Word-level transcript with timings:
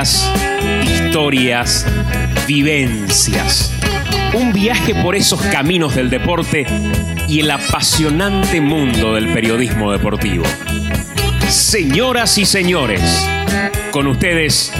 historias, 0.00 1.84
vivencias. 2.46 3.72
Un 4.32 4.52
viaje 4.52 4.94
por 4.94 5.16
esos 5.16 5.40
caminos 5.40 5.96
del 5.96 6.08
deporte 6.08 6.66
y 7.26 7.40
el 7.40 7.50
apasionante 7.50 8.60
mundo 8.60 9.14
del 9.14 9.32
periodismo 9.32 9.90
deportivo. 9.90 10.44
Señoras 11.48 12.38
y 12.38 12.46
señores, 12.46 13.28
con 13.90 14.06
ustedes, 14.06 14.72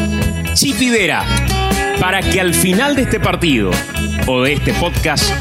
Chipi 0.55 0.89
Vera, 0.89 1.25
para 1.99 2.21
que 2.21 2.41
al 2.41 2.55
final 2.55 2.95
de 2.95 3.03
este 3.03 3.19
partido 3.19 3.73
o 4.29 4.43
de 4.43 4.53
este 4.53 4.73
podcast 4.75 5.33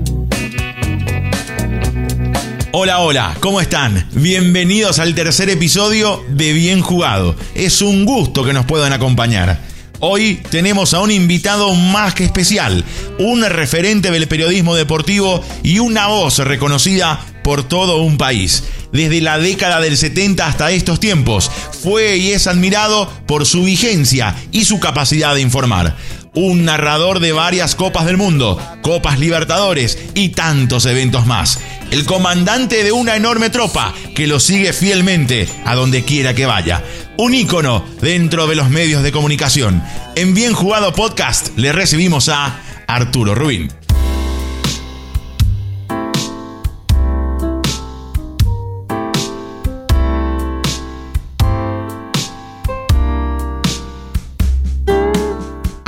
Hola, 2.73 3.01
hola, 3.01 3.37
¿cómo 3.41 3.61
están? 3.61 4.07
Bienvenidos 4.13 5.01
al 5.01 5.17
tercer 5.17 5.51
episodio 5.51 6.25
de 6.29 6.53
Bien 6.53 6.83
Jugado. 6.83 7.35
Es 7.57 7.83
un 7.83 8.05
gusto 8.05 8.45
que 8.45 8.53
nos 8.53 8.65
puedan 8.65 8.93
acompañar. 8.93 9.61
Hoy 9.99 10.41
tenemos 10.51 10.95
a 10.95 11.01
un 11.01 11.11
invitado 11.11 11.75
más 11.75 12.15
que 12.15 12.23
especial, 12.23 12.85
un 13.19 13.45
referente 13.45 14.13
del 14.13 14.29
periodismo 14.29 14.77
deportivo 14.77 15.43
y 15.65 15.81
una 15.81 16.07
voz 16.07 16.39
reconocida 16.39 17.19
por 17.43 17.65
todo 17.65 18.03
un 18.03 18.17
país. 18.17 18.63
Desde 18.93 19.21
la 19.21 19.39
década 19.39 19.81
del 19.81 19.97
70 19.97 20.47
hasta 20.47 20.71
estos 20.71 21.01
tiempos, 21.01 21.51
fue 21.83 22.19
y 22.19 22.31
es 22.31 22.47
admirado 22.47 23.11
por 23.27 23.47
su 23.47 23.65
vigencia 23.65 24.37
y 24.53 24.65
su 24.65 24.79
capacidad 24.79 25.35
de 25.35 25.41
informar. 25.41 25.97
Un 26.35 26.65
narrador 26.65 27.19
de 27.19 27.33
varias 27.33 27.75
Copas 27.75 28.07
del 28.07 28.17
Mundo, 28.17 28.63
Copas 28.83 29.19
Libertadores 29.19 29.99
y 30.15 30.29
tantos 30.29 30.87
eventos 30.87 31.27
más. 31.27 31.59
El 31.91 32.05
comandante 32.05 32.85
de 32.85 32.93
una 32.93 33.17
enorme 33.17 33.51
tropa 33.51 33.93
que 34.15 34.29
lo 34.29 34.39
sigue 34.39 34.73
fielmente 34.73 35.49
a 35.65 35.75
donde 35.75 36.05
quiera 36.05 36.35
que 36.35 36.47
vaya. 36.47 36.85
Un 37.17 37.35
ícono 37.35 37.85
dentro 38.01 38.47
de 38.47 38.55
los 38.55 38.71
medios 38.71 39.03
de 39.03 39.11
comunicación. 39.11 39.83
En 40.15 40.33
Bien 40.33 40.53
Jugado 40.53 40.93
Podcast 40.93 41.49
le 41.57 41.73
recibimos 41.73 42.29
a 42.29 42.61
Arturo 42.87 43.35
Rubín. 43.35 43.80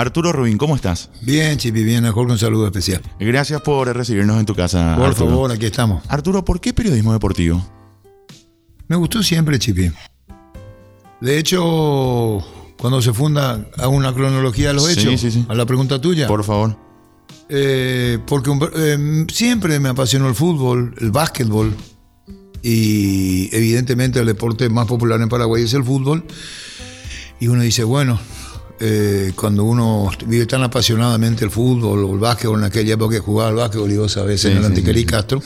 Arturo 0.03 0.33
Rubín, 0.33 0.59
¿cómo 0.59 0.75
estás? 0.75 1.11
Bien, 1.21 1.57
Chipi, 1.59 1.85
bien, 1.85 2.05
Jorge, 2.11 2.33
un 2.33 2.39
saludo 2.39 2.67
especial. 2.67 3.01
Gracias 3.21 3.61
por 3.63 3.87
recibirnos 3.97 4.39
en 4.41 4.47
tu 4.47 4.55
casa. 4.55 4.97
Por 4.97 5.07
Arturo. 5.07 5.31
favor, 5.31 5.53
aquí 5.53 5.67
estamos. 5.67 6.03
Arturo, 6.09 6.45
¿por 6.45 6.61
qué 6.61 6.73
periodismo 6.73 7.13
deportivo? 7.13 7.65
Me 8.89 8.97
gustó 8.97 9.23
siempre, 9.23 9.59
Chipi. 9.61 9.93
De 11.21 11.39
hecho, 11.39 12.45
cuando 12.79 13.01
se 13.01 13.13
funda, 13.13 13.65
hago 13.79 13.93
una 13.93 14.13
cronología 14.13 14.69
de 14.69 14.75
los 14.75 14.87
Sí, 14.87 15.01
hechos. 15.01 15.21
sí, 15.21 15.31
sí. 15.31 15.47
A 15.49 15.55
la 15.55 15.65
pregunta 15.67 16.01
tuya. 16.01 16.27
Por 16.27 16.43
favor. 16.43 16.77
Eh, 17.49 18.19
porque 18.27 18.51
eh, 18.75 19.25
siempre 19.33 19.79
me 19.79 19.89
apasionó 19.91 20.29
el 20.29 20.35
fútbol, 20.35 20.95
el 21.01 21.13
básquetbol. 21.13 21.77
Y 22.61 23.55
evidentemente 23.55 24.19
el 24.19 24.27
deporte 24.27 24.69
más 24.69 24.87
popular 24.87 25.21
en 25.21 25.29
Paraguay 25.29 25.63
es 25.63 25.75
el 25.75 25.85
fútbol. 25.85 26.25
Y 27.39 27.47
uno 27.47 27.63
dice, 27.63 27.85
bueno, 27.85 28.19
eh, 28.85 29.33
cuando 29.37 29.63
uno 29.63 30.11
vive 30.27 30.45
tan 30.47 30.65
apasionadamente 30.65 31.45
el 31.45 31.53
fútbol 31.53 32.05
o 32.05 32.15
el 32.15 32.19
básquetbol, 32.19 32.59
en 32.59 32.65
aquella 32.65 32.95
época 32.95 33.15
que 33.15 33.21
jugaba 33.21 33.51
al 33.51 33.55
básquetbol 33.55 33.93
y 33.93 33.97
vos 33.97 34.11
sabés, 34.11 34.41
Sí, 34.41 34.49
en 34.49 34.57
el 34.57 34.63
sí, 34.65 34.67
Antiquerí 34.67 35.01
sí, 35.03 35.07
sí. 35.07 35.13
Castro. 35.13 35.43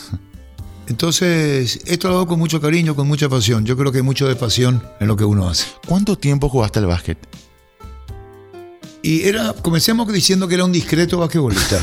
Entonces, 0.89 1.81
esto 1.85 2.09
lo 2.09 2.15
hago 2.17 2.27
con 2.29 2.39
mucho 2.39 2.63
cariño, 2.63 2.97
con 2.97 3.07
mucha 3.07 3.29
pasión. 3.29 3.67
Yo 3.67 3.77
creo 3.77 3.93
que 3.93 3.99
hay 3.99 4.05
mucho 4.05 4.27
de 4.27 4.37
pasión 4.37 4.83
en 5.01 5.09
lo 5.09 5.17
que 5.17 5.25
uno 5.25 5.49
hace. 5.49 5.67
¿Cuánto 5.87 6.17
tiempo 6.17 6.49
jugaste 6.49 6.79
al 6.79 6.87
básquet? 6.87 7.19
Y 9.03 9.25
era, 9.25 9.53
comencemos 9.53 10.11
diciendo 10.11 10.49
que 10.49 10.55
era 10.55 10.65
un 10.65 10.73
discreto 10.73 11.19
basquetbolista. 11.19 11.79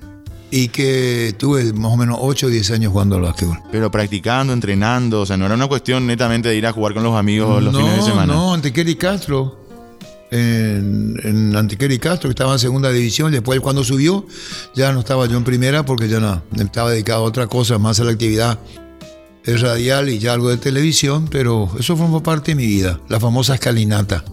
y 0.50 0.68
que 0.68 1.34
tuve 1.36 1.72
más 1.72 1.92
o 1.92 1.96
menos 1.96 2.16
8 2.20 2.46
o 2.46 2.48
10 2.48 2.70
años 2.70 2.92
jugando 2.92 3.16
al 3.16 3.22
básquetbol. 3.22 3.58
Pero 3.70 3.90
practicando, 3.90 4.52
entrenando, 4.52 5.20
o 5.20 5.26
sea, 5.26 5.36
no 5.36 5.46
era 5.46 5.54
una 5.56 5.66
cuestión 5.66 6.06
netamente 6.06 6.48
de 6.48 6.56
ir 6.56 6.66
a 6.66 6.72
jugar 6.72 6.94
con 6.94 7.02
los 7.02 7.14
amigos 7.14 7.62
los 7.62 7.72
no, 7.72 7.80
fines 7.80 7.96
de 7.96 8.02
semana. 8.02 8.32
no, 8.32 8.54
Antiqueri 8.54 8.94
Castro. 8.94 9.63
En, 10.36 11.14
en 11.22 11.54
Antiqueri 11.54 11.98
Castro, 12.00 12.28
que 12.28 12.32
estaba 12.32 12.54
en 12.54 12.58
segunda 12.58 12.90
división. 12.90 13.30
y 13.30 13.34
Después, 13.34 13.60
cuando 13.60 13.84
subió, 13.84 14.26
ya 14.74 14.92
no 14.92 14.98
estaba 15.00 15.26
yo 15.26 15.36
en 15.36 15.44
primera 15.44 15.84
porque 15.84 16.08
ya 16.08 16.18
no, 16.18 16.42
estaba 16.58 16.90
dedicado 16.90 17.20
a 17.20 17.26
otra 17.28 17.46
cosa, 17.46 17.78
más 17.78 18.00
a 18.00 18.04
la 18.04 18.10
actividad 18.10 18.58
radial 19.46 20.08
y 20.08 20.18
ya 20.18 20.32
algo 20.32 20.48
de 20.50 20.56
televisión. 20.56 21.28
Pero 21.30 21.70
eso 21.78 21.96
formó 21.96 22.20
parte 22.22 22.50
de 22.50 22.54
mi 22.56 22.66
vida, 22.66 22.98
la 23.08 23.20
famosa 23.20 23.54
escalinata. 23.54 24.24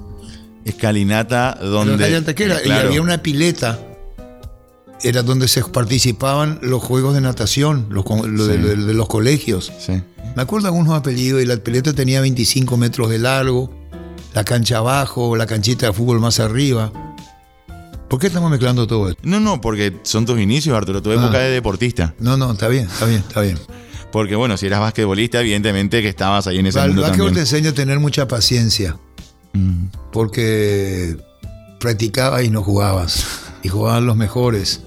Escalinata, 0.66 1.58
donde. 1.62 2.08
En 2.08 2.16
Antequera, 2.16 2.60
y 2.62 2.64
Claro. 2.66 2.88
había 2.88 3.02
una 3.02 3.22
pileta. 3.22 3.80
Era 5.04 5.24
donde 5.24 5.48
se 5.48 5.64
participaban 5.64 6.60
los 6.62 6.82
juegos 6.84 7.16
de 7.16 7.22
natación, 7.22 7.88
los, 7.90 8.06
lo 8.08 8.46
de, 8.48 8.56
Sí. 8.58 8.62
de- 8.62 8.76
de 8.76 8.94
los 8.94 9.08
colegios. 9.08 9.72
Sí. 9.80 9.94
Me 10.36 10.42
acuerdo 10.44 10.68
algunos 10.68 10.94
apellidos 10.98 11.42
y 11.42 11.46
la 11.46 11.58
pileta 11.58 11.94
tenía 11.94 12.22
25 12.22 12.78
metros 12.78 13.10
de 13.10 13.18
largo, 13.18 13.72
la 14.34 14.44
cancha 14.44 14.78
abajo, 14.78 15.36
la 15.36 15.46
canchita 15.46 15.88
de 15.88 15.94
fútbol 15.94 16.20
más 16.20 16.40
arriba. 16.40 16.92
¿Por 18.10 18.20
qué 18.20 18.28
estamos 18.28 18.50
mezclando 18.52 18.88
todo 18.88 19.10
esto? 19.10 19.22
No, 19.26 19.40
no, 19.40 19.62
porque 19.62 19.98
son 20.04 20.26
tus 20.26 20.40
inicios, 20.40 20.76
Arturo, 20.76 21.02
tu 21.02 21.12
época 21.12 21.38
Ah. 21.38 21.42
de 21.42 21.50
deportista. 21.52 22.14
No, 22.20 22.36
no, 22.38 22.52
está 22.52 22.68
bien, 22.68 22.86
está 22.88 23.06
bien, 23.06 23.20
está 23.26 23.42
bien. 23.42 23.58
Porque, 24.12 24.36
bueno, 24.36 24.58
si 24.58 24.66
eras 24.66 24.82
basquetbolista, 24.82 25.40
evidentemente 25.40 26.02
que 26.02 26.10
estabas 26.10 26.46
ahí 26.48 26.60
en 26.60 26.66
ese 26.66 26.80
El 26.82 26.96
te 27.34 27.40
enseña 27.40 27.70
a 27.70 27.74
tener 27.74 28.00
mucha 28.00 28.28
paciencia, 28.28 28.98
Mm. 29.54 29.86
porque 30.12 31.16
practicabas 31.80 32.44
y 32.44 32.50
no 32.50 32.62
jugabas, 32.64 33.26
y 33.64 33.70
jugaban 33.70 34.06
los 34.06 34.18
mejores. 34.18 34.82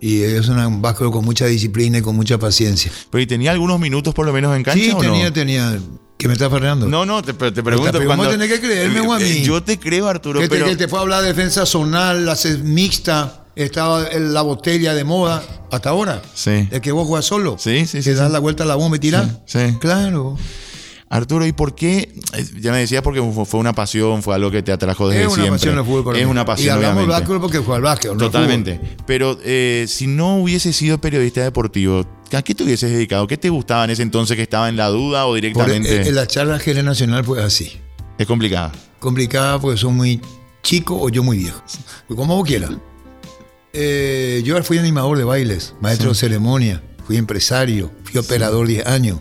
Y 0.00 0.22
es 0.22 0.48
un 0.48 0.80
básquetbol 0.80 1.12
con 1.12 1.24
mucha 1.24 1.46
disciplina 1.46 1.98
y 1.98 2.02
con 2.02 2.16
mucha 2.16 2.38
paciencia. 2.38 2.90
Pero 3.10 3.20
¿y 3.22 3.26
tenía 3.26 3.50
algunos 3.50 3.78
minutos 3.80 4.14
por 4.14 4.24
lo 4.26 4.32
menos 4.32 4.56
en 4.56 4.62
cancha 4.62 4.82
Sí, 4.82 4.90
o 4.94 4.98
tenía, 4.98 5.24
no? 5.26 5.32
tenía. 5.32 5.78
¿Que 6.20 6.28
me 6.28 6.34
estás 6.34 6.50
Fernando? 6.50 6.86
No, 6.86 7.06
no, 7.06 7.22
te, 7.22 7.32
te 7.32 7.62
pregunto. 7.62 7.92
pero 7.92 8.04
cuando- 8.04 8.28
tenés 8.28 8.48
que 8.48 8.60
creerme, 8.60 9.00
o 9.00 9.12
a 9.14 9.18
mí. 9.18 9.40
Yo 9.42 9.62
te 9.62 9.78
creo, 9.78 10.06
Arturo, 10.06 10.38
que, 10.38 10.48
te, 10.48 10.54
pero. 10.54 10.66
que 10.66 10.76
te 10.76 10.86
fue 10.86 10.98
a 10.98 11.02
hablar 11.02 11.22
de 11.22 11.28
defensa 11.28 11.64
zonal, 11.64 12.26
la 12.26 12.36
mixta, 12.62 13.44
estaba 13.56 14.06
en 14.06 14.34
la 14.34 14.42
botella 14.42 14.94
de 14.94 15.02
moda 15.04 15.42
hasta 15.70 15.88
ahora. 15.88 16.20
Sí. 16.34 16.68
El 16.70 16.80
que 16.82 16.92
vos 16.92 17.06
jugás 17.06 17.24
solo. 17.24 17.56
Sí, 17.58 17.86
sí, 17.86 17.98
Que 17.98 18.02
sí, 18.02 18.10
das 18.12 18.26
sí. 18.26 18.32
la 18.34 18.38
vuelta 18.38 18.64
a 18.64 18.66
la 18.66 18.74
bomba 18.74 18.98
y 18.98 19.00
tirás. 19.00 19.28
Sí, 19.46 19.58
sí. 19.66 19.76
Claro. 19.80 20.36
Arturo, 21.12 21.44
¿y 21.44 21.52
por 21.52 21.74
qué? 21.74 22.14
Eh, 22.34 22.46
Ya 22.60 22.70
me 22.70 22.78
decías 22.78 23.02
porque 23.02 23.20
fue, 23.44 23.58
una 23.58 23.72
pasión, 23.72 24.22
fue 24.22 24.32
algo 24.36 24.48
que 24.52 24.62
te 24.62 24.70
atrajo 24.70 25.08
desde 25.08 25.22
es 25.22 25.26
una 25.26 25.34
siempre. 25.34 25.52
pasión 25.58 25.78
el 25.78 25.84
fútbol 25.84 26.04
para 26.04 26.18
Es 26.20 26.26
una 26.26 26.44
pasión, 26.44 26.66
Y 26.68 26.70
hablamos 26.70 26.94
obviamente. 26.98 27.12
básquetbol 27.20 27.40
porque 27.40 27.58
juega 27.58 27.76
al 27.76 27.82
básquetbol. 27.82 28.18
Totalmente. 28.18 28.80
Pero 29.06 29.36
eh, 29.44 29.86
si 29.88 30.06
no 30.06 30.36
hubiese 30.36 30.72
sido 30.72 31.00
periodista 31.00 31.42
deportivo, 31.42 32.06
¿a 32.32 32.42
qué 32.42 32.54
te 32.54 32.62
hubieses 32.62 32.92
dedicado? 32.92 33.26
¿Qué 33.26 33.36
te 33.36 33.48
gustaba 33.50 33.84
en 33.84 33.90
ese 33.90 34.02
entonces 34.02 34.36
que 34.36 34.42
estaba 34.44 34.68
en 34.68 34.76
la 34.76 34.86
duda 34.86 35.24
o 35.26 35.30
Por- 35.30 35.34
directamente? 35.34 35.96
eh, 36.02 36.06
en 36.08 36.14
la 36.14 36.28
charla 36.28 36.60
general 36.60 36.84
nacional 36.86 37.24
fue 37.24 37.42
así. 37.42 37.72
Es 38.16 38.26
complicada. 38.28 38.70
Complicada 39.00 39.58
porque 39.60 39.78
son 39.80 39.96
muy 39.96 40.20
chicos 40.62 40.96
o 41.00 41.08
yo 41.08 41.24
muy 41.24 41.38
viejo. 41.38 41.60
Como 42.06 42.36
vos 42.36 42.46
quieras. 42.46 42.70
Eh, 43.72 44.42
yo 44.44 44.62
fui 44.62 44.78
animador 44.78 45.18
de 45.18 45.24
bailes, 45.24 45.74
maestro 45.80 46.10
de 46.10 46.14
ceremonia, 46.14 46.82
fui 47.04 47.16
empresario, 47.16 47.90
fui 48.04 48.18
operador 48.20 48.66
10 48.68 48.86
años. 48.86 49.18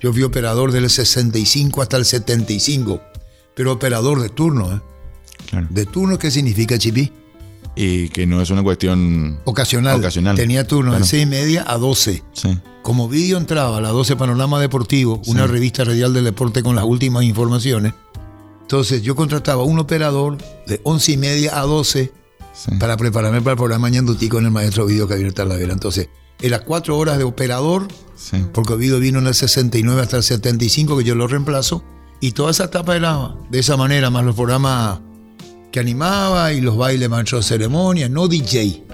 Yo 0.00 0.12
fui 0.12 0.22
operador 0.22 0.72
del 0.72 0.88
65 0.90 1.82
hasta 1.82 1.96
el 1.96 2.04
75, 2.04 3.00
pero 3.54 3.72
operador 3.72 4.20
de 4.20 4.28
turno. 4.28 4.74
¿eh? 4.76 4.80
Claro. 5.50 5.66
¿De 5.70 5.86
turno 5.86 6.18
qué 6.18 6.30
significa, 6.30 6.78
Chipi? 6.78 7.10
Y 7.74 8.08
que 8.08 8.26
no 8.26 8.40
es 8.40 8.50
una 8.50 8.62
cuestión. 8.62 9.38
Ocasional. 9.44 9.98
Ocasional. 9.98 10.36
Tenía 10.36 10.66
turno 10.66 10.92
Claro. 10.92 11.04
de 11.04 11.10
6 11.10 11.22
y 11.22 11.26
media 11.26 11.64
a 11.66 11.76
12. 11.78 12.22
Sí. 12.32 12.58
Como 12.82 13.08
vídeo 13.08 13.36
entraba 13.36 13.78
a 13.78 13.80
las 13.80 13.92
12 13.92 14.16
Panorama 14.16 14.60
Deportivo, 14.60 15.20
una 15.26 15.46
revista 15.46 15.84
radial 15.84 16.14
del 16.14 16.24
deporte 16.24 16.62
con 16.62 16.76
las 16.76 16.84
últimas 16.84 17.24
informaciones. 17.24 17.92
Entonces 18.62 19.02
yo 19.02 19.14
contrataba 19.14 19.62
un 19.62 19.78
operador 19.78 20.38
de 20.66 20.80
11 20.84 21.12
y 21.12 21.16
media 21.16 21.58
a 21.60 21.62
12 21.62 22.12
sí. 22.54 22.70
para 22.78 22.96
prepararme 22.96 23.40
para 23.40 23.52
el 23.52 23.56
programa 23.58 23.88
Ñandutí 23.90 24.28
con 24.28 24.44
el 24.44 24.50
maestro 24.50 24.84
Ovidio 24.84 25.06
Javier 25.08 25.32
Talavera. 25.32 25.72
Entonces, 25.72 26.08
era 26.40 26.60
cuatro 26.64 26.96
horas 26.96 27.18
de 27.18 27.24
operador, 27.24 27.88
sí. 28.16 28.44
porque 28.52 28.72
Ovidio 28.74 28.98
vino 28.98 29.18
en 29.18 29.26
el 29.26 29.34
69 29.34 30.02
hasta 30.02 30.16
el 30.16 30.22
75, 30.22 30.98
que 30.98 31.04
yo 31.04 31.14
lo 31.14 31.26
reemplazo, 31.28 31.84
y 32.20 32.32
toda 32.32 32.50
esa 32.50 32.64
etapa 32.64 32.96
era 32.96 33.34
de 33.50 33.58
esa 33.58 33.76
manera, 33.76 34.10
más 34.10 34.24
los 34.24 34.34
programas 34.34 35.00
que 35.70 35.80
animaba 35.80 36.52
y 36.52 36.60
los 36.60 36.76
bailes 36.76 37.08
maestro 37.10 37.38
de 37.38 37.44
ceremonia, 37.44 38.08
no 38.08 38.26
DJ. 38.28 38.84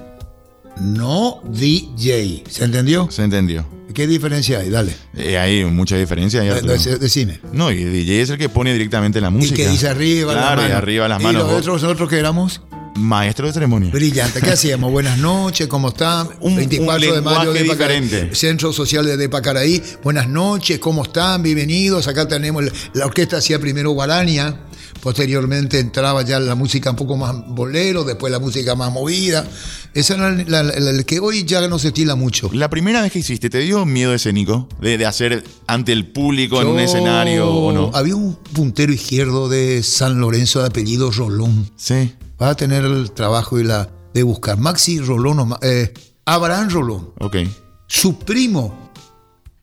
No 0.80 1.40
DJ. 1.44 2.44
¿Se 2.48 2.64
entendió? 2.64 3.08
Se 3.10 3.22
entendió. 3.22 3.64
¿Qué 3.94 4.06
diferencia 4.06 4.60
hay? 4.60 4.70
Dale. 4.70 4.96
Eh, 5.14 5.36
hay 5.38 5.64
mucha 5.66 5.96
diferencia 5.96 6.40
Arturo. 6.40 6.74
dec- 6.74 6.98
Decime. 6.98 7.40
No, 7.52 7.70
y 7.70 7.82
el 7.82 7.92
DJ 7.92 8.22
es 8.22 8.30
el 8.30 8.38
que 8.38 8.48
pone 8.48 8.72
directamente 8.72 9.20
la 9.20 9.28
Y 9.28 9.32
música. 9.32 9.56
que 9.56 9.68
dice 9.68 9.88
arriba 9.88 10.32
Claro, 10.32 10.56
las 10.56 10.64
y 10.64 10.68
manos. 10.68 10.76
arriba 10.82 11.08
las 11.08 11.20
¿Y 11.20 11.24
manos. 11.24 11.42
los 11.42 11.50
vos- 11.52 11.60
otros, 11.60 11.82
nosotros 11.82 12.08
que 12.08 12.18
éramos? 12.18 12.62
Maestro 12.94 13.46
de 13.46 13.52
ceremonia. 13.54 13.90
Brillante. 13.90 14.40
¿Qué 14.40 14.50
hacíamos? 14.50 14.90
Buenas 14.92 15.18
noches, 15.18 15.66
¿cómo 15.66 15.88
están? 15.88 16.28
Un- 16.40 16.56
24 16.56 17.08
un 17.08 17.14
de 17.14 17.20
mayo 17.22 17.52
de 17.52 17.64
Pacaraí, 17.64 18.00
diferente. 18.00 18.34
Centro 18.34 18.72
Social 18.72 19.06
de 19.06 19.16
Depacaraí. 19.16 19.82
Buenas 20.02 20.28
noches, 20.28 20.78
¿cómo 20.78 21.02
están? 21.04 21.42
Bienvenidos. 21.42 22.06
Acá 22.06 22.28
tenemos 22.28 22.64
la- 22.92 23.06
orquesta 23.06 23.38
hacía 23.38 23.58
primero 23.58 23.90
Guarania, 23.92 24.60
posteriormente 25.00 25.78
entraba 25.80 26.22
ya 26.22 26.38
la 26.38 26.54
música 26.54 26.90
un 26.90 26.96
poco 26.96 27.16
más 27.16 27.34
bolero, 27.48 28.04
después 28.04 28.30
la 28.30 28.38
música 28.38 28.74
más 28.74 28.92
movida. 28.92 29.46
Esa 29.94 30.14
era 30.14 30.30
la, 30.30 30.44
la- 30.44 30.62
la- 30.78 30.92
la 30.92 31.02
que 31.02 31.18
hoy 31.18 31.44
ya 31.44 31.66
no 31.68 31.78
se 31.78 31.88
estila 31.88 32.14
mucho. 32.14 32.50
La 32.52 32.68
primera 32.68 33.00
vez 33.00 33.10
que 33.10 33.20
hiciste, 33.20 33.48
¿te 33.48 33.58
dio 33.58 33.86
miedo 33.86 34.12
escénico? 34.14 34.68
De, 34.80 34.98
de 34.98 35.06
hacer 35.06 35.44
ante 35.66 35.92
el 35.92 36.06
público 36.12 36.60
en 36.60 36.68
un 36.68 36.78
escenario 36.78 37.48
o 37.50 37.72
no? 37.72 37.90
Había 37.94 38.16
un 38.16 38.34
puntero 38.52 38.92
izquierdo 38.92 39.48
de 39.48 39.82
San 39.82 40.20
Lorenzo 40.20 40.60
de 40.60 40.66
apellido 40.66 41.10
Rolón. 41.10 41.70
Sí. 41.76 42.12
Vas 42.38 42.50
a 42.50 42.54
tener 42.56 42.84
el 42.84 43.12
trabajo 43.12 43.58
y 43.60 43.64
la 43.64 43.90
de 44.14 44.22
buscar. 44.22 44.58
Maxi 44.58 44.98
Rolón, 45.00 45.54
eh, 45.62 45.92
Abraham 46.24 46.68
Rolón. 46.70 47.12
Ok. 47.20 47.36
Su 47.86 48.18
primo 48.18 48.90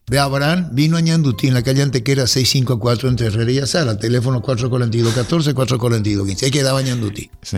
de 0.08 0.20
Abraham 0.20 0.70
vino 0.72 0.98
a 0.98 1.02
Ñandutí 1.02 1.48
en 1.48 1.54
la 1.54 1.62
calle 1.64 1.84
Antequera 1.84 2.26
654 2.26 3.10
entre 3.10 3.28
Herrera 3.28 3.52
y 3.52 3.60
Azara, 3.60 3.98
teléfono 3.98 4.42
442 4.42 5.14
14 5.14 5.54
442 5.54 6.28
15. 6.28 6.46
Ahí 6.46 6.52
quedaba 6.52 6.82
Ñandutí. 6.82 7.30
Sí. 7.42 7.58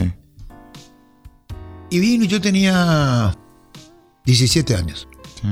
Y 1.89 1.99
vino, 1.99 2.25
yo 2.25 2.39
tenía 2.39 3.37
17 4.25 4.75
años. 4.75 5.07
Sí. 5.41 5.47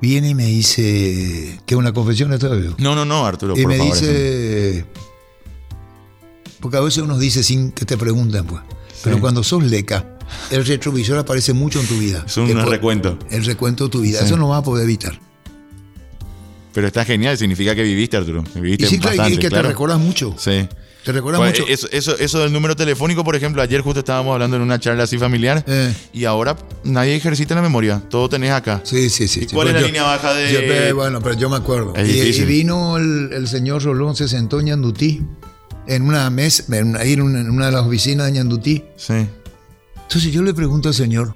Viene 0.00 0.30
y 0.30 0.34
me 0.34 0.46
dice, 0.46 1.60
que 1.66 1.76
una 1.76 1.92
confesión 1.92 2.32
esta 2.32 2.48
vez. 2.48 2.72
No, 2.78 2.94
no, 2.96 3.04
no, 3.04 3.24
Arturo, 3.24 3.54
Y 3.56 3.62
por 3.62 3.70
me 3.70 3.78
favor. 3.78 3.94
dice, 3.94 4.86
porque 6.62 6.78
a 6.78 6.80
veces 6.80 7.02
uno 7.02 7.18
dice 7.18 7.42
sin 7.42 7.72
que 7.72 7.84
te 7.84 7.98
pregunten, 7.98 8.46
pues. 8.46 8.62
Pero 9.04 9.20
cuando 9.20 9.42
sos 9.42 9.62
leca, 9.64 10.16
el 10.50 10.64
retrovisor 10.64 11.18
aparece 11.18 11.52
mucho 11.52 11.80
en 11.80 11.86
tu 11.88 11.98
vida. 11.98 12.22
Es 12.26 12.36
un 12.38 12.46
Después- 12.46 12.68
recuento. 12.68 13.18
El 13.30 13.44
recuento 13.44 13.84
de 13.84 13.90
tu 13.90 14.00
vida. 14.00 14.20
Sí. 14.20 14.24
Eso 14.26 14.36
no 14.38 14.48
vas 14.48 14.60
a 14.60 14.62
poder 14.62 14.84
evitar. 14.84 15.18
Pero 16.72 16.86
está 16.86 17.04
genial, 17.04 17.36
significa 17.36 17.74
que 17.74 17.82
viviste, 17.82 18.16
Arturo. 18.16 18.44
Viviste 18.54 18.86
Y 18.86 18.88
sí, 18.88 18.98
claro, 18.98 19.14
y 19.14 19.18
bastante, 19.18 19.40
que 19.42 19.48
claro. 19.48 19.64
te 19.64 19.68
recuerdas 19.72 19.98
mucho. 19.98 20.34
Sí. 20.38 20.66
Te 21.04 21.10
recuerdas 21.12 21.40
Pues, 21.40 21.58
mucho. 21.60 21.70
Eso, 21.70 21.88
eso, 21.90 22.16
eso 22.16 22.38
del 22.38 22.52
número 22.52 22.76
telefónico, 22.76 23.24
por 23.24 23.34
ejemplo, 23.34 23.60
ayer 23.60 23.80
justo 23.82 23.98
estábamos 23.98 24.32
hablando 24.32 24.56
en 24.56 24.62
una 24.62 24.78
charla 24.78 25.02
así 25.02 25.18
familiar 25.18 25.64
Eh. 25.66 25.92
y 26.12 26.24
ahora 26.24 26.56
nadie 26.84 27.16
ejercita 27.16 27.56
la 27.56 27.60
memoria, 27.62 28.00
todo 28.08 28.28
tenés 28.28 28.52
acá. 28.52 28.80
Sí, 28.84 29.10
sí, 29.10 29.26
sí. 29.28 29.40
¿Y 29.40 29.48
sí. 29.48 29.54
cuál 29.54 29.68
es 29.68 29.74
la 29.74 29.80
línea 29.82 30.04
baja 30.04 30.32
de- 30.32 30.52
yo- 30.52 30.60
eh, 30.60 30.92
bueno, 30.92 31.20
pero 31.20 31.34
yo 31.36 31.50
me 31.50 31.56
acuerdo. 31.56 31.92
Y, 32.02 32.08
y 32.08 32.44
vino 32.44 32.96
el, 32.98 33.32
el 33.32 33.48
señor 33.48 33.82
Rolón, 33.82 34.14
se 34.16 34.28
sentó 34.28 34.60
en 34.60 34.66
Ñandutí, 34.66 35.22
en 35.86 36.02
una 36.02 36.28
mesa, 36.30 36.64
en 36.76 36.88
una, 36.88 37.00
ahí 37.00 37.14
en 37.14 37.22
una, 37.22 37.66
de 37.66 37.72
las 37.72 37.82
oficinas 37.82 38.26
de 38.26 38.32
Ñandutí. 38.32 38.84
Sí, 38.96 39.26
Entonces 39.94 40.32
yo 40.32 40.42
le 40.42 40.54
pregunto 40.54 40.88
al 40.88 40.94
señor, 40.94 41.34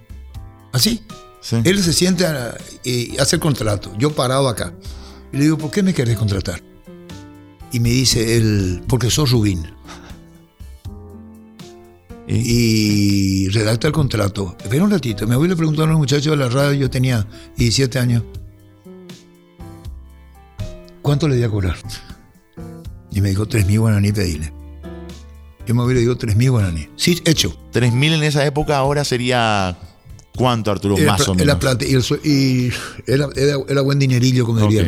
así, 0.72 1.02
sí. 1.40 1.56
él 1.64 1.82
se 1.82 1.93
sienta 1.93 2.56
y 2.84 3.16
hace 3.19 3.37
el 3.37 3.40
contrato, 3.40 3.93
yo 3.98 4.14
parado 4.14 4.48
acá. 4.48 4.72
Y 5.32 5.38
le 5.38 5.44
digo, 5.44 5.58
¿por 5.58 5.70
qué 5.70 5.82
me 5.82 5.93
querés 5.93 6.16
contratar? 6.16 6.62
Y 7.72 7.81
me 7.81 7.90
dice 7.90 8.37
él, 8.37 8.82
porque 8.88 9.10
sos 9.10 9.31
Rubín. 9.31 9.66
¿Y? 12.28 13.46
y 13.46 13.49
redacta 13.50 13.87
el 13.87 13.92
contrato. 13.92 14.56
Espera 14.62 14.82
un 14.82 14.90
ratito, 14.90 15.26
me 15.26 15.37
voy 15.37 15.46
y 15.46 15.50
le 15.50 15.56
preguntaron 15.56 15.90
a 15.90 15.92
los 15.92 16.00
muchachos 16.00 16.31
de 16.32 16.37
la 16.37 16.49
radio, 16.49 16.72
yo 16.72 16.90
tenía 16.90 17.26
17 17.56 17.99
años. 17.99 18.22
¿Cuánto 21.02 21.28
le 21.28 21.37
di 21.37 21.44
a 21.44 21.49
cobrar? 21.49 21.76
Y 23.16 23.22
me 23.22 23.30
dijo, 23.30 23.46
3 23.46 23.66
mil 23.66 23.80
guaraní, 23.80 24.12
pedile. 24.12 24.52
Yo 25.66 25.74
me 25.74 25.82
voy 25.82 25.92
y 25.92 25.94
le 25.94 26.00
digo, 26.00 26.18
3 26.18 26.36
mil 26.36 26.50
guaraní. 26.50 26.90
Sí, 26.96 27.18
hecho. 27.24 27.56
3.000 27.72 28.12
en 28.12 28.22
esa 28.22 28.44
época 28.44 28.76
ahora 28.76 29.06
sería... 29.06 29.78
¿Cuánto, 30.37 30.71
Arturo? 30.71 30.97
Era, 30.97 31.12
Más 31.12 31.29
o 31.29 31.35
menos. 31.35 31.56
plata 31.56 31.85
y, 31.85 31.94
el 31.94 32.05
y 32.25 32.71
era, 33.06 33.29
era- 33.35 33.56
era 33.69 33.81
buen 33.81 33.99
dinerillo, 33.99 34.47
como 34.47 34.61
diría. 34.69 34.87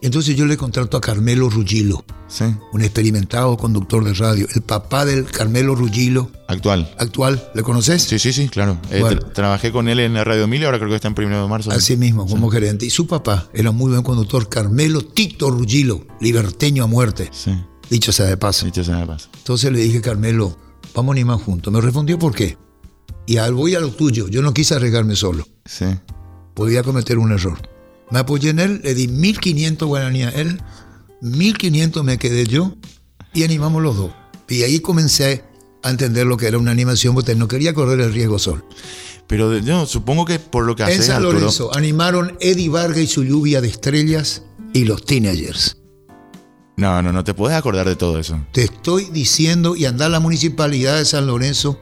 Entonces 0.00 0.36
yo 0.36 0.46
le 0.46 0.56
contrato 0.56 0.96
a 0.96 1.00
Carmelo 1.00 1.50
Ruggilo, 1.50 2.04
Sí, 2.28 2.44
un 2.72 2.82
experimentado 2.82 3.56
conductor 3.56 4.04
de 4.04 4.14
radio, 4.14 4.46
el 4.54 4.62
papá 4.62 5.04
del 5.04 5.24
Carmelo 5.24 5.74
Ruggilo 5.74 6.30
actual. 6.46 6.94
actual. 6.98 7.50
¿Le 7.54 7.62
conoces? 7.62 8.02
Sí, 8.04 8.18
sí, 8.20 8.32
sí, 8.32 8.48
claro. 8.48 8.78
Eh, 8.90 9.02
tra- 9.02 9.32
trabajé 9.32 9.72
con 9.72 9.88
él 9.88 9.98
en 10.00 10.14
la 10.14 10.22
Radio 10.24 10.46
1000 10.46 10.62
y 10.62 10.64
ahora 10.64 10.78
creo 10.78 10.88
que 10.90 10.96
está 10.96 11.08
en 11.08 11.14
primero 11.14 11.42
de 11.42 11.48
marzo. 11.48 11.70
Así 11.72 11.96
mismo, 11.96 12.26
como 12.26 12.48
gerente. 12.50 12.86
Y 12.86 12.90
su 12.90 13.06
papá 13.08 13.48
era 13.52 13.72
muy 13.72 13.90
buen 13.90 14.02
conductor, 14.04 14.48
Carmelo 14.48 15.02
Tito 15.02 15.50
Ruggilo, 15.50 16.06
liberteño 16.20 16.84
a 16.84 16.86
muerte, 16.86 17.28
Sí, 17.32 17.52
dicho 17.90 18.12
sea 18.12 18.26
de 18.26 18.36
paso. 18.36 18.64
dicho 18.66 18.84
sea 18.84 18.96
de 18.96 19.06
paso. 19.06 19.28
Entonces 19.38 19.72
le 19.72 19.80
dije, 19.80 20.00
Carmelo, 20.00 20.56
vamos 20.94 21.16
ni 21.16 21.24
más 21.24 21.42
juntos. 21.42 21.72
Me 21.72 21.80
respondió, 21.80 22.18
¿por 22.18 22.32
qué? 22.34 22.56
Y 23.30 23.38
voy 23.52 23.76
a 23.76 23.80
lo 23.80 23.92
tuyo, 23.92 24.26
yo 24.26 24.42
no 24.42 24.52
quise 24.52 24.74
arriesgarme 24.74 25.14
solo, 25.14 25.46
Sí. 25.64 25.84
podía 26.52 26.82
cometer 26.82 27.16
un 27.16 27.30
error. 27.30 27.58
Me 28.10 28.18
apoyé 28.18 28.50
en 28.50 28.58
él, 28.58 28.80
le 28.82 28.92
di 28.92 29.06
1500 29.06 29.86
guaraní 29.86 30.24
a 30.24 30.30
él, 30.30 30.60
1500 31.20 32.02
me 32.02 32.18
quedé 32.18 32.44
yo 32.48 32.74
y 33.32 33.44
animamos 33.44 33.84
los 33.84 33.96
dos. 33.96 34.10
Y 34.48 34.62
ahí 34.64 34.80
comencé 34.80 35.44
a 35.84 35.90
entender 35.90 36.26
lo 36.26 36.36
que 36.36 36.48
era 36.48 36.58
una 36.58 36.72
animación, 36.72 37.14
porque 37.14 37.36
no 37.36 37.46
quería 37.46 37.72
correr 37.72 38.00
el 38.00 38.12
riesgo 38.12 38.40
solo. 38.40 38.66
Pero 39.28 39.56
yo 39.58 39.86
supongo 39.86 40.24
que 40.24 40.40
por 40.40 40.66
lo 40.66 40.74
que 40.74 40.82
En 40.82 40.88
haces, 40.88 41.06
San 41.06 41.18
Arturo... 41.18 41.34
Lorenzo 41.34 41.70
animaron 41.76 42.36
Eddie 42.40 42.68
Vargas 42.68 42.98
y 42.98 43.06
su 43.06 43.22
lluvia 43.22 43.60
de 43.60 43.68
estrellas 43.68 44.42
y 44.72 44.86
los 44.86 45.04
teenagers. 45.04 45.76
No, 46.76 47.00
no, 47.00 47.12
no 47.12 47.22
te 47.22 47.32
puedes 47.34 47.56
acordar 47.56 47.86
de 47.86 47.94
todo 47.94 48.18
eso. 48.18 48.44
Te 48.50 48.64
estoy 48.64 49.04
diciendo 49.04 49.76
y 49.76 49.84
anda 49.84 50.06
a 50.06 50.08
la 50.08 50.18
municipalidad 50.18 50.98
de 50.98 51.04
San 51.04 51.28
Lorenzo. 51.28 51.78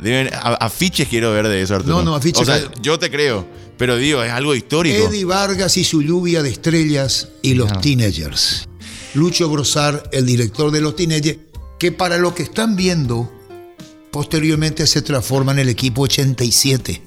Deben- 0.00 0.30
a- 0.32 0.54
afiches 0.54 1.08
quiero 1.08 1.32
ver 1.32 1.48
de 1.48 1.62
eso, 1.62 1.74
Arturo. 1.76 1.96
No, 1.96 2.02
no, 2.02 2.14
afiches 2.14 2.42
O 2.42 2.44
sea, 2.44 2.60
que- 2.68 2.80
yo 2.82 2.98
te 2.98 3.10
creo, 3.10 3.46
pero 3.78 3.96
digo, 3.96 4.22
es 4.22 4.32
algo 4.32 4.54
histórico. 4.54 5.08
Eddie 5.08 5.24
Vargas 5.24 5.76
y 5.76 5.84
su 5.84 6.02
lluvia 6.02 6.42
de 6.42 6.50
estrellas 6.50 7.28
y 7.42 7.54
los 7.54 7.80
teenagers. 7.80 8.68
Lucho 9.14 9.48
Brosar, 9.48 10.08
el 10.12 10.26
director 10.26 10.70
de 10.70 10.80
los 10.82 10.94
teenagers, 10.96 11.38
que 11.78 11.92
para 11.92 12.18
lo 12.18 12.34
que 12.34 12.42
están 12.42 12.76
viendo, 12.76 13.32
posteriormente 14.10 14.86
se 14.86 15.02
transforma 15.02 15.52
en 15.52 15.60
el 15.60 15.68
equipo 15.68 16.02
87. 16.02 17.02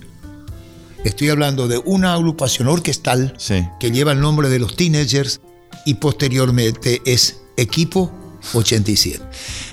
Estoy 1.04 1.30
hablando 1.30 1.68
de 1.68 1.78
una 1.86 2.14
agrupación 2.14 2.68
orquestal 2.68 3.34
Sí. 3.38 3.66
que 3.80 3.92
lleva 3.92 4.12
el 4.12 4.20
nombre 4.20 4.50
de 4.50 4.60
los 4.60 4.76
teenagers 4.76 5.40
y 5.86 5.94
posteriormente 5.96 7.02
es 7.06 7.38
equipo 7.56 8.12
87. 8.54 9.22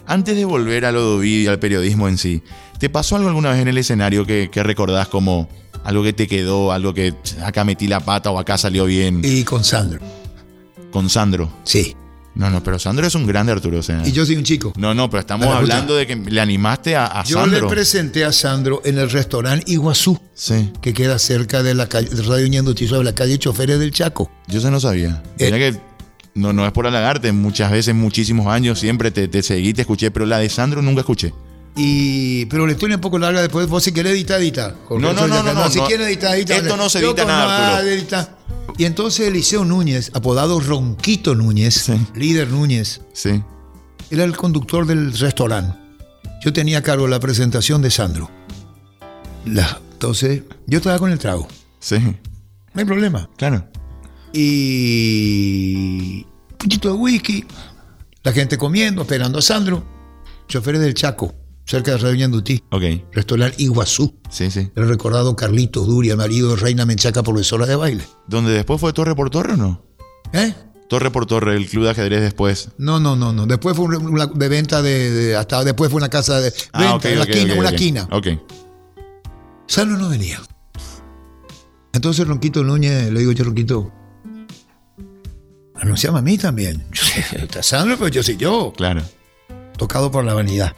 Antes 0.06 0.36
de 0.36 0.44
volver 0.44 0.84
a 0.84 0.92
lo 0.92 1.00
de 1.00 1.16
Ovidio 1.18 1.42
y 1.42 1.46
al 1.48 1.58
periodismo 1.58 2.08
en 2.08 2.16
sí, 2.18 2.42
¿te 2.78 2.88
pasó 2.90 3.16
algo 3.16 3.28
alguna 3.28 3.50
vez 3.50 3.60
en 3.60 3.68
el 3.68 3.78
escenario 3.78 4.24
que, 4.26 4.48
que 4.50 4.62
recordás 4.62 5.08
como 5.08 5.48
algo 5.84 6.02
que 6.02 6.12
te 6.12 6.26
quedó, 6.26 6.72
algo 6.72 6.92
que 6.94 7.14
acá 7.44 7.64
metí 7.64 7.86
la 7.86 8.00
pata 8.00 8.30
o 8.30 8.38
acá 8.38 8.58
salió 8.58 8.84
bien 8.86 9.20
Y 9.24 9.44
con 9.44 9.62
Sandro, 9.64 10.00
con 10.90 11.08
Sandro? 11.10 11.50
sí. 11.64 11.94
No, 12.34 12.50
no, 12.50 12.62
pero 12.62 12.78
Sandro 12.78 13.06
es 13.06 13.14
un 13.14 13.26
grande, 13.26 13.50
Arturo. 13.52 13.80
Y 14.04 14.12
yo 14.12 14.26
soy 14.26 14.36
un 14.36 14.44
chico. 14.44 14.70
No, 14.76 14.92
no, 14.92 15.08
pero 15.08 15.22
estamos 15.22 15.46
Pero, 15.46 15.56
hablando 15.58 15.96
de 15.96 16.06
que 16.06 16.16
le 16.16 16.38
animaste 16.38 16.94
a, 16.94 17.06
a 17.06 17.24
Yo 17.24 17.38
Sandro. 17.40 17.62
le 17.62 17.66
presenté 17.66 18.26
a 18.26 18.32
Sandro 18.32 18.82
en 18.84 18.98
el 18.98 19.08
restaurante 19.08 19.64
Iguazú, 19.72 20.20
Sí, 20.34 20.70
que 20.82 20.92
queda 20.92 21.18
cerca 21.18 21.62
de 21.62 21.72
la 21.72 21.88
calle 21.88 22.10
de 22.10 22.22
Radio 22.24 22.46
Ñandutí, 22.46 22.86
sobre 22.88 23.04
la 23.04 23.14
calle 23.14 23.38
Choferes 23.38 23.78
del 23.78 23.90
Chaco. 23.90 24.30
yo 24.48 24.58
eso 24.58 24.70
no 24.70 24.78
sabía. 24.80 25.22
Eh. 25.38 25.46
Mira 25.50 25.56
que 25.56 25.80
no, 26.34 26.52
no 26.52 26.66
es 26.66 26.72
por 26.72 26.86
halagarte, 26.86 27.32
muchas 27.32 27.70
veces, 27.70 27.94
muchísimos 27.94 28.48
años, 28.48 28.80
siempre 28.80 29.10
te, 29.10 29.28
te 29.28 29.42
seguí, 29.42 29.72
te 29.72 29.80
escuché, 29.80 30.10
pero 30.10 30.26
la 30.26 30.36
de 30.38 30.50
Sandro 30.50 30.82
nunca 30.82 31.00
escuché. 31.00 31.32
Y, 31.78 32.46
pero 32.46 32.66
la 32.66 32.72
historia 32.72 32.94
es 32.94 32.96
un 32.96 33.02
poco 33.02 33.18
larga 33.18 33.42
después. 33.42 33.68
Vos 33.68 33.82
si 33.84 33.92
querés 33.92 34.12
editar, 34.14 34.40
edita. 34.40 34.74
No, 34.90 34.98
no, 34.98 35.12
no, 35.12 35.42
no, 35.42 35.52
no, 35.52 35.70
Si 35.70 35.78
quieres 35.80 36.06
editar, 36.08 36.34
edita. 36.34 36.56
Esto 36.56 36.76
no 36.76 36.88
se 36.88 37.00
edita 37.00 37.24
nada. 37.24 37.82
Y 38.78 38.84
entonces 38.84 39.28
Eliseo 39.28 39.64
Núñez, 39.64 40.10
apodado 40.14 40.58
Ronquito 40.60 41.34
Núñez, 41.34 41.90
líder 42.14 42.48
Núñez, 42.48 43.00
Sí. 43.12 43.42
era 44.10 44.24
el 44.24 44.36
conductor 44.36 44.86
del 44.86 45.16
restaurante. 45.18 45.78
Yo 46.44 46.52
tenía 46.52 46.78
a 46.78 46.82
cargo 46.82 47.08
la 47.08 47.18
presentación 47.20 47.80
de 47.82 47.90
Sandro. 47.90 48.30
La- 49.46 49.80
entonces, 49.92 50.42
yo 50.66 50.78
estaba 50.78 50.98
con 50.98 51.10
el 51.10 51.18
trago. 51.18 51.48
Sí, 51.80 51.96
No 51.98 52.14
hay 52.80 52.84
problema. 52.84 53.28
claro. 53.36 53.66
Y 54.32 56.26
un 56.52 56.56
poquito 56.58 56.88
de 56.88 56.94
whisky. 56.94 57.44
La 58.22 58.32
gente 58.32 58.58
comiendo, 58.58 59.02
esperando 59.02 59.38
a 59.38 59.42
Sandro. 59.42 59.84
Choferes 60.48 60.80
del 60.80 60.94
Chaco, 60.94 61.34
cerca 61.66 61.90
de 61.92 61.98
Radio 61.98 62.16
Ñandutí. 62.16 62.62
Ok, 62.70 62.82
Restaurante 63.12 63.62
Iguazú. 63.62 64.18
sí, 64.30 64.50
sí. 64.50 64.70
El 64.76 64.88
recordado 64.88 65.34
Carlitos 65.36 65.86
Duria, 65.86 66.16
marido 66.16 66.50
de 66.50 66.56
Reina 66.56 66.86
Menchaca, 66.86 67.22
profesora 67.22 67.66
de 67.66 67.76
baile. 67.76 68.04
¿Donde 68.26 68.52
después 68.52 68.80
fue 68.80 68.92
Torre 68.92 69.14
por 69.14 69.30
Torre 69.30 69.54
o 69.54 69.56
no? 69.56 69.84
¿Eh? 70.32 70.54
Torre 70.88 71.10
por 71.10 71.26
Torre, 71.26 71.56
el 71.56 71.68
club 71.68 71.84
de 71.84 71.90
ajedrez 71.90 72.20
después. 72.20 72.70
No, 72.78 73.00
no, 73.00 73.16
no, 73.16 73.32
no. 73.32 73.46
Después 73.46 73.76
fue 73.76 73.86
una, 73.86 74.26
de 74.26 74.48
venta 74.48 74.82
de, 74.82 75.10
de- 75.10 75.36
Hasta 75.36 75.64
después 75.64 75.90
fue 75.90 75.98
una 75.98 76.08
casa 76.08 76.36
de 76.40 76.50
venta, 76.50 76.68
Ah, 76.72 76.94
ok, 76.94 77.04
una 77.12 77.22
ok, 77.22 77.28
quina, 77.30 77.52
ok, 77.54 77.58
una 77.58 77.72
quina. 77.72 78.08
Ok. 78.12 78.26
Sandro 79.66 79.98
no 79.98 80.08
venía. 80.08 80.40
Entonces 81.92 82.28
Ronquito 82.28 82.62
Núñez, 82.62 83.10
le 83.10 83.18
digo 83.18 83.32
yo, 83.32 83.42
Ronquito, 83.44 83.90
anunciame 85.74 86.18
a 86.20 86.22
mí 86.22 86.38
también. 86.38 86.86
Yo 86.92 87.02
sé, 87.02 87.62
Sandro, 87.62 87.96
pero 87.96 88.08
yo 88.08 88.22
soy 88.22 88.36
yo. 88.36 88.72
Claro. 88.76 89.02
Tocado 89.76 90.10
por 90.12 90.24
la 90.24 90.34
vanidad. 90.34 90.74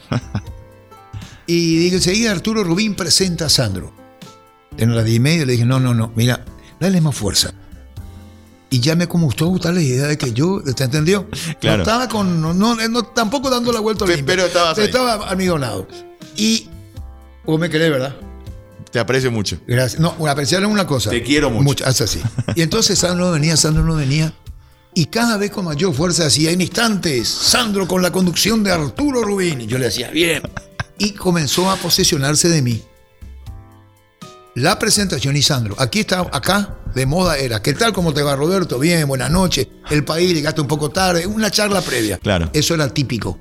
Y 1.49 1.89
enseguida 1.93 2.31
Arturo 2.31 2.63
Rubín 2.63 2.95
presenta 2.95 3.47
a 3.47 3.49
Sandro. 3.49 3.93
En 4.77 4.95
las 4.95 5.05
10 5.05 5.17
y 5.17 5.21
media 5.21 5.47
le 5.47 5.53
dije, 5.53 5.65
no, 5.65 5.81
no, 5.81 5.95
no, 5.95 6.13
mira, 6.15 6.45
dale 6.79 7.01
más 7.01 7.17
fuerza. 7.17 7.53
Y 8.71 8.81
ya 8.81 8.95
me 8.95 9.07
gustó 9.07 9.47
gustar 9.47 9.73
la 9.73 9.81
idea 9.81 10.07
de 10.07 10.19
que 10.19 10.33
yo, 10.33 10.61
¿te 10.63 10.85
entendió? 10.85 11.27
Claro. 11.61 11.79
No 11.79 11.83
estaba 11.85 12.07
con, 12.09 12.41
no, 12.41 12.53
no, 12.53 12.77
no, 12.77 13.03
tampoco 13.03 13.49
dando 13.51 13.73
la 13.73 13.81
vuelta 13.81 14.05
Pe- 14.05 14.17
limpia. 14.17 14.37
pero 14.37 14.47
estabas 14.47 14.79
ahí. 14.79 14.85
Estaba 14.85 15.29
a 15.31 15.35
mi 15.35 15.47
lado. 15.47 15.89
Y, 16.37 16.69
vos 17.47 17.59
me 17.59 17.71
querés, 17.71 17.91
¿verdad? 17.91 18.15
Te 18.93 18.99
aprecio 18.99 19.33
mucho. 19.33 19.59
Gracias. 19.67 20.01
No, 20.01 20.15
apreciar 20.29 20.63
es 20.63 20.69
una 20.69 20.87
cosa. 20.87 21.09
Te 21.11 21.23
quiero 21.23 21.51
mucho. 21.51 21.85
haz 21.87 22.03
así. 22.03 22.21
Y 22.55 22.61
entonces 22.63 22.99
Sandro 22.99 23.27
no 23.27 23.33
venía, 23.33 23.57
Sandro 23.57 23.85
no 23.85 23.95
venía. 23.95 24.33
Y 24.95 25.07
cada 25.07 25.37
vez 25.39 25.51
con 25.51 25.65
mayor 25.65 25.95
fuerza 25.95 26.25
decía, 26.25 26.51
en 26.51 26.61
instantes, 26.61 27.27
Sandro 27.29 27.89
con 27.89 28.03
la 28.03 28.11
conducción 28.13 28.63
de 28.63 28.73
Arturo 28.73 29.23
Rubín. 29.23 29.63
Y 29.63 29.67
yo 29.67 29.79
le 29.79 29.87
decía, 29.87 30.11
bien. 30.11 30.43
Y 30.99 31.13
comenzó 31.13 31.71
a 31.71 31.77
posesionarse 31.77 32.49
de 32.49 32.63
mí. 32.63 32.83
La 34.55 34.79
presentación 34.79 35.37
y 35.37 35.43
Sandro, 35.43 35.77
aquí 35.79 36.01
está, 36.01 36.21
acá 36.21 36.79
de 36.95 37.07
moda 37.07 37.39
era, 37.39 37.63
¿qué 37.63 37.75
tal? 37.75 37.93
¿Cómo 37.93 38.13
te 38.13 38.23
va 38.23 38.35
Roberto? 38.35 38.79
Bien, 38.81 39.07
buenas 39.07 39.31
noches. 39.31 39.69
El 39.89 40.05
país, 40.05 40.35
llegaste 40.35 40.61
un 40.61 40.67
poco 40.67 40.91
tarde, 40.91 41.27
una 41.27 41.51
charla 41.51 41.81
previa. 41.81 42.19
Claro. 42.19 42.51
Eso 42.53 42.75
era 42.75 42.89
típico. 42.93 43.39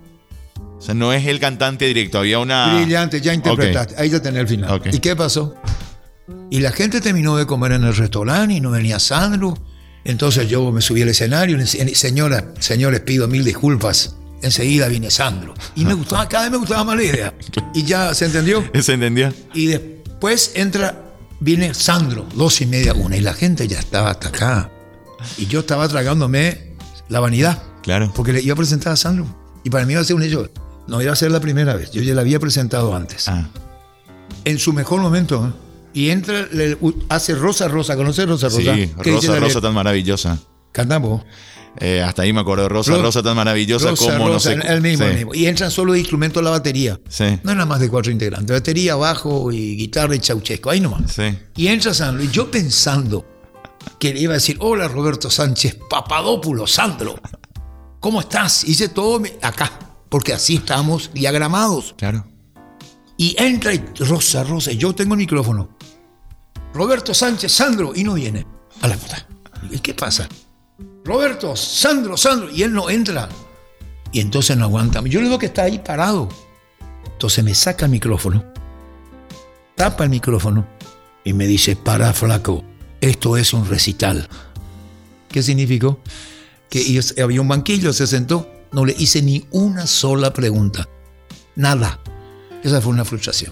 O 0.77 0.81
sea, 0.81 0.93
no 0.93 1.11
es 1.11 1.25
el 1.25 1.39
cantante 1.39 1.85
directo, 1.85 2.19
había 2.19 2.37
una. 2.37 2.75
Brillante, 2.75 3.19
ya 3.19 3.33
interpretaste. 3.33 3.95
Ahí 3.97 4.11
ya 4.11 4.21
tenés 4.21 4.41
el 4.41 4.47
final. 4.47 4.81
¿Y 4.91 4.99
qué 4.99 5.15
pasó? 5.15 5.55
Y 6.51 6.59
la 6.59 6.71
gente 6.71 7.01
terminó 7.01 7.35
de 7.35 7.47
comer 7.47 7.71
en 7.71 7.83
el 7.83 7.95
restaurante 7.95 8.53
y 8.53 8.61
no 8.61 8.69
venía 8.69 8.99
Sandro. 8.99 9.57
Entonces 10.03 10.47
yo 10.47 10.71
me 10.71 10.81
subí 10.81 11.01
al 11.01 11.09
escenario 11.09 11.55
y 11.55 11.57
le 11.57 11.63
decía, 11.63 11.85
señora, 11.95 12.53
señores, 12.59 13.01
pido 13.01 13.27
mil 13.27 13.43
disculpas. 13.43 14.15
Enseguida 14.47 14.87
viene 14.87 15.09
Sandro. 15.11 15.53
Y 15.75 15.85
me 15.85 15.93
gustaba, 15.93 16.27
cada 16.27 16.43
vez 16.45 16.51
me 16.51 16.57
gustaba 16.57 16.83
más 16.83 16.95
la 16.97 17.03
idea. 17.03 17.33
Y 17.73 17.83
ya 17.83 18.13
se 18.13 18.25
entendió. 18.25 18.63
¿Se 18.81 18.93
entendió? 18.93 19.33
Y 19.53 19.67
después 19.67 20.51
entra, 20.55 21.03
viene 21.39 21.73
Sandro, 21.73 22.25
dos 22.35 22.59
y 22.61 22.65
media, 22.65 22.93
una. 22.93 23.15
Y 23.17 23.21
la 23.21 23.33
gente 23.33 23.67
ya 23.67 23.79
estaba 23.79 24.09
hasta 24.11 24.29
acá. 24.29 24.71
Y 25.37 25.45
yo 25.47 25.59
estaba 25.61 25.87
tragándome 25.87 26.75
la 27.09 27.19
vanidad. 27.19 27.61
Claro. 27.83 28.11
Porque 28.15 28.33
le 28.33 28.41
iba 28.41 28.53
a 28.53 28.57
presentar 28.57 28.93
a 28.93 28.95
Sandro. 28.97 29.25
Y 29.63 29.69
para 29.69 29.85
mí 29.85 29.93
iba 29.93 30.01
a 30.01 30.05
ser 30.05 30.15
un 30.15 30.23
hecho. 30.23 30.49
No 30.87 31.01
iba 31.01 31.11
a 31.11 31.15
ser 31.15 31.31
la 31.31 31.39
primera 31.39 31.75
vez. 31.75 31.91
Yo 31.91 32.01
ya 32.01 32.13
la 32.13 32.21
había 32.21 32.39
presentado 32.39 32.95
antes. 32.95 33.27
Ah, 33.27 33.47
En 34.45 34.59
su 34.59 34.71
mejor 34.73 35.01
momento. 35.01 35.45
¿eh? 35.47 35.67
Y 35.93 36.09
entra, 36.11 36.47
le- 36.51 36.77
hace 37.09 37.33
Rosa 37.35 37.67
Rosa. 37.67 37.95
¿Conoces 37.95 38.27
Rosa 38.27 38.47
Rosa? 38.47 38.59
sí, 38.75 38.93
¿Qué 39.03 39.11
dice 39.11 39.27
Rosa, 39.27 39.39
Rosa 39.39 39.61
tan 39.61 39.73
maravillosa. 39.73 40.37
Cantamos. 40.71 41.23
Eh, 41.79 42.01
hasta 42.01 42.23
ahí 42.23 42.33
me 42.33 42.39
acuerdo, 42.41 42.67
Rosa, 42.69 42.91
Ro- 42.93 43.01
Rosa 43.03 43.21
tan 43.23 43.35
maravillosa 43.35 43.89
Rosa, 43.91 44.05
como 44.13 44.27
no 44.27 44.33
Rosa, 44.33 44.49
sé. 44.53 44.59
El 44.67 44.81
mismo, 44.81 45.05
sí. 45.05 45.09
el 45.11 45.15
mismo. 45.17 45.33
Y 45.35 45.45
entran 45.45 45.69
solo 45.71 45.93
de 45.93 45.99
instrumentos 45.99 46.43
la 46.43 46.49
batería. 46.49 46.99
Sí. 47.07 47.39
No 47.43 47.51
era 47.51 47.65
más 47.65 47.79
de 47.79 47.89
cuatro 47.89 48.11
integrantes. 48.11 48.55
Batería, 48.55 48.95
bajo 48.95 49.51
y 49.51 49.75
guitarra 49.77 50.15
y 50.15 50.19
chauchesco. 50.19 50.69
Ahí 50.69 50.79
nomás. 50.79 51.11
Sí. 51.11 51.37
Y 51.55 51.67
entra 51.67 51.93
Sandro. 51.93 52.23
Y 52.23 52.29
yo 52.29 52.49
pensando 52.49 53.25
que 53.99 54.13
le 54.13 54.19
iba 54.21 54.33
a 54.33 54.35
decir, 54.35 54.57
hola 54.59 54.87
Roberto 54.87 55.29
Sánchez 55.29 55.77
Papadópulo, 55.89 56.65
Sandro. 56.67 57.15
¿Cómo 57.99 58.21
estás? 58.21 58.63
Hice 58.63 58.89
todo 58.89 59.19
mi- 59.19 59.31
acá. 59.41 59.71
Porque 60.09 60.33
así 60.33 60.55
estamos 60.55 61.11
diagramados. 61.13 61.93
Claro. 61.97 62.25
Y 63.17 63.35
entra 63.37 63.73
y 63.73 63.83
Rosa, 63.99 64.43
Rosa, 64.43 64.71
y 64.71 64.77
yo 64.77 64.93
tengo 64.93 65.13
el 65.15 65.19
micrófono. 65.19 65.75
Roberto 66.73 67.13
Sánchez, 67.13 67.51
Sandro, 67.51 67.91
y 67.95 68.03
no 68.03 68.13
viene. 68.13 68.45
A 68.81 68.87
la 68.87 68.95
puta. 68.95 69.25
¿Y 69.71 69.79
qué 69.79 69.93
pasa? 69.93 70.29
Roberto, 71.07 71.55
Sandro, 71.55 72.17
Sandro, 72.17 72.51
y 72.51 72.63
él 72.63 72.73
no 72.73 72.89
entra. 72.89 73.29
Y 74.11 74.19
entonces 74.19 74.57
no 74.57 74.65
aguanta. 74.65 75.01
Yo 75.05 75.19
le 75.19 75.27
digo 75.27 75.39
que 75.39 75.45
está 75.45 75.63
ahí 75.63 75.79
parado. 75.79 76.27
Entonces 77.05 77.43
me 77.43 77.55
saca 77.55 77.85
el 77.85 77.91
micrófono, 77.91 78.43
tapa 79.75 80.03
el 80.03 80.09
micrófono 80.09 80.67
y 81.23 81.33
me 81.33 81.47
dice, 81.47 81.75
para 81.75 82.13
flaco, 82.13 82.63
esto 83.01 83.37
es 83.37 83.53
un 83.53 83.67
recital. 83.67 84.27
¿Qué 85.29 85.41
significó? 85.41 85.99
Que 86.69 87.01
había 87.23 87.41
un 87.41 87.47
banquillo, 87.47 87.93
se 87.93 88.05
sentó, 88.05 88.51
no 88.71 88.85
le 88.85 88.93
hice 88.99 89.21
ni 89.21 89.47
una 89.51 89.87
sola 89.87 90.33
pregunta. 90.33 90.87
Nada. 91.55 91.99
Esa 92.63 92.81
fue 92.81 92.91
una 92.91 93.05
frustración. 93.05 93.51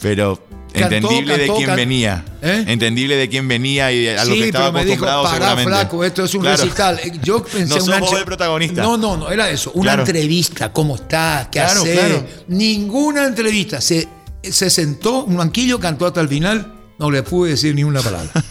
Pero 0.00 0.40
Cantó, 0.80 0.96
entendible 0.96 1.38
de 1.38 1.52
quién 1.52 1.76
venía. 1.76 2.24
¿Eh? 2.42 2.64
Entendible 2.68 3.16
de 3.16 3.28
quién 3.28 3.48
venía 3.48 3.92
y 3.92 4.08
a 4.08 4.24
lo 4.24 4.34
que 4.34 4.46
estaba 4.46 4.72
pero 4.72 4.84
me 4.84 4.90
dijo, 4.90 5.04
pará, 5.04 5.56
flaco, 5.56 6.04
esto 6.04 6.24
es 6.24 6.34
un 6.34 6.40
Claro. 6.42 6.62
recital. 6.62 7.00
Yo 7.22 7.42
pensé 7.44 7.78
No 7.78 7.84
una 7.84 7.98
entre- 7.98 8.18
el 8.18 8.24
protagonista. 8.24 8.82
No, 8.82 8.96
no, 8.96 9.16
no, 9.16 9.30
era 9.30 9.50
eso. 9.50 9.70
Una 9.74 9.90
Claro. 9.92 10.02
entrevista, 10.02 10.72
¿cómo 10.72 10.96
estás? 10.96 11.46
¿Qué 11.48 11.58
Claro, 11.60 11.80
haces? 11.82 12.22
Ninguna 12.48 13.26
entrevista. 13.26 13.80
Se, 13.80 14.08
se 14.42 14.70
sentó, 14.70 15.24
un 15.24 15.36
banquillo, 15.36 15.78
cantó 15.80 16.06
hasta 16.06 16.20
el 16.20 16.28
final, 16.28 16.74
no 16.98 17.10
le 17.10 17.22
pude 17.22 17.50
decir 17.50 17.74
ni 17.74 17.84
una 17.84 18.00
palabra. 18.00 18.30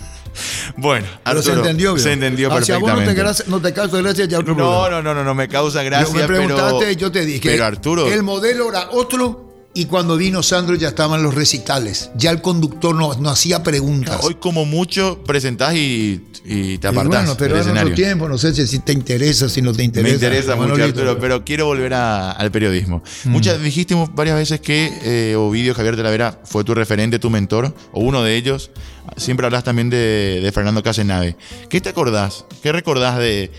Bueno, 0.76 1.08
Pero 1.24 1.42
se 1.42 1.52
entendió 1.52 1.94
bien. 1.96 2.04
Se 2.04 2.12
entendió 2.14 2.50
si 2.62 2.72
a 2.72 2.78
vos 2.78 2.90
no 2.90 2.96
te, 3.00 3.06
perfectamente. 3.06 3.44
no 3.48 3.60
te 3.60 3.74
causa 3.74 3.98
gracia, 3.98 4.26
ya 4.26 4.38
otro 4.38 4.54
No, 4.54 4.88
no, 4.88 5.02
no, 5.02 5.14
no, 5.16 5.24
no 5.24 5.34
me 5.34 5.48
causa 5.48 5.82
gracia, 5.82 6.14
Yo 6.14 6.14
me 6.14 6.28
preguntaste 6.28 6.78
pero... 6.80 6.92
yo 6.92 7.12
te 7.12 7.26
dije. 7.26 7.42
Pero 7.50 7.66
Arturo... 7.66 8.08
El 8.08 8.22
modelo 8.22 8.70
era 8.70 8.90
otro 8.92 9.47
y 9.82 9.86
cuando 9.86 10.18
vino 10.18 10.42
Sandro 10.44 10.76
ya 10.76 10.90
estaban 10.90 11.22
los 11.24 11.36
recitales. 11.36 12.10
Ya 12.16 12.32
el 12.32 12.42
conductor 12.42 12.96
no, 12.96 13.14
no 13.16 13.30
hacía 13.30 13.64
preguntas. 13.64 14.20
Hoy 14.24 14.36
como 14.36 14.66
mucho 14.66 15.24
presentás 15.26 15.76
y, 15.76 16.24
y 16.46 16.78
te 16.78 16.88
apartás 16.88 17.26
bueno, 17.26 17.36
pero 17.38 17.62
en 17.62 17.78
otro 17.78 17.94
tiempo, 17.94 18.28
no 18.28 18.38
sé 18.38 18.54
si- 18.68 18.80
te 18.80 18.94
interesa, 18.94 19.50
si 19.50 19.62
no 19.62 19.74
te 19.74 19.84
interesa. 19.84 20.10
Me 20.10 20.16
interesa 20.16 20.56
mucho. 20.56 20.84
Arturo, 20.84 21.20
pero 21.20 21.44
quiero 21.46 21.66
volver 21.66 21.94
a- 21.94 22.32
al 22.32 22.52
periodismo. 22.52 23.04
Mm. 23.26 23.30
Muchas, 23.30 23.62
dijiste 23.62 23.96
varias 24.14 24.36
veces 24.38 24.60
que 24.62 24.92
eh, 25.04 25.36
Ovidio 25.36 25.74
Javier 25.74 25.96
de 25.96 26.04
la 26.04 26.10
Vera 26.10 26.40
fue 26.46 26.64
tu 26.64 26.74
referente, 26.74 27.20
tu 27.20 27.30
mentor, 27.30 27.76
o 27.92 28.00
uno 28.02 28.24
de 28.24 28.36
ellos. 28.36 28.72
Siempre 29.16 29.46
hablas 29.46 29.64
también 29.64 29.90
de, 29.90 30.42
de 30.44 30.52
Fernando 30.52 30.84
Casenave. 30.84 31.38
¿Qué 31.70 31.80
te 31.82 31.90
acordás? 31.90 32.46
¿Qué 32.62 32.72
recordás 32.72 33.18
de, 33.18 33.52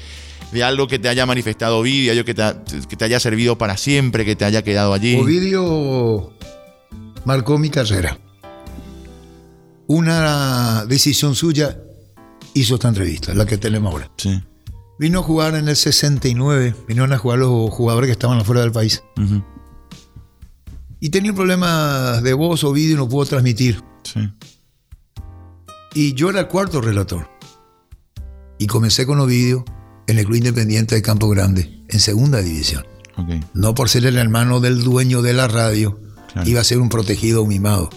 de 0.52 0.62
algo 0.64 0.86
que 0.86 0.98
te 0.98 1.08
haya 1.08 1.26
manifestado 1.26 1.78
Ovidio, 1.78 2.12
algo 2.12 2.24
que 2.24 2.34
te, 2.34 2.42
que 2.88 2.96
te 2.96 3.04
haya 3.04 3.20
servido 3.20 3.58
para 3.58 3.76
siempre, 3.76 4.24
que 4.24 4.36
te 4.36 4.44
haya 4.44 4.62
quedado 4.62 4.92
allí? 4.94 5.16
Ovidio 5.16 6.32
marcó 7.24 7.58
mi 7.58 7.70
carrera. 7.70 8.18
Una 9.86 10.84
decisión 10.86 11.34
suya 11.34 11.78
hizo 12.54 12.74
esta 12.74 12.88
entrevista, 12.88 13.34
la 13.34 13.46
que 13.46 13.58
tenemos 13.58 13.92
ahora. 13.92 14.10
Sí. 14.16 14.42
Vino 14.98 15.20
a 15.20 15.22
jugar 15.22 15.54
en 15.54 15.68
el 15.68 15.76
69, 15.76 16.74
vinieron 16.88 17.12
a 17.12 17.18
jugar 17.18 17.38
los 17.38 17.70
jugadores 17.70 18.08
que 18.08 18.12
estaban 18.12 18.38
afuera 18.38 18.62
del 18.62 18.72
país. 18.72 19.02
Y 21.00 21.10
tenía 21.10 21.30
un 21.30 21.36
problema 21.36 22.20
de 22.20 22.32
voz, 22.32 22.64
Ovidio 22.64 22.96
no 22.96 23.08
pudo 23.08 23.26
transmitir. 23.26 23.82
Sí. 24.02 24.28
Y 25.94 26.14
yo 26.14 26.30
era 26.30 26.40
el 26.40 26.48
cuarto 26.48 26.80
relator. 26.80 27.28
Y 28.58 28.66
comencé 28.66 29.06
con 29.06 29.20
Ovidio 29.20 29.64
en 30.08 30.18
el 30.18 30.24
Club 30.24 30.36
Independiente 30.38 30.94
de 30.96 31.02
Campo 31.02 31.28
Grande, 31.28 31.84
en 31.88 32.00
segunda 32.00 32.40
división. 32.40 32.84
No 33.54 33.74
por 33.74 33.88
ser 33.88 34.06
el 34.06 34.16
hermano 34.16 34.60
del 34.60 34.82
dueño 34.82 35.22
de 35.22 35.32
la 35.34 35.46
radio, 35.48 36.00
Claro. 36.32 36.48
iba 36.48 36.60
a 36.60 36.64
ser 36.64 36.78
un 36.78 36.88
protegido 36.88 37.44
mimado. 37.46 37.90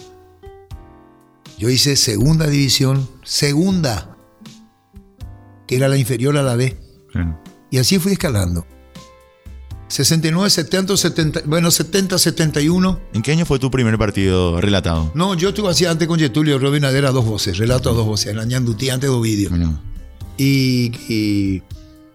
Yo 1.58 1.68
hice 1.70 1.96
segunda 1.96 2.46
división, 2.48 3.08
segunda, 3.22 4.16
que 5.66 5.76
era 5.76 5.88
la 5.88 5.96
inferior 5.96 6.36
a 6.36 6.42
la 6.42 6.56
B. 6.56 6.76
Claro. 7.12 7.38
Y 7.70 7.78
así 7.78 7.98
fui 7.98 8.12
escalando. 8.12 8.66
69, 9.88 10.48
70, 10.48 10.96
70, 10.96 11.40
bueno, 11.44 11.70
70, 11.70 12.18
71. 12.18 12.98
¿En 13.12 13.22
qué 13.22 13.32
año 13.32 13.44
fue 13.44 13.58
tu 13.58 13.70
primer 13.70 13.98
partido 13.98 14.58
relatado? 14.60 15.12
No, 15.14 15.34
yo 15.34 15.50
estuve 15.50 15.68
así 15.68 15.84
antes 15.84 16.08
con 16.08 16.18
Getulio 16.18 16.58
Robin 16.58 16.84
Adera 16.86 17.10
dos 17.10 17.26
voces, 17.26 17.58
relato 17.58 17.90
a 17.90 17.92
dos 17.92 18.06
voces, 18.06 18.28
en 18.28 18.36
la 18.38 18.44
Ñandutí 18.46 18.88
antes 18.90 19.10
de 19.10 19.14
Ovidio. 19.14 19.50
Bueno, 19.50 19.78
Y, 20.38 20.92
y 21.12 21.62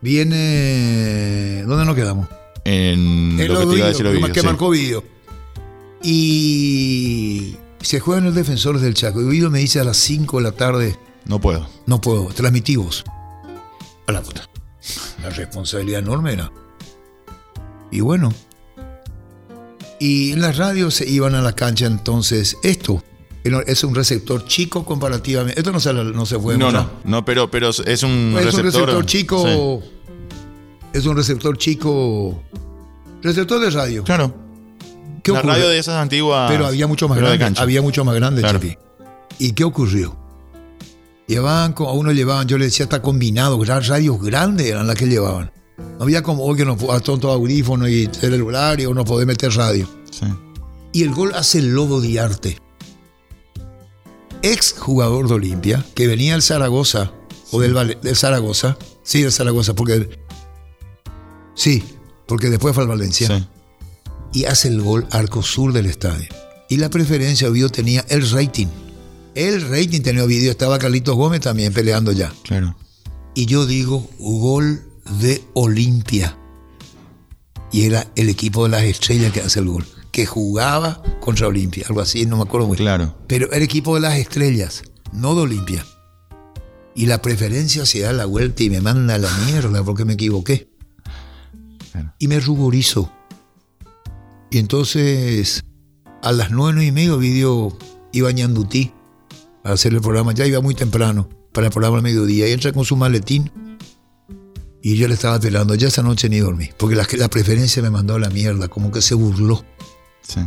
viene. 0.02 1.64
¿Dónde 1.66 1.86
nos 1.86 1.96
quedamos? 1.96 2.28
en 2.66 3.38
En 3.40 3.48
lo 3.48 3.60
que 3.60 3.66
los 3.66 3.70
te 3.70 3.78
iba 3.78 3.86
a 3.88 3.90
Ovidio, 3.90 4.12
decir 4.12 4.32
que 4.34 4.40
sí. 4.42 4.46
marcó 4.46 4.68
Ovidio. 4.68 5.04
Y 6.04 7.56
se 7.82 8.00
juegan 8.00 8.26
los 8.26 8.36
defensores 8.36 8.82
del 8.82 8.94
Chaco. 8.94 9.22
Y 9.22 9.26
Ovidio 9.26 9.50
me 9.50 9.60
dice 9.60 9.80
a 9.80 9.84
las 9.84 9.98
5 9.98 10.38
de 10.38 10.44
la 10.44 10.52
tarde, 10.52 10.98
No 11.26 11.40
puedo. 11.40 11.68
no 11.86 12.02
puedo, 12.02 12.28
transmitivos. 12.28 13.04
A 14.08 14.12
la 14.12 14.22
puta. 14.22 14.48
La 15.22 15.30
responsabilidad 15.30 16.00
enorme 16.00 16.34
era. 16.34 16.52
Y 17.92 18.00
bueno. 18.02 18.34
Y 20.00 20.34
en 20.34 20.42
las 20.42 20.58
radios 20.58 20.94
se 20.96 21.10
iban 21.10 21.36
a 21.36 21.42
la 21.42 21.54
cancha 21.54 21.86
entonces. 21.88 22.58
Esto 22.64 23.04
es 23.66 23.84
un 23.84 23.96
receptor 23.96 24.46
chico 24.46 24.84
comparativamente. 24.86 25.60
Esto 25.60 25.72
no 25.72 25.80
se, 25.80 25.94
no 25.94 26.26
se 26.26 26.38
puede 26.40 26.58
No, 26.58 26.66
mostrar. 26.66 26.86
no, 27.04 27.10
no, 27.12 27.26
pero, 27.26 27.50
pero 27.50 27.70
es 27.70 27.80
un 28.04 28.36
Es 28.38 28.46
receptor. 28.46 28.60
un 28.60 28.66
receptor 28.66 29.06
chico. 29.06 29.82
Sí. 29.84 29.90
Es 30.94 31.06
un 31.06 31.16
receptor 31.18 31.58
chico. 31.58 32.42
Receptor 33.22 33.60
de 33.60 33.70
radio. 33.72 34.04
Claro. 34.04 34.34
¿Qué 35.24 35.32
la 35.32 35.40
ocurre? 35.40 35.54
radio 35.56 35.70
de 35.70 35.78
esas 35.80 35.96
antiguas. 35.96 36.50
Pero 36.50 36.66
había 36.68 36.88
mucho 36.88 37.08
más 37.08 37.20
de 37.20 37.38
grande. 37.38 37.60
Había 37.62 37.82
mucho 37.82 38.06
más 38.06 38.16
grande, 38.16 38.42
Claro. 38.42 38.60
¿Y 39.40 39.52
qué 39.52 39.64
ocurrió? 39.64 40.16
Llevaban, 41.28 41.76
a 41.78 41.92
uno 41.92 42.12
llevaban, 42.14 42.48
yo 42.48 42.58
le 42.58 42.66
decía, 42.66 42.86
está 42.86 43.02
combinado, 43.02 43.62
eran 43.62 43.84
radios 43.84 44.22
grandes 44.22 44.68
eran 44.68 44.88
las 44.88 44.96
que 44.96 45.06
llevaban. 45.08 45.52
No 45.78 46.04
había 46.04 46.24
como 46.24 46.44
hoy 46.46 46.56
que 46.58 46.64
no 46.66 46.78
a 46.92 47.00
tonto 47.02 47.30
audífono 47.32 47.88
y 47.88 48.08
celular 48.12 48.80
y 48.80 48.86
uno 48.86 49.04
poder 49.04 49.28
meter 49.28 49.54
radio. 49.54 49.88
Sí. 50.10 50.26
Y 50.94 51.04
el 51.04 51.14
gol 51.14 51.34
hace 51.36 51.60
el 51.60 51.74
Lobo 51.74 52.00
Diarte. 52.00 52.58
Ex 54.42 54.74
jugador 54.78 55.28
de 55.28 55.36
Olimpia, 55.36 55.86
que 55.96 56.08
venía 56.08 56.34
del 56.34 56.42
Zaragoza, 56.42 57.12
o 57.52 57.60
del, 57.62 57.98
Zaragoza. 58.16 58.78
Sí, 59.04 59.22
del 59.22 59.32
Zaragoza, 59.32 59.74
porque. 59.74 60.10
Sí, 61.56 61.84
porque 62.28 62.50
después 62.50 62.76
fue 62.76 62.84
al 62.84 62.90
Valencia. 62.90 63.28
Sí. 63.28 63.48
Y 64.34 64.46
hace 64.46 64.68
el 64.68 64.82
gol 64.82 65.08
arco 65.12 65.42
sur 65.42 65.74
del 65.74 65.86
estadio. 65.86 66.28
Y 66.70 66.78
la 66.78 66.90
preferencia, 66.90 67.48
Ovidio 67.48 67.70
tenía 67.70 68.06
el 68.10 68.30
rating. 68.30 68.68
El 69.36 69.62
rating 69.70 70.02
tenía 70.02 70.24
Ovidio, 70.24 70.52
estaba 70.52 70.78
Carlitos 70.78 71.16
Gómez 71.16 71.42
también 71.42 71.74
peleando 71.74 72.12
ya. 72.12 72.34
Claro. 72.44 72.76
Y 73.34 73.46
yo 73.46 73.66
digo, 73.66 74.10
gol 74.20 74.82
de 75.20 75.44
Olimpia. 75.54 76.38
Y 77.72 77.84
era 77.84 78.08
el 78.16 78.30
equipo 78.30 78.64
de 78.64 78.70
las 78.70 78.84
estrellas 78.84 79.32
que 79.32 79.42
hace 79.42 79.60
el 79.60 79.68
gol. 79.68 79.86
Que 80.18 80.26
jugaba 80.26 81.00
contra 81.20 81.46
Olimpia, 81.46 81.86
algo 81.88 82.02
así, 82.02 82.26
no 82.26 82.38
me 82.38 82.42
acuerdo 82.42 82.66
muy 82.66 82.76
bien. 82.76 82.88
Claro. 82.88 83.16
Pero 83.28 83.52
era 83.54 83.64
equipo 83.64 83.94
de 83.94 84.02
las 84.02 84.18
estrellas, 84.18 84.82
no 85.14 85.36
de 85.36 85.42
Olimpia. 85.42 85.86
Y 86.96 87.06
la 87.06 87.22
preferencia 87.22 87.86
se 87.86 88.00
da 88.00 88.14
la 88.14 88.26
vuelta 88.26 88.64
y 88.64 88.72
me 88.72 88.82
manda 88.82 89.14
a 89.14 89.20
la 89.20 89.32
mierda 89.46 89.84
porque 89.84 90.06
me 90.06 90.14
equivoqué. 90.14 90.72
Claro. 91.92 92.16
Y 92.18 92.28
me 92.28 92.40
ruborizo. 92.40 93.14
Y 94.50 94.58
entonces, 94.58 95.64
a 96.24 96.32
las 96.32 96.50
nueve 96.50 96.84
y 96.84 96.92
media, 96.92 97.16
vídeo 97.16 97.78
iba 98.12 98.30
a 98.30 98.32
Ñandutí 98.32 98.94
a 99.64 99.74
hacer 99.74 99.94
el 99.94 100.02
programa. 100.02 100.34
Ya 100.34 100.48
iba 100.48 100.62
muy 100.62 100.74
temprano 100.74 101.30
para 101.54 101.68
el 101.68 101.72
programa 101.72 101.98
al 101.98 102.02
mediodía. 102.02 102.50
Y 102.50 102.54
entra 102.54 102.72
con 102.72 102.86
su 102.86 102.96
maletín. 102.96 103.52
Y 104.82 104.96
yo 104.96 105.08
le 105.08 105.14
estaba 105.14 105.36
esperando. 105.36 105.76
Ya 105.76 105.90
esa 105.90 106.02
noche 106.02 106.28
ni 106.28 106.40
dormí. 106.40 106.72
Porque 106.76 106.96
la, 106.96 107.06
la 107.20 107.28
preferencia 107.28 107.84
me 107.84 107.92
mandó 107.92 108.16
a 108.16 108.20
la 108.20 108.32
mierda. 108.32 108.68
Como 108.68 108.90
que 108.90 109.04
se 109.04 109.14
burló. 109.14 109.64
Sí. 110.28 110.42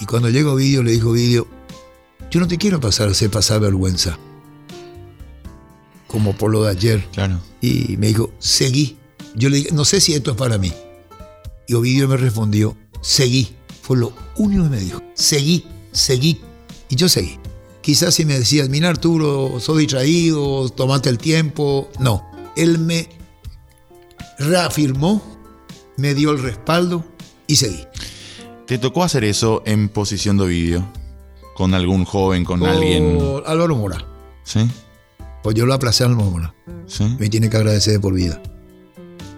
Y 0.00 0.06
cuando 0.06 0.28
llegó 0.28 0.54
Vídeo, 0.54 0.82
le 0.82 0.92
dijo 0.92 1.12
Vídeo, 1.12 1.46
yo 2.30 2.40
no 2.40 2.48
te 2.48 2.58
quiero 2.58 2.80
pasar 2.80 3.08
hacer 3.08 3.30
pasar 3.30 3.60
vergüenza. 3.60 4.18
Como 6.06 6.36
por 6.36 6.50
lo 6.50 6.64
de 6.64 6.70
ayer. 6.70 7.08
Claro. 7.12 7.40
Y 7.60 7.96
me 7.96 8.08
dijo, 8.08 8.30
seguí. 8.38 8.96
Yo 9.34 9.48
le 9.48 9.58
dije, 9.58 9.70
no 9.72 9.84
sé 9.84 10.00
si 10.00 10.14
esto 10.14 10.32
es 10.32 10.36
para 10.36 10.58
mí. 10.58 10.72
Y 11.66 11.74
Ovidio 11.74 12.08
me 12.08 12.16
respondió, 12.16 12.76
seguí. 13.00 13.54
Fue 13.82 13.96
lo 13.96 14.12
único 14.36 14.64
que 14.64 14.70
me 14.70 14.80
dijo. 14.80 15.02
Seguí, 15.14 15.64
seguí. 15.92 16.40
Y 16.88 16.96
yo 16.96 17.08
seguí. 17.08 17.38
Quizás 17.80 18.14
si 18.14 18.24
me 18.24 18.38
decías, 18.38 18.68
mira 18.68 18.88
Arturo, 18.88 19.60
soy 19.60 19.82
distraído, 19.82 20.68
tomate 20.70 21.08
el 21.08 21.18
tiempo. 21.18 21.88
No. 22.00 22.24
Él 22.56 22.78
me 22.78 23.08
reafirmó, 24.38 25.22
me 25.96 26.14
dio 26.14 26.30
el 26.32 26.42
respaldo 26.42 27.04
y 27.46 27.56
seguí. 27.56 27.85
¿Te 28.66 28.78
tocó 28.78 29.04
hacer 29.04 29.22
eso 29.22 29.62
en 29.64 29.88
posición 29.88 30.36
de 30.38 30.46
vídeo? 30.46 30.88
¿Con 31.54 31.72
algún 31.72 32.04
joven, 32.04 32.44
con 32.44 32.64
alguien? 32.66 33.18
Con 33.18 33.42
Álvaro 33.46 33.76
Mora. 33.76 34.04
¿Sí? 34.42 34.68
Pues 35.42 35.54
yo 35.54 35.66
lo 35.66 35.74
aplacé 35.74 36.02
a 36.02 36.08
Álvaro 36.08 36.30
Mora. 36.30 36.54
¿Sí? 36.86 37.04
Me 37.18 37.28
tiene 37.28 37.48
que 37.48 37.56
agradecer 37.56 37.92
de 37.92 38.00
por 38.00 38.14
vida. 38.14 38.42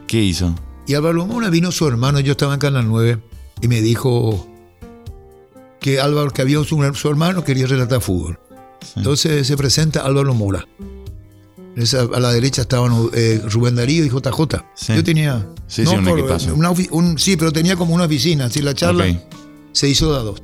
¿Qué 0.06 0.22
hizo? 0.22 0.54
Y 0.86 0.94
Álvaro 0.94 1.26
Mora 1.26 1.50
vino 1.50 1.70
su 1.70 1.86
hermano, 1.86 2.20
yo 2.20 2.32
estaba 2.32 2.54
en 2.54 2.60
Canal 2.60 2.88
9, 2.88 3.22
y 3.60 3.68
me 3.68 3.82
dijo 3.82 4.48
que 5.78 6.00
Álvaro, 6.00 6.30
que 6.30 6.40
había 6.40 6.64
su, 6.64 6.94
su 6.94 7.08
hermano, 7.08 7.44
quería 7.44 7.66
relatar 7.66 8.00
fútbol. 8.00 8.40
Entonces 8.96 9.46
se 9.46 9.56
presenta 9.58 10.00
Álvaro 10.00 10.32
Mora. 10.32 10.66
Esa- 11.82 12.02
a 12.12 12.20
la 12.20 12.32
derecha 12.32 12.62
estaban 12.62 12.92
eh, 13.12 13.40
Rubén 13.50 13.76
Darío 13.76 14.04
y 14.04 14.08
JJ. 14.10 14.64
Sí. 14.74 14.94
Yo 14.94 15.04
tenía. 15.04 15.46
Sí, 15.66 15.84
sí, 15.84 15.94
un 15.94 16.04
una 16.54 16.70
un- 16.90 17.18
sí, 17.18 17.36
pero 17.36 17.52
tenía 17.52 17.76
como 17.76 17.94
una 17.94 18.04
oficina. 18.04 18.46
Así 18.46 18.60
la 18.62 18.74
charla 18.74 19.04
se 19.72 19.88
hizo 19.88 20.12
de 20.12 20.18
a 20.18 20.22
dos. 20.22 20.42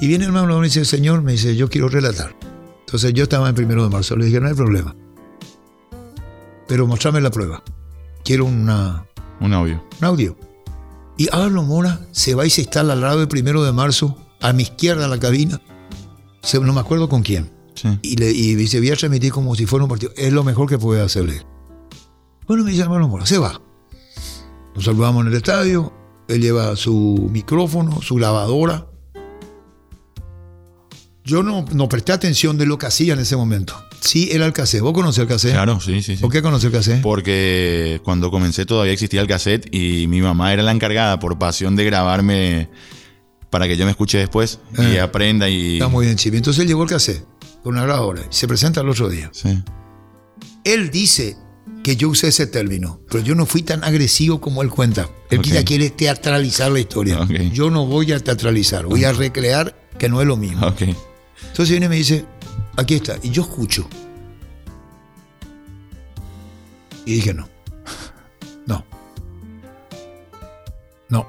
Y 0.00 0.06
viene 0.06 0.24
el 0.24 0.30
hermano 0.34 0.60
y 0.60 0.64
dice: 0.68 0.84
Señor, 0.84 1.22
me 1.22 1.32
dice, 1.32 1.56
yo 1.56 1.68
quiero 1.68 1.88
relatar. 1.88 2.34
Entonces 2.80 3.12
yo 3.14 3.24
estaba 3.24 3.48
en 3.48 3.54
primero 3.54 3.82
de 3.82 3.90
marzo. 3.90 4.16
Le 4.16 4.26
dije: 4.26 4.40
No 4.40 4.48
hay 4.48 4.54
problema. 4.54 4.94
Pero 6.66 6.86
mostrame 6.86 7.20
la 7.20 7.30
prueba. 7.30 7.62
Quiero 8.24 8.44
una, 8.44 9.06
Un 9.40 9.54
audio. 9.54 9.82
un 10.00 10.04
audio. 10.06 10.36
Y 11.16 11.28
Álvaro 11.32 11.62
Mora 11.64 12.00
se 12.12 12.34
va 12.34 12.46
y 12.46 12.50
se 12.50 12.60
instala 12.62 12.92
al 12.92 13.00
lado 13.00 13.18
del 13.18 13.28
primero 13.28 13.64
de 13.64 13.72
marzo, 13.72 14.16
a 14.40 14.52
mi 14.52 14.62
izquierda 14.64 15.04
en 15.04 15.10
la 15.10 15.18
cabina. 15.18 15.60
Se- 16.42 16.60
no 16.60 16.72
me 16.72 16.80
acuerdo 16.80 17.08
con 17.08 17.22
quién. 17.22 17.50
Sí. 17.80 17.88
Y, 18.02 18.16
le, 18.16 18.30
y 18.30 18.54
dice, 18.54 18.78
voy 18.80 18.90
a 18.90 18.96
transmitir 18.96 19.32
como 19.32 19.54
si 19.54 19.66
fuera 19.66 19.84
un 19.84 19.88
partido. 19.90 20.12
Es 20.16 20.32
lo 20.32 20.44
mejor 20.44 20.68
que 20.68 20.78
puede 20.78 21.00
hacerle. 21.02 21.42
Bueno, 22.46 22.64
me 22.64 22.70
dice 22.70 22.82
Álvaro 22.82 23.08
Mora, 23.08 23.26
se 23.26 23.38
va. 23.38 23.60
Nos 24.74 24.84
saludamos 24.84 25.22
en 25.26 25.32
el 25.32 25.36
estadio. 25.36 25.92
Él 26.28 26.40
lleva 26.42 26.76
su 26.76 27.28
micrófono, 27.32 28.00
su 28.02 28.18
lavadora. 28.18 28.86
Yo 31.24 31.42
no, 31.42 31.64
no 31.72 31.88
presté 31.88 32.12
atención 32.12 32.56
de 32.56 32.64
lo 32.64 32.78
que 32.78 32.86
hacía 32.86 33.12
en 33.12 33.18
ese 33.18 33.36
momento. 33.36 33.74
Sí, 34.00 34.30
era 34.32 34.46
el 34.46 34.52
cassette. 34.54 34.80
¿Vos 34.80 34.94
conocés 34.94 35.22
el 35.22 35.28
cassette? 35.28 35.52
Claro, 35.52 35.78
sí, 35.80 36.02
sí, 36.02 36.16
sí. 36.16 36.22
¿Por 36.22 36.32
qué 36.32 36.40
conocés 36.40 36.66
el 36.66 36.72
cassette? 36.72 37.02
Porque 37.02 38.00
cuando 38.02 38.30
comencé 38.30 38.64
todavía 38.64 38.92
existía 38.94 39.20
el 39.20 39.26
cassette 39.26 39.68
y 39.74 40.06
mi 40.06 40.22
mamá 40.22 40.52
era 40.54 40.62
la 40.62 40.72
encargada 40.72 41.18
por 41.18 41.38
pasión 41.38 41.76
de 41.76 41.84
grabarme 41.84 42.70
para 43.50 43.66
que 43.68 43.76
yo 43.76 43.84
me 43.84 43.90
escuche 43.90 44.16
después 44.16 44.58
y 44.78 44.82
Eh. 44.96 45.00
aprenda 45.00 45.48
y... 45.50 45.74
Está 45.74 45.88
muy 45.88 46.06
bien, 46.06 46.16
Chibi. 46.16 46.38
Entonces 46.38 46.62
él 46.62 46.68
llevó 46.68 46.84
el 46.84 46.88
cassette 46.88 47.26
con 47.62 47.74
una 47.74 47.82
grabadora 47.84 48.22
se 48.30 48.46
presenta 48.48 48.80
el 48.80 48.88
otro 48.88 49.08
día. 49.08 49.30
Sí. 49.32 49.62
Él 50.64 50.90
dice 50.90 51.36
que 51.82 51.96
yo 51.96 52.08
usé 52.08 52.28
ese 52.28 52.46
término, 52.46 53.00
pero 53.10 53.22
yo 53.22 53.34
no 53.34 53.46
fui 53.46 53.62
tan 53.62 53.84
agresivo 53.84 54.40
como 54.40 54.62
él 54.62 54.70
cuenta. 54.70 55.08
Él 55.30 55.38
Ok. 55.40 55.46
ya 55.46 55.64
quiere 55.64 55.90
teatralizar 55.90 56.70
la 56.70 56.80
historia. 56.80 57.26
Yo 57.52 57.70
no 57.70 57.86
voy 57.86 58.12
a 58.12 58.20
teatralizar, 58.20 58.86
voy 58.86 59.04
a 59.04 59.12
recrear 59.12 59.74
que 59.98 60.08
no 60.08 60.20
es 60.20 60.26
lo 60.26 60.36
mismo. 60.36 60.66
Entonces 60.68 61.70
viene 61.70 61.86
y 61.86 61.88
me 61.88 61.96
dice, 61.96 62.24
aquí 62.76 62.94
está, 62.94 63.16
y 63.22 63.30
yo 63.30 63.42
escucho. 63.42 63.88
Y 67.04 67.14
dije, 67.14 67.32
no, 67.32 67.48
no, 68.66 68.84
no. 71.08 71.26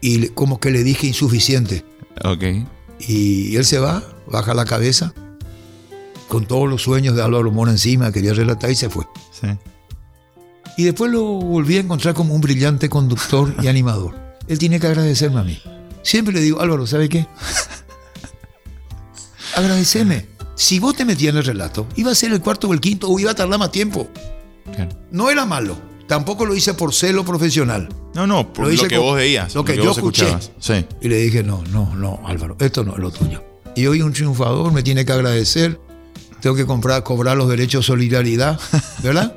Y 0.00 0.28
como 0.28 0.58
que 0.58 0.70
le 0.70 0.82
dije 0.84 1.06
insuficiente. 1.06 1.84
Y 2.98 3.56
él 3.56 3.64
se 3.64 3.78
va, 3.78 4.02
baja 4.26 4.54
la 4.54 4.64
cabeza, 4.64 5.12
con 6.28 6.46
todos 6.46 6.68
los 6.68 6.82
sueños 6.82 7.14
de 7.14 7.22
Álvaro 7.22 7.50
Mora 7.50 7.72
encima, 7.72 8.12
quería 8.12 8.34
relatar 8.34 8.70
y 8.70 8.74
se 8.74 8.88
fue. 8.88 9.04
Sí. 9.30 9.48
Y 10.76 10.84
después 10.84 11.10
lo 11.12 11.22
volví 11.22 11.76
a 11.76 11.80
encontrar 11.80 12.14
como 12.14 12.34
un 12.34 12.40
brillante 12.40 12.88
conductor 12.88 13.54
y 13.62 13.68
animador. 13.68 14.14
Él 14.48 14.58
tiene 14.58 14.80
que 14.80 14.86
agradecerme 14.86 15.40
a 15.40 15.44
mí. 15.44 15.60
Siempre 16.02 16.34
le 16.34 16.40
digo, 16.40 16.60
Álvaro, 16.60 16.86
¿sabe 16.86 17.08
qué? 17.08 17.26
Agradeceme. 19.56 20.26
Si 20.54 20.78
vos 20.78 20.94
te 20.96 21.04
metías 21.04 21.32
en 21.32 21.38
el 21.38 21.44
relato, 21.44 21.86
iba 21.96 22.10
a 22.10 22.14
ser 22.14 22.32
el 22.32 22.40
cuarto 22.40 22.68
o 22.68 22.72
el 22.72 22.80
quinto 22.80 23.08
o 23.08 23.18
iba 23.18 23.30
a 23.30 23.34
tardar 23.34 23.58
más 23.58 23.70
tiempo. 23.70 24.08
No 25.10 25.30
era 25.30 25.44
malo. 25.44 25.76
Tampoco 26.06 26.46
lo 26.46 26.54
hice 26.54 26.74
por 26.74 26.94
celo 26.94 27.24
profesional. 27.24 27.88
No, 28.14 28.26
no, 28.26 28.52
por 28.52 28.72
Lo 28.72 28.88
que 28.88 28.98
vos 28.98 29.16
veías. 29.16 29.54
lo 29.54 29.64
que 29.64 29.74
que 29.74 29.82
yo 29.82 29.92
escuché. 29.92 30.26
Sí. 30.58 30.84
Y 31.00 31.08
le 31.08 31.16
dije, 31.16 31.42
no, 31.42 31.62
no, 31.70 31.94
no, 31.94 32.20
Álvaro, 32.26 32.56
esto 32.60 32.84
no 32.84 32.92
es 32.92 32.98
lo 32.98 33.10
tuyo. 33.10 33.42
Y 33.74 33.86
hoy 33.86 34.02
un 34.02 34.12
triunfador 34.12 34.72
me 34.72 34.82
tiene 34.82 35.04
que 35.04 35.12
agradecer. 35.12 35.80
Tengo 36.40 36.56
que 36.56 36.66
comprar, 36.66 37.02
cobrar 37.02 37.36
los 37.36 37.48
derechos 37.48 37.84
de 37.84 37.86
solidaridad, 37.86 38.60
¿verdad? 39.02 39.34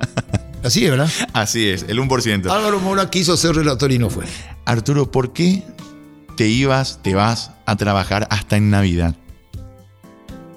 Así 0.64 0.84
es, 0.86 0.92
¿verdad? 0.92 1.12
Así 1.34 1.70
es, 1.70 1.86
el 1.88 2.00
1%. 2.00 2.50
Álvaro 2.50 2.80
Mora 2.80 3.10
quiso 3.10 3.38
ser 3.38 3.56
relator 3.56 3.92
y 3.92 4.00
no 4.00 4.10
fue. 4.10 4.26
Arturo, 4.66 5.12
¿por 5.12 5.32
qué 5.32 5.64
te 6.36 6.48
ibas, 6.48 7.00
te 7.04 7.14
vas 7.14 7.52
a 7.66 7.76
trabajar 7.76 8.28
hasta 8.32 8.58
en 8.58 8.72
Navidad? 8.72 9.16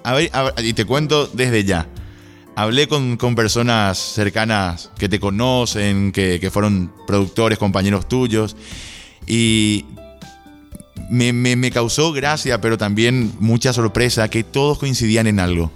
A 0.05 0.14
ver, 0.14 0.31
a 0.33 0.45
ver, 0.45 0.64
y 0.64 0.73
te 0.73 0.87
cuento 0.87 1.27
desde 1.27 1.64
ya. 1.64 1.87
Hablé 2.57 2.88
con, 2.88 3.19
con 3.19 3.35
personas 3.35 3.99
cercanas 3.99 4.91
que 4.99 5.09
te 5.09 5.21
conocen, 5.21 6.11
que, 6.11 6.41
que 6.41 6.51
fueron 6.51 6.93
productores, 7.07 7.59
compañeros 7.59 8.09
tuyos, 8.09 8.57
y 9.27 9.85
me, 11.11 11.33
me- 11.33 11.57
me 11.57 11.71
causó 11.71 12.12
gracia, 12.12 12.61
pero 12.61 12.77
también 12.79 13.33
mucha 13.40 13.73
sorpresa 13.73 14.29
que 14.29 14.44
todos 14.44 14.79
coincidían 14.79 15.27
en 15.27 15.40
algo. 15.40 15.71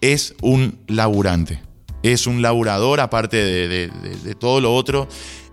Es 0.00 0.34
un 0.42 0.78
laburante, 0.86 1.62
es 2.02 2.26
un 2.26 2.42
laburador 2.42 3.00
aparte 3.00 3.36
de, 3.36 3.68
de- 3.68 3.88
de- 3.88 4.16
de 4.16 4.34
todo 4.34 4.60
lo 4.60 4.74
otro. 4.74 5.08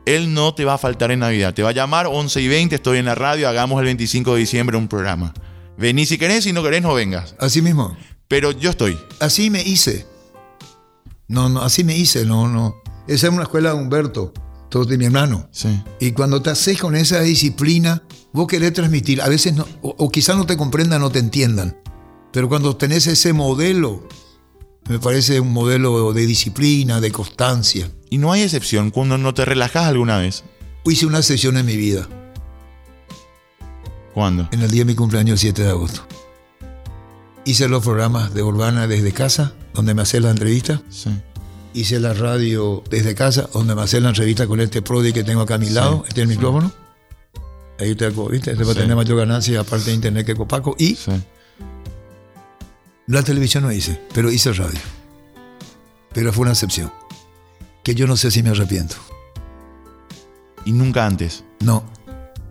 Él 0.05 0.33
no 0.33 0.53
te 0.53 0.63
va 0.63 0.75
a 0.75 0.77
faltar 0.77 1.11
en 1.11 1.19
Navidad, 1.19 1.53
te 1.53 1.63
va 1.63 1.69
a 1.69 1.73
llamar 1.73 2.07
11 2.07 2.41
y 2.41 2.47
20, 2.47 2.75
estoy 2.75 2.97
en 2.99 3.05
la 3.05 3.15
radio, 3.15 3.49
hagamos 3.49 3.79
el 3.79 3.85
25 3.85 4.33
de 4.35 4.39
diciembre 4.39 4.77
un 4.77 4.87
programa. 4.87 5.33
Vení 5.77 6.05
si 6.05 6.17
querés, 6.17 6.45
si 6.45 6.53
no 6.53 6.63
querés 6.63 6.81
no 6.81 6.93
vengas. 6.93 7.35
Así 7.39 7.61
mismo. 7.61 7.95
Pero 8.29 8.51
yo 8.51 8.69
estoy. 8.69 8.97
Así 9.19 9.49
me 9.49 9.61
hice. 9.61 10.05
No, 11.27 11.49
no, 11.49 11.61
así 11.61 11.83
me 11.83 11.95
hice, 11.97 12.25
no, 12.25 12.47
no. 12.47 12.75
Esa 13.07 13.27
es 13.27 13.33
una 13.33 13.43
escuela 13.43 13.69
de 13.69 13.75
Humberto, 13.75 14.33
todo 14.69 14.85
de 14.85 14.97
mi 14.97 15.05
hermano. 15.05 15.47
Sí. 15.51 15.81
Y 15.99 16.11
cuando 16.11 16.41
te 16.41 16.49
haces 16.49 16.79
con 16.79 16.95
esa 16.95 17.21
disciplina, 17.21 18.03
vos 18.33 18.47
querés 18.47 18.73
transmitir. 18.73 19.21
A 19.21 19.29
veces, 19.29 19.55
no, 19.55 19.65
o, 19.81 19.95
o 19.97 20.09
quizás 20.09 20.37
no 20.37 20.45
te 20.45 20.57
comprendan, 20.57 21.01
no 21.01 21.09
te 21.09 21.19
entiendan. 21.19 21.77
Pero 22.31 22.49
cuando 22.49 22.75
tenés 22.75 23.07
ese 23.07 23.33
modelo, 23.33 24.07
me 24.89 24.99
parece 24.99 25.39
un 25.39 25.51
modelo 25.51 26.13
de 26.13 26.25
disciplina, 26.25 27.01
de 27.01 27.11
constancia. 27.11 27.91
Y 28.09 28.17
no 28.17 28.31
hay 28.31 28.43
excepción 28.43 28.91
cuando 28.91 29.17
no 29.17 29.33
te 29.33 29.43
relajas 29.43 29.85
alguna 29.85 30.17
vez. 30.17 30.43
Hice 30.85 31.05
una 31.05 31.21
sesión 31.21 31.57
en 31.57 31.65
mi 31.65 31.75
vida. 31.75 32.07
¿Cuándo? 34.13 34.49
en 34.51 34.61
el 34.63 34.71
día 34.71 34.81
de 34.81 34.85
mi 34.85 34.95
cumpleaños, 34.95 35.33
el 35.33 35.39
7 35.39 35.63
de 35.63 35.69
agosto. 35.69 36.01
Hice 37.45 37.67
los 37.67 37.83
programas 37.83 38.33
de 38.33 38.41
Urbana 38.41 38.87
desde 38.87 39.11
casa, 39.11 39.53
donde 39.75 39.93
me 39.93 40.01
hacen 40.01 40.23
la 40.23 40.31
entrevista. 40.31 40.81
Sí. 40.89 41.11
Hice 41.73 41.99
la 41.99 42.13
radio 42.13 42.83
desde 42.89 43.13
casa, 43.13 43.49
donde 43.53 43.75
me 43.75 43.81
hacen 43.81 44.03
la 44.03 44.09
entrevista 44.09 44.47
con 44.47 44.59
este 44.59 44.81
Prodi 44.81 45.13
que 45.13 45.23
tengo 45.23 45.41
acá 45.41 45.55
a 45.55 45.57
mi 45.59 45.69
lado, 45.69 46.03
este 46.07 46.21
es 46.21 46.29
el 46.29 46.35
micrófono. 46.35 46.71
Ahí 47.79 47.93
te 47.95 48.09
¿viste? 48.09 48.51
Este 48.51 48.63
va 48.63 48.71
a 48.71 48.75
tener 48.75 48.95
mayor 48.95 49.17
ganancia, 49.17 49.59
aparte 49.59 49.85
de 49.85 49.93
internet 49.93 50.25
que 50.25 50.35
Copaco. 50.35 50.75
Y 50.79 50.97
la 53.05 53.21
televisión 53.23 53.63
no 53.63 53.71
hice, 53.71 54.01
pero 54.13 54.31
hice 54.31 54.51
radio. 54.53 54.79
Pero 56.13 56.33
fue 56.33 56.43
una 56.43 56.51
excepción. 56.51 56.91
Que 57.83 57.93
yo 57.93 58.07
no 58.07 58.17
sé 58.17 58.31
si 58.31 58.41
me 58.41 58.49
arrepiento. 58.49 58.95
Y 60.65 60.71
nunca 60.71 61.05
antes. 61.05 61.43
No, 61.59 61.83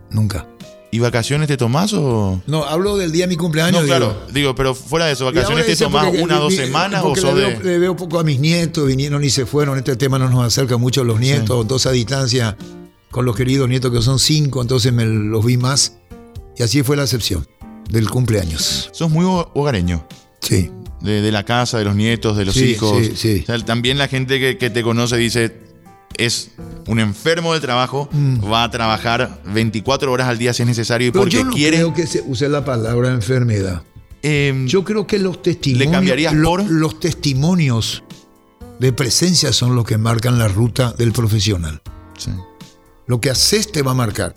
nunca. 0.09 0.47
¿Y 0.89 0.99
vacaciones 0.99 1.47
te 1.49 1.57
tomás 1.57 1.91
o.? 1.93 2.41
No, 2.47 2.63
hablo 2.63 2.95
del 2.95 3.11
día 3.11 3.25
de 3.25 3.27
mi 3.27 3.35
cumpleaños. 3.35 3.81
No, 3.81 3.87
claro. 3.87 4.21
Digo, 4.33 4.55
pero 4.55 4.73
fuera 4.73 5.05
de 5.07 5.13
eso, 5.13 5.25
¿vacaciones 5.25 5.65
te 5.65 5.71
dice 5.71 5.83
tomás 5.83 6.05
porque- 6.05 6.21
una 6.21 6.39
o 6.39 6.43
dos 6.43 6.55
semanas 6.55 7.03
o 7.03 7.13
le, 7.13 7.21
de.? 7.21 7.47
veo, 7.47 7.59
le 7.63 7.79
veo 7.79 7.95
poco 7.95 8.19
a 8.19 8.23
mis 8.23 8.39
nietos, 8.39 8.87
vinieron 8.87 9.21
y 9.23 9.29
se 9.29 9.45
fueron. 9.45 9.77
Este 9.77 9.95
tema 9.97 10.17
no 10.17 10.29
nos 10.29 10.45
acerca 10.45 10.77
mucho 10.77 11.01
a 11.01 11.03
los 11.03 11.19
nietos, 11.19 11.67
dos 11.67 11.85
a 11.87 11.91
distancia 11.91 12.55
con 13.11 13.25
los 13.25 13.35
queridos 13.35 13.67
nietos 13.67 13.91
que 13.91 14.01
son 14.01 14.17
cinco, 14.19 14.61
entonces 14.61 14.93
me 14.93 15.05
los 15.05 15.45
vi 15.45 15.57
más. 15.57 15.97
Y 16.57 16.63
así 16.63 16.83
fue 16.83 16.95
la 16.95 17.03
excepción 17.03 17.45
del 17.89 18.09
cumpleaños. 18.09 18.89
Sos 18.93 19.09
muy 19.11 19.25
ho- 19.25 19.51
hogareño. 19.55 20.07
Sí. 20.41 20.71
De, 21.01 21.21
de 21.21 21.31
la 21.31 21.43
casa, 21.43 21.77
de 21.77 21.83
los 21.83 21.95
nietos, 21.95 22.37
de 22.37 22.45
los 22.45 22.55
Sí, 22.55 22.71
hijos. 22.71 22.97
sí, 23.05 23.11
sí. 23.15 23.39
O 23.43 23.45
sea, 23.45 23.59
también 23.59 23.97
la 23.97 24.07
gente 24.07 24.39
que, 24.39 24.57
que 24.57 24.69
te 24.69 24.83
conoce 24.83 25.17
dice. 25.17 25.66
Es 26.17 26.51
un 26.87 26.99
enfermo 26.99 27.53
del 27.53 27.61
trabajo, 27.61 28.09
va 28.51 28.63
a 28.63 28.71
trabajar 28.71 29.41
24 29.53 30.11
horas 30.11 30.27
al 30.27 30.37
día 30.37 30.53
si 30.53 30.63
es 30.63 30.67
necesario 30.67 31.07
y 31.07 31.11
Mm. 31.11 31.13
Pero 31.13 31.21
porque 31.23 31.37
yo 31.37 31.43
no 31.45 31.51
quiere. 31.51 31.77
creo 31.77 31.93
que 31.93 32.07
se 32.07 32.21
use 32.21 32.49
la 32.49 32.65
palabra 32.65 33.09
enfermedad. 33.11 33.83
eh, 34.23 34.63
Yo 34.67 34.83
creo 34.83 35.05
que 35.05 35.19
los 35.19 35.41
testimonios. 35.43 35.85
¿Le 35.87 35.91
cambiarías 35.91 36.33
lo- 36.33 36.49
por? 36.49 36.63
Los 36.71 36.99
testimonios 36.99 38.03
de 38.79 38.91
presencia 38.93 39.53
son 39.53 39.75
los 39.75 39.85
que 39.85 39.97
marcan 39.97 40.37
la 40.39 40.47
ruta 40.47 40.91
del 40.97 41.11
profesional. 41.11 41.81
sí. 42.17 42.31
Lo 43.05 43.21
que 43.21 43.29
haces 43.29 43.71
te 43.71 43.83
va 43.83 43.91
a 43.91 43.93
marcar. 43.93 44.35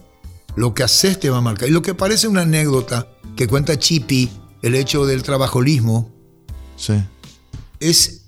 Lo 0.54 0.74
que 0.74 0.84
haces 0.84 1.18
te 1.18 1.28
va 1.28 1.38
a 1.38 1.40
marcar. 1.40 1.68
Y 1.68 1.72
lo 1.72 1.82
que 1.82 1.94
parece 1.94 2.28
una 2.28 2.42
anécdota 2.42 3.08
que 3.36 3.48
cuenta 3.48 3.76
Chipi, 3.78 4.30
el 4.62 4.76
hecho 4.76 5.06
del 5.06 5.22
trabajolismo, 5.24 6.12
Sí. 6.76 6.92
es 7.80 8.26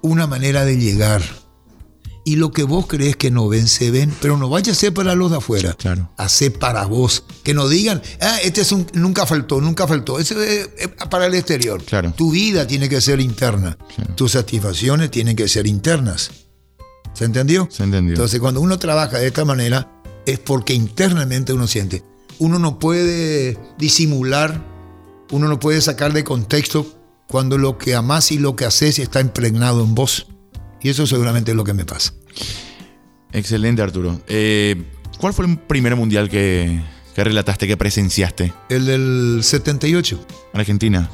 una 0.00 0.26
manera 0.26 0.64
de 0.64 0.78
llegar. 0.78 1.20
Y 2.26 2.34
lo 2.34 2.50
que 2.50 2.64
vos 2.64 2.88
crees 2.88 3.14
que 3.14 3.30
no 3.30 3.46
ven, 3.46 3.68
se 3.68 3.92
ven, 3.92 4.12
pero 4.20 4.36
no 4.36 4.48
vaya 4.48 4.72
a 4.72 4.74
ser 4.74 4.92
para 4.92 5.14
los 5.14 5.30
de 5.30 5.36
afuera. 5.36 5.74
Claro. 5.74 6.10
Hace 6.16 6.50
para 6.50 6.84
vos. 6.86 7.22
Que 7.44 7.54
no 7.54 7.68
digan, 7.68 8.02
ah, 8.20 8.38
este 8.42 8.62
es 8.62 8.72
un, 8.72 8.84
nunca 8.94 9.26
faltó, 9.26 9.60
nunca 9.60 9.86
faltó. 9.86 10.18
Eso 10.18 10.42
es, 10.42 10.68
es 10.76 10.88
para 11.08 11.26
el 11.26 11.34
exterior. 11.36 11.84
Claro. 11.84 12.12
Tu 12.16 12.32
vida 12.32 12.66
tiene 12.66 12.88
que 12.88 13.00
ser 13.00 13.20
interna. 13.20 13.78
Claro. 13.94 14.16
Tus 14.16 14.32
satisfacciones 14.32 15.12
tienen 15.12 15.36
que 15.36 15.46
ser 15.46 15.68
internas. 15.68 16.32
¿Se 17.14 17.26
entendió? 17.26 17.68
Se 17.70 17.84
entendió. 17.84 18.14
Entonces, 18.14 18.40
cuando 18.40 18.60
uno 18.60 18.76
trabaja 18.76 19.18
de 19.18 19.28
esta 19.28 19.44
manera, 19.44 19.88
es 20.26 20.40
porque 20.40 20.74
internamente 20.74 21.52
uno 21.52 21.68
siente. 21.68 22.02
Uno 22.40 22.58
no 22.58 22.80
puede 22.80 23.56
disimular, 23.78 24.64
uno 25.30 25.46
no 25.46 25.60
puede 25.60 25.80
sacar 25.80 26.12
de 26.12 26.24
contexto 26.24 26.92
cuando 27.28 27.56
lo 27.56 27.78
que 27.78 27.94
amás 27.94 28.32
y 28.32 28.38
lo 28.40 28.56
que 28.56 28.64
haces 28.64 28.98
está 28.98 29.20
impregnado 29.20 29.84
en 29.84 29.94
vos. 29.94 30.26
Y 30.82 30.88
eso 30.90 31.06
seguramente 31.06 31.50
es 31.52 31.56
lo 31.56 31.64
que 31.64 31.74
me 31.74 31.84
pasa. 31.84 32.12
Excelente, 33.32 33.82
Arturo. 33.82 34.20
Eh, 34.28 34.82
¿Cuál 35.18 35.32
fue 35.34 35.46
el 35.46 35.58
primer 35.58 35.96
mundial 35.96 36.28
que, 36.28 36.80
que 37.14 37.24
relataste, 37.24 37.66
que 37.66 37.76
presenciaste? 37.76 38.52
El 38.68 38.86
del 38.86 39.40
78. 39.42 40.24
Argentina. 40.54 41.10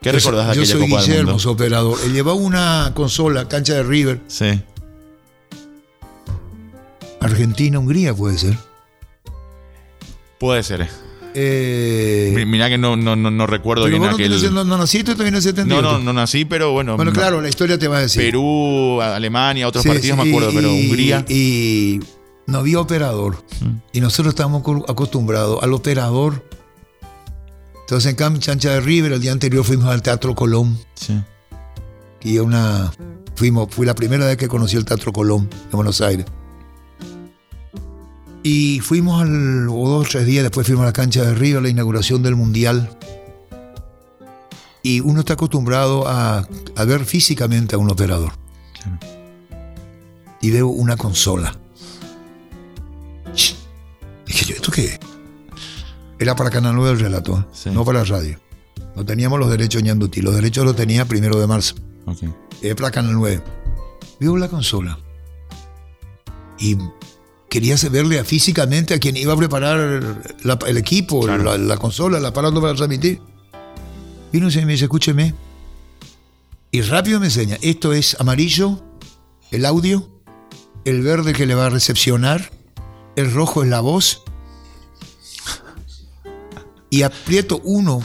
¿Qué 0.00 0.10
Yo 0.10 0.18
recordás 0.18 0.46
de 0.46 0.50
aquella 0.52 0.64
Yo 0.66 0.72
soy 0.78 0.80
Copa 0.88 1.00
del 1.00 1.06
Guillermo, 1.10 1.30
Mundo? 1.32 1.38
su 1.42 1.50
operador. 1.50 1.98
Él 2.04 2.12
llevaba 2.12 2.38
una 2.38 2.92
consola, 2.94 3.48
cancha 3.48 3.74
de 3.74 3.82
River, 3.82 4.20
Sí. 4.28 4.62
Argentina-Hungría 7.20 8.14
puede 8.14 8.38
ser. 8.38 8.56
Puede 10.38 10.62
ser. 10.62 10.88
Eh, 11.40 12.32
Mi- 12.34 12.46
Mirá 12.46 12.68
que 12.68 12.78
no, 12.78 12.96
no, 12.96 13.14
no, 13.14 13.30
no 13.30 13.46
recuerdo 13.46 13.84
bien 13.86 14.00
vos 14.00 14.08
no, 14.10 14.14
aquel. 14.16 14.52
no, 14.54 14.64
no 14.64 14.76
naciste 14.76 15.12
también 15.12 15.28
en 15.28 15.36
el 15.36 15.42
78. 15.42 15.82
No, 15.82 15.92
no, 15.92 16.04
no 16.04 16.12
nací, 16.12 16.44
pero 16.44 16.72
bueno. 16.72 16.96
Bueno, 16.96 17.12
claro, 17.12 17.40
la 17.40 17.48
historia 17.48 17.78
te 17.78 17.86
va 17.86 17.98
a 17.98 18.00
decir. 18.00 18.22
Perú, 18.22 19.00
Alemania, 19.00 19.68
otros 19.68 19.84
Sí, 19.84 19.88
partidos 19.88 20.18
sí, 20.18 20.24
me 20.24 20.30
acuerdo, 20.30 20.50
y- 20.50 20.54
pero 20.56 20.72
Hungría. 20.72 21.20
Mm. 21.20 21.24
Y 21.28 22.00
no 22.46 22.58
había 22.58 22.80
operador. 22.80 23.44
Y 23.92 24.00
nosotros 24.00 24.32
estábamos 24.32 24.62
acostumbrados 24.88 25.62
al 25.62 25.72
operador. 25.74 26.44
Entonces 27.82 28.10
en 28.10 28.16
Cam 28.16 28.38
Chancha 28.38 28.70
de 28.72 28.80
River, 28.80 29.12
el 29.12 29.20
día 29.20 29.32
anterior 29.32 29.64
fuimos 29.64 29.86
al 29.86 30.02
Teatro 30.02 30.34
Colón. 30.34 30.76
Sí. 30.94 31.18
Y 32.22 32.38
una, 32.38 32.92
fuimos, 33.36 33.68
fui 33.72 33.86
la 33.86 33.94
primera 33.94 34.26
vez 34.26 34.36
que 34.36 34.48
conocí 34.48 34.76
el 34.76 34.84
Teatro 34.84 35.12
Colón 35.12 35.48
de 35.48 35.76
Buenos 35.76 36.00
Aires. 36.00 36.26
Y 38.50 38.80
fuimos 38.80 39.20
al, 39.20 39.68
o 39.68 39.88
dos 39.90 40.06
o 40.06 40.10
tres 40.10 40.24
días 40.24 40.42
después 40.42 40.66
fuimos 40.66 40.84
a 40.84 40.86
la 40.86 40.92
cancha 40.94 41.22
de 41.22 41.34
River, 41.34 41.58
a 41.58 41.60
la 41.60 41.68
inauguración 41.68 42.22
del 42.22 42.34
Mundial. 42.34 42.96
Y 44.82 45.00
uno 45.00 45.20
está 45.20 45.34
acostumbrado 45.34 46.08
a, 46.08 46.48
a 46.74 46.84
ver 46.86 47.04
físicamente 47.04 47.74
a 47.74 47.78
un 47.78 47.90
operador. 47.90 48.32
Claro. 48.72 48.98
Y 50.40 50.50
veo 50.50 50.68
una 50.68 50.96
consola. 50.96 51.58
Dije 54.24 54.46
yo, 54.46 54.54
¿esto 54.54 54.72
qué 54.72 54.84
es? 54.86 55.00
Era 56.18 56.34
para 56.34 56.48
Canal 56.48 56.74
9 56.74 56.92
el 56.92 57.00
relato, 57.00 57.40
¿eh? 57.40 57.44
Sí. 57.52 57.70
no 57.70 57.84
para 57.84 58.02
radio. 58.02 58.40
No 58.96 59.04
teníamos 59.04 59.38
los 59.38 59.50
derechos 59.50 59.82
en 59.82 59.88
Yanduti. 59.88 60.22
Los 60.22 60.34
derechos 60.34 60.64
los 60.64 60.74
tenía 60.74 61.04
primero 61.04 61.38
de 61.38 61.46
marzo. 61.46 61.74
Ok. 62.06 62.22
Es 62.62 62.74
para 62.76 62.90
Canal 62.92 63.12
9. 63.12 63.42
Veo 64.20 64.38
la 64.38 64.48
consola. 64.48 64.98
Y 66.58 66.78
quería 67.50 67.76
verle 67.90 68.22
físicamente 68.24 68.94
a 68.94 68.98
quien 68.98 69.16
iba 69.16 69.32
a 69.32 69.36
preparar 69.36 70.22
la- 70.42 70.58
el 70.66 70.76
equipo, 70.76 71.20
Claro. 71.20 71.44
la, 71.44 71.58
la 71.58 71.76
consola, 71.76 72.18
el 72.18 72.24
aparato 72.26 72.60
para 72.60 72.74
transmitir. 72.74 73.20
Vino 74.32 74.48
y 74.50 74.64
me 74.64 74.72
dice, 74.72 74.84
escúcheme. 74.84 75.34
Y 76.70 76.82
rápido 76.82 77.18
me 77.20 77.26
enseña, 77.26 77.56
esto 77.62 77.92
es 77.94 78.16
amarillo, 78.20 78.82
el 79.50 79.64
audio, 79.64 80.06
el 80.84 81.00
verde 81.02 81.32
que 81.32 81.46
le 81.46 81.54
va 81.54 81.66
a 81.66 81.70
recepcionar, 81.70 82.50
el 83.16 83.32
rojo 83.32 83.62
es 83.62 83.68
la 83.70 83.80
voz. 83.80 84.22
Y 86.90 87.02
aprieto 87.02 87.60
uno. 87.64 88.00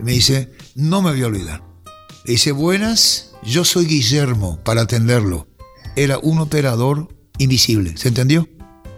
Y 0.00 0.02
me 0.02 0.12
dice, 0.12 0.52
no 0.74 1.02
me 1.02 1.10
voy 1.10 1.22
a 1.22 1.26
olvidar. 1.26 1.62
Le 2.24 2.32
dice, 2.32 2.52
buenas, 2.52 3.32
yo 3.42 3.64
soy 3.64 3.86
Guillermo 3.86 4.58
para 4.64 4.82
atenderlo. 4.82 5.46
Era 5.96 6.18
un 6.18 6.38
operador 6.38 7.08
invisible, 7.38 7.96
¿se 7.96 8.08
entendió? 8.08 8.48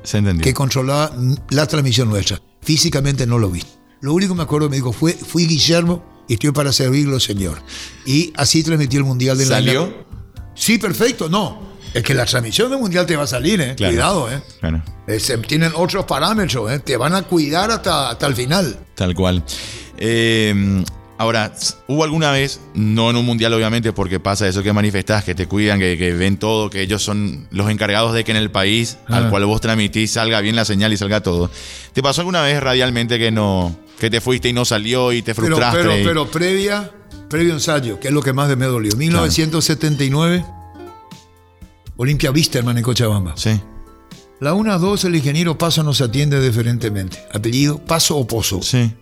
Se 0.02 0.18
entendió. 0.18 0.42
Que 0.44 0.54
controlaba 0.54 1.12
la 1.50 1.66
transmisión 1.66 2.08
nuestra. 2.08 2.40
Físicamente 2.62 3.26
no 3.26 3.38
lo 3.38 3.50
vi. 3.50 3.62
Lo 4.00 4.14
único 4.14 4.34
que 4.34 4.38
me 4.38 4.42
acuerdo 4.44 4.68
me 4.70 4.76
dijo 4.76 4.92
fue, 4.92 5.12
fui 5.12 5.46
Guillermo 5.46 6.04
y 6.28 6.34
estoy 6.34 6.52
para 6.52 6.72
servirlo, 6.72 7.18
señor. 7.20 7.58
Y 8.06 8.32
así 8.36 8.62
transmitió 8.62 8.98
el 9.00 9.04
Mundial 9.06 9.36
de 9.38 9.46
la 9.46 9.56
¿Salió? 9.56 10.06
Sí, 10.54 10.78
perfecto, 10.78 11.28
no. 11.28 11.66
Es 11.94 12.02
que 12.02 12.14
la 12.14 12.26
transmisión 12.26 12.70
del 12.70 12.78
Mundial 12.80 13.06
te 13.06 13.16
va 13.16 13.24
a 13.24 13.26
salir, 13.26 13.60
¿eh? 13.60 13.74
Claro. 13.74 13.92
Cuidado, 13.94 14.30
¿eh? 14.32 14.42
Claro. 14.60 14.82
Se- 15.18 15.38
tienen 15.38 15.72
otros 15.74 16.04
parámetros, 16.04 16.70
¿eh? 16.70 16.78
Te 16.80 16.96
van 16.96 17.14
a 17.14 17.22
cuidar 17.22 17.70
hasta, 17.70 18.10
hasta 18.10 18.26
el 18.26 18.34
final. 18.34 18.78
Tal 18.94 19.14
cual. 19.14 19.42
Eh, 19.96 20.84
ahora, 21.18 21.52
¿hubo 21.88 22.04
alguna 22.04 22.30
vez, 22.30 22.60
no 22.74 23.10
en 23.10 23.16
un 23.16 23.26
mundial 23.26 23.52
obviamente, 23.52 23.92
porque 23.92 24.18
pasa 24.20 24.48
eso 24.48 24.62
que 24.62 24.72
manifestás, 24.72 25.24
que 25.24 25.34
te 25.34 25.46
cuidan, 25.46 25.78
que, 25.78 25.98
que 25.98 26.14
ven 26.14 26.38
todo, 26.38 26.70
que 26.70 26.80
ellos 26.80 27.02
son 27.02 27.46
los 27.50 27.68
encargados 27.70 28.14
de 28.14 28.24
que 28.24 28.30
en 28.30 28.36
el 28.38 28.50
país 28.50 28.96
al 29.08 29.26
Ah. 29.26 29.30
cual 29.30 29.44
vos 29.44 29.60
transmitís 29.60 30.12
salga 30.12 30.40
bien 30.40 30.56
la 30.56 30.64
señal 30.64 30.92
y 30.92 30.96
salga 30.96 31.20
todo? 31.20 31.50
¿Te 31.92 32.02
pasó 32.02 32.22
alguna 32.22 32.42
vez 32.42 32.60
radialmente 32.62 33.18
que 33.18 33.30
no, 33.30 33.76
que 33.98 34.08
te 34.10 34.20
fuiste 34.20 34.48
y 34.48 34.52
no 34.52 34.64
salió 34.64 35.12
y 35.12 35.20
te 35.22 35.34
frustraste? 35.34 35.78
pero, 35.78 35.98
y- 35.98 36.04
pero 36.04 36.30
previa, 36.30 36.90
previo 37.28 37.52
ensayo, 37.52 37.98
que 38.00 38.08
es 38.08 38.14
lo 38.14 38.22
que 38.22 38.32
más 38.32 38.48
me 38.56 38.66
dolió. 38.66 38.92
1979, 38.96 40.44
Olimpia 41.96 42.30
Wisterman 42.30 42.78
en 42.78 42.84
Cochabamba. 42.84 43.34
Sí, 43.36 43.60
La 44.40 44.54
1 44.54 44.72
a 44.72 44.78
2, 44.78 45.04
el 45.06 45.16
ingeniero 45.16 45.58
Paso 45.58 45.82
nos 45.82 46.00
atiende 46.00 46.40
diferentemente. 46.40 47.18
Apellido, 47.34 47.78
Paso 47.84 48.16
o 48.16 48.24
Pozo. 48.26 48.62
sí, 48.62 48.92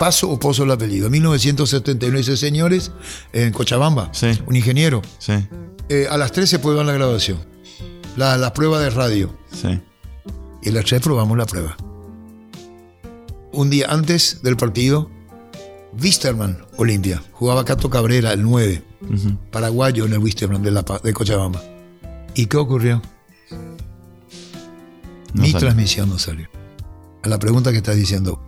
Paso 0.00 0.30
o 0.30 0.38
Pozo 0.40 0.64
el 0.64 0.70
apellido. 0.70 1.10
1979, 1.10 2.18
dice, 2.18 2.36
señores, 2.38 2.90
en 3.34 3.52
Cochabamba, 3.52 4.08
Sí. 4.14 4.28
un 4.46 4.56
ingeniero. 4.56 5.02
sí, 5.18 5.34
Eh, 5.90 6.06
a 6.10 6.16
las 6.16 6.32
3 6.32 6.48
se 6.48 6.58
puede 6.58 6.78
dar 6.78 6.86
la 6.86 6.92
graduación. 6.94 7.38
La, 8.16 8.38
la 8.38 8.54
prueba 8.54 8.80
de 8.80 8.88
radio. 8.90 9.36
sí. 9.52 9.78
Y 10.62 10.68
a 10.70 10.72
las 10.72 10.84
3 10.86 11.02
probamos 11.02 11.36
la 11.36 11.44
prueba. 11.46 11.76
Un 13.52 13.68
día 13.70 13.86
antes 13.90 14.40
del 14.42 14.56
partido, 14.56 15.10
Wisterman, 16.00 16.64
Olimpia. 16.78 17.22
Jugaba 17.32 17.64
Cato 17.66 17.90
Cabrera, 17.90 18.32
el 18.32 18.42
9, 18.42 18.82
Ujú. 19.02 19.36
paraguayo 19.50 20.06
en 20.06 20.12
el 20.14 20.18
Wisterman 20.20 20.62
de, 20.62 20.70
la, 20.70 20.82
de 21.04 21.12
Cochabamba. 21.12 21.62
¿Y 22.34 22.46
qué 22.46 22.56
ocurrió? 22.56 23.02
No 25.34 25.42
Mi 25.42 25.50
salió. 25.52 25.58
transmisión 25.68 26.08
no 26.08 26.18
salió. 26.18 26.48
A 27.22 27.28
la 27.28 27.38
pregunta 27.38 27.70
que 27.70 27.78
estás 27.78 27.96
diciendo, 27.96 28.40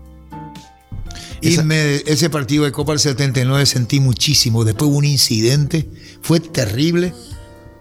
Y 1.43 1.49
Esa- 1.55 1.65
me- 1.65 1.97
ese 1.97 2.31
partido 2.31 2.65
de 2.65 2.73
Copa 2.73 2.93
del 2.93 3.01
79 3.01 3.67
sentí 3.67 4.01
muchísimo. 4.01 4.65
Después 4.65 4.89
hubo 4.91 4.99
un 4.99 5.05
incidente, 5.05 5.89
fue 6.23 6.41
terrible. 6.41 7.13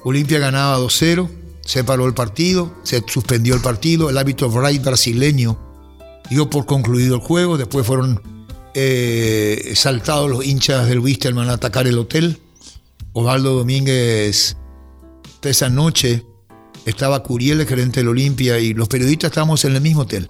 Olimpia 0.04 0.39
ganaba 0.39 0.78
2-0, 0.80 1.30
se 1.63 1.84
paró 1.84 2.08
el 2.08 2.13
partido, 2.15 2.74
se 2.84 3.04
suspendió 3.08 3.54
el 3.56 3.62
partido. 3.62 4.10
El 4.10 4.17
árbitro 4.17 4.50
Bright 4.50 4.84
brasileño 4.84 5.58
dio 6.30 6.50
por 6.50 6.65
concluido 6.65 7.15
el 7.15 7.21
juego. 7.21 7.58
Después 7.58 7.86
fueron 7.86 8.21
eh, 8.74 9.74
saltados 9.76 10.30
los 10.30 10.45
hinchas 10.45 10.88
del 10.88 11.00
Wisterman 11.00 11.50
a 11.50 11.54
atacar 11.54 11.86
el 11.88 11.97
hotel. 12.00 12.39
Osvaldo 13.13 13.54
Domínguez, 13.58 14.56
esa 15.43 15.69
noche, 15.69 16.26
estaba 16.86 17.21
Curiel, 17.21 17.60
el 17.62 17.67
gerente 17.67 18.00
del 18.00 18.08
Olimpia, 18.08 18.58
y 18.60 18.74
los 18.74 18.88
periodistas 18.88 19.30
estábamos 19.32 19.65
en 19.65 19.76
el 19.76 19.82
mismo 19.82 20.02
hotel. 20.04 20.30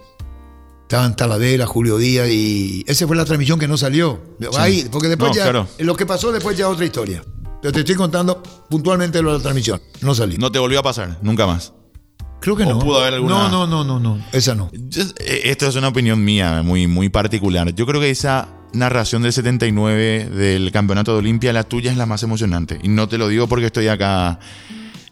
Estaban 0.91 1.15
Talavera, 1.15 1.65
Julio 1.65 1.97
Díaz 1.97 2.27
y 2.29 2.83
esa 2.85 3.07
fue 3.07 3.15
la 3.15 3.23
transmisión 3.23 3.57
que 3.57 3.65
no 3.65 3.77
salió. 3.77 4.19
Ahí, 4.59 4.85
porque 4.91 5.07
después 5.07 5.29
No, 5.31 5.37
ya, 5.37 5.43
claro. 5.43 5.67
lo 5.79 5.95
que 5.95 6.05
pasó 6.05 6.33
después 6.33 6.57
ya 6.57 6.65
es 6.65 6.71
otra 6.71 6.83
historia. 6.83 7.23
Pero 7.61 7.71
te 7.71 7.79
estoy 7.79 7.95
contando 7.95 8.43
puntualmente 8.69 9.21
lo 9.21 9.31
de 9.31 9.37
la 9.37 9.41
transmisión. 9.41 9.81
No 10.01 10.13
salió. 10.13 10.37
No 10.37 10.51
te 10.51 10.59
volvió 10.59 10.79
a 10.79 10.83
pasar, 10.83 11.17
nunca 11.21 11.47
más. 11.47 11.71
Creo 12.41 12.57
que 12.57 12.63
o 12.63 12.71
no. 12.71 12.79
pudo 12.79 12.99
haber 12.99 13.13
alguna- 13.13 13.47
No, 13.47 13.65
no, 13.65 13.67
no, 13.67 13.83
no, 13.85 13.99
no. 14.01 14.25
Esa 14.33 14.53
no. 14.53 14.69
Eh, 14.73 15.41
esto 15.45 15.65
es 15.67 15.77
una 15.77 15.87
opinión 15.87 16.21
mía, 16.25 16.61
muy, 16.61 16.87
muy 16.87 17.07
particular. 17.07 17.73
Yo 17.73 17.85
creo 17.85 18.01
que 18.01 18.09
esa 18.09 18.49
narración 18.73 19.21
del 19.21 19.31
79 19.31 20.25
del 20.29 20.73
campeonato 20.73 21.13
de 21.13 21.19
Olimpia, 21.19 21.53
la 21.53 21.63
tuya 21.63 21.89
es 21.91 21.95
la 21.97 22.05
más 22.05 22.21
emocionante. 22.23 22.77
Y 22.83 22.89
no 22.89 23.07
te 23.07 23.17
lo 23.17 23.29
digo 23.29 23.47
porque 23.47 23.67
estoy 23.67 23.87
acá 23.87 24.39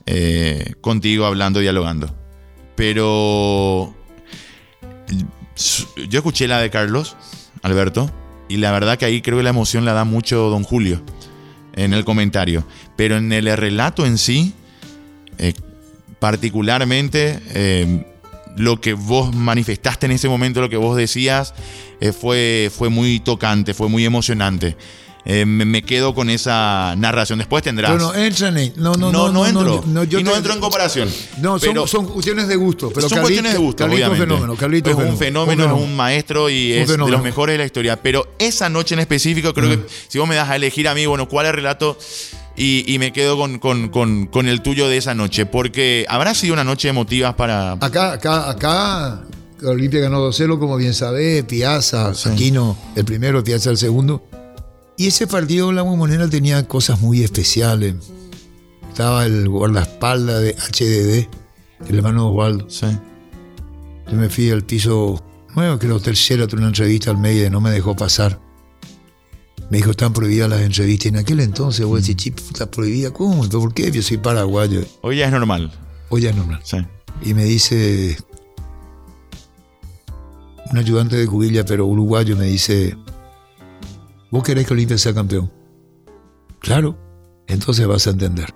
eh, 0.05 0.73
contigo 0.81 1.25
hablando, 1.25 1.61
dialogando. 1.61 2.13
Pero 2.75 3.95
yo 6.09 6.19
escuché 6.19 6.47
la 6.47 6.59
de 6.59 6.69
Carlos, 6.69 7.15
Alberto, 7.61 8.09
y 8.47 8.57
la 8.57 8.71
verdad 8.71 8.97
que 8.97 9.05
ahí 9.05 9.21
creo 9.21 9.37
que 9.37 9.43
la 9.43 9.49
emoción 9.51 9.85
la 9.85 9.93
da 9.93 10.03
mucho 10.05 10.49
don 10.49 10.63
Julio 10.63 11.01
en 11.73 11.93
el 11.93 12.03
comentario. 12.03 12.65
Pero 12.95 13.17
en 13.17 13.31
el 13.31 13.55
relato 13.55 14.05
en 14.05 14.17
sí, 14.17 14.53
eh, 15.37 15.53
particularmente 16.19 17.39
eh, 17.53 18.05
lo 18.57 18.81
que 18.81 18.93
vos 18.93 19.33
manifestaste 19.35 20.05
en 20.05 20.13
ese 20.13 20.27
momento, 20.27 20.61
lo 20.61 20.69
que 20.69 20.77
vos 20.77 20.97
decías, 20.97 21.53
eh, 22.01 22.11
fue, 22.11 22.71
fue 22.75 22.89
muy 22.89 23.19
tocante, 23.19 23.73
fue 23.73 23.87
muy 23.87 24.05
emocionante. 24.05 24.75
Eh, 25.25 25.45
me, 25.45 25.65
me 25.65 25.82
quedo 25.84 26.15
con 26.15 26.29
esa 26.29 26.95
narración. 26.97 27.39
Después 27.39 27.62
tendrás. 27.62 27.91
Pero 27.91 28.03
no 28.03 28.15
entran 28.15 28.58
en. 28.58 28.73
No, 28.77 28.95
no, 28.95 29.12
no, 29.12 29.32
no, 29.32 29.45
entro. 29.45 29.84
yo 30.05 30.19
y 30.19 30.23
no 30.23 30.32
te- 30.32 30.38
entro 30.38 30.53
en 30.53 30.60
comparación. 30.60 31.10
No, 31.41 31.60
son, 31.60 31.69
Pero 31.69 31.88
son 31.88 32.05
cuestiones 32.08 32.47
de 32.47 32.55
gusto. 32.55 32.89
Pero 32.93 33.10
son 33.10 33.19
cuestiones 33.19 33.53
de 33.53 33.60
gusto, 33.60 33.84
Carlito 33.84 33.97
obviamente. 34.08 34.25
fenómeno. 34.25 34.55
Carlito 34.55 34.89
es 34.89 34.95
un 34.95 35.17
fenómeno, 35.17 35.65
es 35.65 35.71
un 35.84 35.95
maestro 35.95 36.49
y 36.49 36.71
Un 36.73 36.79
es 36.79 36.88
de 36.88 36.97
los 36.97 37.21
mejores 37.21 37.53
de 37.55 37.58
la 37.60 37.65
historia. 37.65 38.01
Pero 38.01 38.27
esa 38.39 38.69
noche 38.69 38.95
en 38.95 39.01
específico, 39.01 39.53
creo 39.53 39.69
que 39.69 39.86
si 40.08 40.17
vos 40.19 40.27
me 40.27 40.36
das 40.36 40.49
a 40.49 40.55
elegir 40.55 40.88
a 40.88 40.95
mí, 40.95 41.05
bueno, 41.05 41.27
cuál 41.27 41.45
es 41.45 41.49
el 41.51 41.55
relato, 41.58 41.97
y, 42.55 42.84
y 42.91 42.97
me 42.99 43.12
quedo 43.13 43.38
con, 43.38 43.60
con- 43.60 43.89
con- 43.89 44.25
con 44.27 44.47
el 44.47 44.62
tuyo 44.62 44.88
de 44.89 44.97
esa 44.97 45.13
noche, 45.15 45.45
porque 45.45 46.05
habrá 46.10 46.34
sido 46.34 46.53
una 46.53 46.63
noche 46.63 46.88
emotiva 46.89 47.36
para. 47.36 47.73
Acá, 47.73 48.13
acá, 48.13 48.49
acá, 48.49 49.21
Olimpia 49.63 49.99
ganó 49.99 50.25
2-0, 50.29 50.60
como 50.60 50.77
bien 50.77 50.93
sabe, 50.93 51.43
Piazza, 51.43 52.12
Aquino 52.25 52.77
el 52.95 53.03
primero, 53.05 53.43
Piazza 53.43 53.69
el 53.69 53.77
segundo. 53.77 54.23
Y 54.99 55.07
ese 55.07 55.27
partido, 55.27 55.71
la 55.71 55.81
Bombonera 55.81 56.27
tenía 56.27 56.67
cosas 56.67 56.99
muy 56.99 57.23
especiales. 57.23 57.95
Estaba 58.89 59.25
el 59.25 59.47
guardaespaldas 59.47 60.41
de 60.41 60.55
HDD, 60.55 61.88
el 61.88 61.95
hermano 61.95 62.27
Osvaldo. 62.27 62.69
Sí. 62.69 62.88
Yo 64.12 64.17
me 64.17 64.27
fui 64.27 64.51
al 64.51 64.65
piso 64.65 65.23
nuevo, 65.55 65.79
creo 65.79 66.01
tercero, 66.01 66.49
tuve 66.49 66.59
una 66.59 66.67
entrevista 66.67 67.12
al 67.12 67.17
medio 67.17 67.47
y 67.47 67.49
no 67.49 67.62
me 67.62 67.71
dejó 67.71 67.95
pasar. 67.95 68.41
Me 69.69 69.77
dijo, 69.77 69.91
están 69.91 70.12
prohibidas 70.12 70.49
las 70.49 70.59
entrevistas. 70.59 71.05
Y 71.05 71.09
en 71.09 71.17
aquel 71.19 71.39
entonces, 71.39 71.85
vos 71.85 72.01
decís, 72.01 72.17
chip, 72.17 72.38
está 72.38 72.69
prohibida. 72.69 73.12
¿Cómo? 73.12 73.43
¿Pero 73.43 73.62
¿Por 73.62 73.73
qué? 73.73 73.89
Yo 73.91 74.01
soy 74.01 74.17
paraguayo. 74.17 74.81
Hoy 74.99 75.19
ya 75.19 75.27
es 75.27 75.31
normal. 75.31 75.71
Hoy 76.09 76.23
ya 76.23 76.31
es 76.31 76.35
normal. 76.35 76.59
Sí. 76.65 76.75
Y 77.23 77.33
me 77.33 77.45
dice, 77.45 78.17
un 80.69 80.77
ayudante 80.77 81.15
de 81.15 81.25
Cubilla, 81.25 81.63
pero 81.63 81.85
uruguayo, 81.85 82.35
me 82.35 82.47
dice, 82.47 82.97
¿vos 84.31 84.43
querés 84.43 84.67
que 84.67 84.73
Olimpia 84.73 84.97
sea 84.97 85.13
campeón? 85.13 85.51
Claro, 86.59 86.97
entonces 87.47 87.87
vas 87.87 88.07
a 88.07 88.11
entender. 88.11 88.53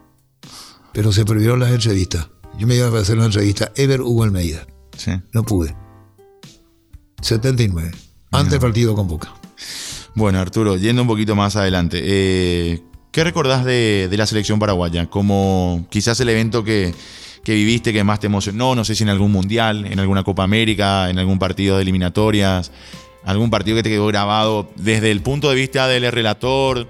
Pero 0.93 1.11
se 1.11 1.25
prohibieron 1.25 1.59
las 1.59 1.71
entrevistas. 1.71 2.27
Yo 2.57 2.67
me 2.67 2.75
iba 2.75 2.87
a 2.87 3.01
hacer 3.01 3.15
una 3.17 3.25
entrevista, 3.25 3.71
Ever 3.75 4.01
Hugo 4.01 4.23
Almeida. 4.23 4.67
sí. 4.97 5.11
No 5.31 5.43
pude. 5.43 5.75
79. 7.21 7.91
Antes 8.31 8.51
del 8.51 8.59
partido 8.59 8.95
con 8.95 9.07
Boca. 9.07 9.33
Bueno, 10.15 10.39
Arturo, 10.39 10.75
yendo 10.77 11.01
un 11.01 11.07
poquito 11.07 11.35
más 11.35 11.55
adelante, 11.55 11.99
eh, 12.03 12.81
¿qué 13.11 13.23
recordás 13.23 13.63
de, 13.65 14.07
de 14.09 14.17
la 14.17 14.25
selección 14.27 14.59
paraguaya? 14.59 15.09
Como 15.09 15.87
quizás 15.89 16.19
el 16.19 16.29
evento 16.29 16.63
que, 16.63 16.93
que 17.43 17.53
viviste 17.53 17.93
que 17.93 18.03
más 18.03 18.19
te 18.19 18.27
emocionó, 18.27 18.75
no 18.75 18.83
sé 18.85 18.95
si 18.95 19.03
en 19.03 19.09
algún 19.09 19.31
mundial, 19.31 19.85
en 19.85 19.99
alguna 19.99 20.23
Copa 20.23 20.43
América, 20.43 21.09
en 21.09 21.17
algún 21.17 21.39
partido 21.39 21.77
de 21.77 21.83
eliminatorias, 21.83 22.71
algún 23.25 23.49
partido 23.49 23.77
que 23.77 23.83
te 23.83 23.89
quedó 23.89 24.07
grabado 24.07 24.69
desde 24.75 25.11
el 25.11 25.21
punto 25.21 25.49
de 25.49 25.55
vista 25.55 25.87
del 25.87 26.11
relator. 26.11 26.87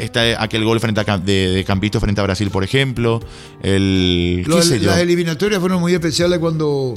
Está 0.00 0.42
aquel 0.42 0.64
gol 0.64 0.80
frente 0.80 1.00
a, 1.06 1.18
de, 1.18 1.48
de 1.50 1.64
Campito 1.64 2.00
frente 2.00 2.20
a 2.20 2.24
Brasil, 2.24 2.50
por 2.50 2.64
ejemplo. 2.64 3.20
El, 3.62 4.42
Lo- 4.46 4.56
¿qué 4.56 4.62
sé 4.62 4.80
yo? 4.80 4.86
las 4.90 4.98
eliminatorias 4.98 5.60
fueron 5.60 5.80
muy 5.80 5.94
especiales 5.94 6.38
cuando 6.40 6.94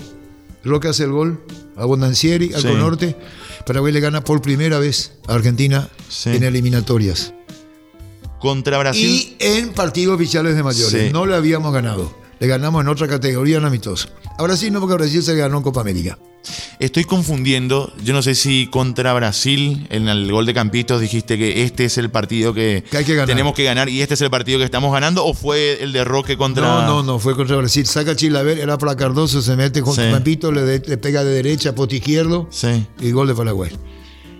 Roca 0.63 0.89
hace 0.89 1.03
el 1.03 1.11
gol 1.11 1.39
a 1.77 1.85
Bondancieri, 1.85 2.51
al 2.53 2.61
Sí. 2.61 2.67
Norte. 2.69 3.15
Paraguay 3.65 3.93
le 3.93 3.99
gana 3.99 4.23
por 4.23 4.41
primera 4.41 4.79
vez 4.79 5.13
a 5.27 5.35
Argentina 5.35 5.87
Sí. 6.07 6.31
en 6.31 6.43
eliminatorias. 6.43 7.33
Contra 8.39 8.77
Brasil. 8.79 9.05
Y 9.07 9.35
en 9.39 9.73
partidos 9.73 10.15
oficiales 10.15 10.55
de 10.55 10.63
mayores. 10.63 11.07
Sí. 11.07 11.09
No 11.13 11.25
le 11.27 11.35
habíamos 11.35 11.71
ganado. 11.73 12.17
Le 12.39 12.47
ganamos 12.47 12.81
en 12.81 12.87
otra 12.87 13.07
categoría 13.07 13.57
en 13.57 13.65
amistoso. 13.65 14.07
Ahora 14.37 14.55
sí, 14.55 14.71
no, 14.71 14.79
porque 14.79 14.95
Brasil 14.95 15.21
se 15.23 15.35
ganó 15.35 15.57
en 15.57 15.63
Copa 15.63 15.81
América. 15.81 16.17
Estoy 16.79 17.03
confundiendo, 17.03 17.91
yo 18.01 18.13
no 18.13 18.21
sé 18.21 18.33
si 18.33 18.67
contra 18.67 19.13
Brasil, 19.13 19.85
en 19.89 20.07
el 20.07 20.31
gol 20.31 20.45
de 20.45 20.53
Campitos 20.53 21.01
dijiste 21.01 21.37
que 21.37 21.63
este 21.63 21.83
es 21.83 21.97
el 21.97 22.09
partido 22.09 22.53
que, 22.53 22.85
Que 22.89 22.97
hay 22.97 23.03
que 23.03 23.13
ganar. 23.13 23.27
tenemos 23.27 23.53
que 23.53 23.65
ganar 23.65 23.89
y 23.89 24.01
este 24.01 24.13
es 24.13 24.21
el 24.21 24.29
partido 24.29 24.57
que 24.57 24.63
estamos 24.63 24.93
ganando, 24.93 25.25
o 25.25 25.33
fue 25.33 25.83
el 25.83 25.91
de 25.91 26.05
Roque 26.05 26.37
contra... 26.37 26.63
No, 26.65 26.85
no, 26.87 27.03
no, 27.03 27.19
fue 27.19 27.35
contra 27.35 27.57
Brasil. 27.57 27.85
Saca 27.85 28.15
Chilaver, 28.15 28.57
era 28.59 28.77
para 28.77 28.95
Cardoso, 28.95 29.41
se 29.41 29.57
mete 29.57 29.81
con 29.81 29.93
Sí. 29.93 30.01
Campito, 30.09 30.53
le, 30.53 30.61
de- 30.61 30.87
le 30.87 30.97
pega 30.97 31.25
de 31.25 31.31
derecha, 31.31 31.75
pote 31.75 31.97
izquierdo 31.97 32.47
Sí. 32.49 32.85
y 33.01 33.11
gol 33.11 33.27
de 33.27 33.35
Paraguay. 33.35 33.71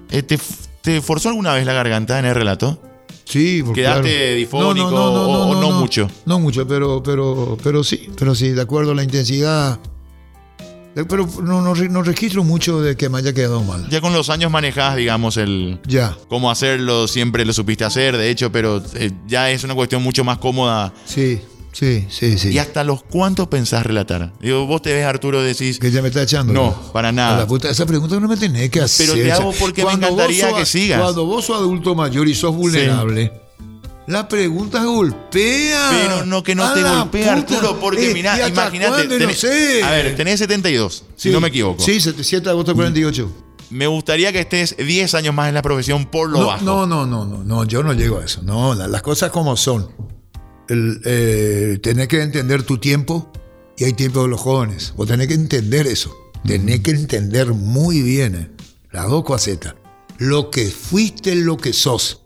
Eh, 0.10 0.24
¿Te, 0.24 0.40
¿Te 0.82 1.02
forzó 1.02 1.28
alguna 1.30 1.54
vez 1.54 1.66
la 1.66 1.74
garganta 1.74 2.18
en 2.18 2.26
el 2.26 2.34
relato? 2.34 2.82
Sí, 3.30 3.62
porque 3.64 3.82
¿Quedaste 3.82 4.10
claro. 4.12 4.36
difónico 4.36 4.88
o- 4.96 5.50
o 5.52 5.62
no 5.62 5.72
mucho? 5.80 6.10
No 6.26 6.40
mucho, 6.40 6.68
pero, 6.68 7.02
pero, 7.04 7.58
pero 7.64 7.84
sí, 7.84 8.10
pero 8.18 8.34
sí, 8.34 8.50
de 8.50 8.62
acuerdo 8.62 8.92
a 8.92 8.96
la 8.96 9.04
intensidad. 9.04 9.80
Pero 10.96 11.30
no, 11.44 11.62
no, 11.62 11.76
no 11.76 12.02
registro 12.04 12.44
mucho 12.44 12.82
de 12.82 12.98
que 12.98 13.08
me 13.08 13.20
haya 13.20 13.32
quedado 13.32 13.64
mal. 13.64 13.88
Ya 13.90 14.02
con 14.02 14.12
los 14.12 14.30
años 14.32 14.50
manejás, 14.52 14.96
digamos, 14.98 15.38
el 15.38 15.80
Ya, 15.88 16.18
cómo 16.28 16.50
hacerlo, 16.50 17.08
siempre 17.08 17.46
lo 17.46 17.54
supiste 17.54 17.86
hacer, 17.86 18.18
de 18.18 18.30
hecho, 18.32 18.52
pero 18.52 18.82
eh, 18.96 19.12
ya 19.28 19.52
es 19.52 19.64
una 19.64 19.76
cuestión 19.76 20.02
mucho 20.02 20.24
más 20.24 20.40
cómoda. 20.40 20.92
sí, 21.06 21.40
sí, 21.72 22.06
sí, 22.10 22.38
sí. 22.38 22.50
¿Y 22.50 22.58
hasta 22.60 22.84
los 22.84 23.04
cuántos 23.04 23.48
pensás 23.48 23.86
relatar? 23.86 24.34
Digo, 24.42 24.66
vos 24.66 24.82
te 24.82 24.94
ves, 24.94 25.06
Arturo, 25.06 25.42
decís... 25.42 25.80
Que 25.80 25.92
ya 25.92 26.02
me 26.02 26.08
está 26.10 26.24
echando. 26.24 26.54
No, 26.54 26.92
para 26.94 27.12
nada. 27.12 27.36
A 27.36 27.40
la 27.40 27.48
puta, 27.48 27.70
esa 27.70 27.86
pregunta 27.86 28.20
no 28.20 28.28
me 28.28 28.38
tenés 28.38 28.70
que 28.70 28.82
hacer. 28.82 29.08
Pero 29.10 29.22
te 29.22 29.32
hago 29.32 29.52
porque 29.60 29.86
me 29.86 29.94
encantaría 29.94 30.50
sos- 30.50 30.60
que 30.60 30.66
sigas. 30.66 31.02
Cuando 31.02 31.26
vos 31.26 31.46
sos 31.46 31.58
adulto 31.58 31.96
mayor 31.96 32.28
y 32.28 32.36
sos 32.36 32.56
vulnerable, 32.56 33.32
la 34.08 34.28
pregunta 34.28 34.84
golpea. 34.84 35.90
Pero 35.92 36.26
no 36.26 36.44
que 36.44 36.56
no 36.56 36.66
A 36.66 36.74
te 36.74 36.82
golpea, 36.82 37.36
puta. 37.36 37.56
Arturo, 37.58 37.80
porque 37.80 38.12
Eh, 38.12 38.14
mirá, 38.14 38.38
¿y 38.38 38.42
hasta 38.42 38.62
imagínate. 38.76 39.20
No 39.20 39.30
sé. 39.34 39.84
A 39.84 39.92
ver, 39.92 40.16
tenés 40.16 40.40
72, 40.40 41.04
si 41.16 41.30
Sí. 41.30 41.34
no 41.34 41.40
me 41.40 41.50
equivoco. 41.50 41.84
Sí, 41.84 42.00
7 42.02 42.42
de 42.46 42.50
agosto 42.50 42.72
del 42.72 42.76
48. 42.78 43.32
Me 43.72 43.86
gustaría 43.86 44.32
que 44.32 44.40
estés 44.40 44.76
10 44.78 45.14
años 45.14 45.36
más 45.36 45.48
en 45.48 45.54
la 45.54 45.62
profesión 45.62 46.06
por 46.08 46.28
lo 46.32 46.40
No, 46.40 46.48
bajo. 46.48 46.66
no, 46.66 46.88
no, 46.88 47.06
no, 47.06 47.26
no, 47.26 47.44
no, 47.44 47.64
yo 47.66 47.84
no 47.84 47.94
llego 47.94 48.18
a 48.18 48.26
eso. 48.26 48.42
No, 48.42 48.74
la- 48.74 48.88
las 48.88 49.04
cosas 49.04 49.30
como 49.30 49.56
son. 49.56 49.88
El, 50.70 51.02
eh, 51.04 51.80
tenés 51.82 52.08
que 52.08 52.22
entender 52.22 52.64
tu 52.64 52.78
tiempo 52.78 53.32
y 53.78 53.86
hay 53.86 53.94
tiempo 53.94 54.22
de 54.22 54.30
los 54.30 54.40
jóvenes. 54.40 54.94
Vos 54.96 55.08
tenés 55.08 55.28
que 55.28 55.34
entender 55.34 55.88
eso. 55.88 56.16
Tenés 56.46 56.82
que 56.82 56.92
entender 56.92 57.54
muy 57.54 58.02
bien 58.02 58.36
eh, 58.36 58.52
las 58.92 59.08
dos 59.10 59.26
facetas. 59.28 59.76
Lo 60.18 60.52
que 60.52 60.68
fuiste, 60.68 61.36
lo 61.36 61.58
que 61.58 61.74
sos. 61.74 62.22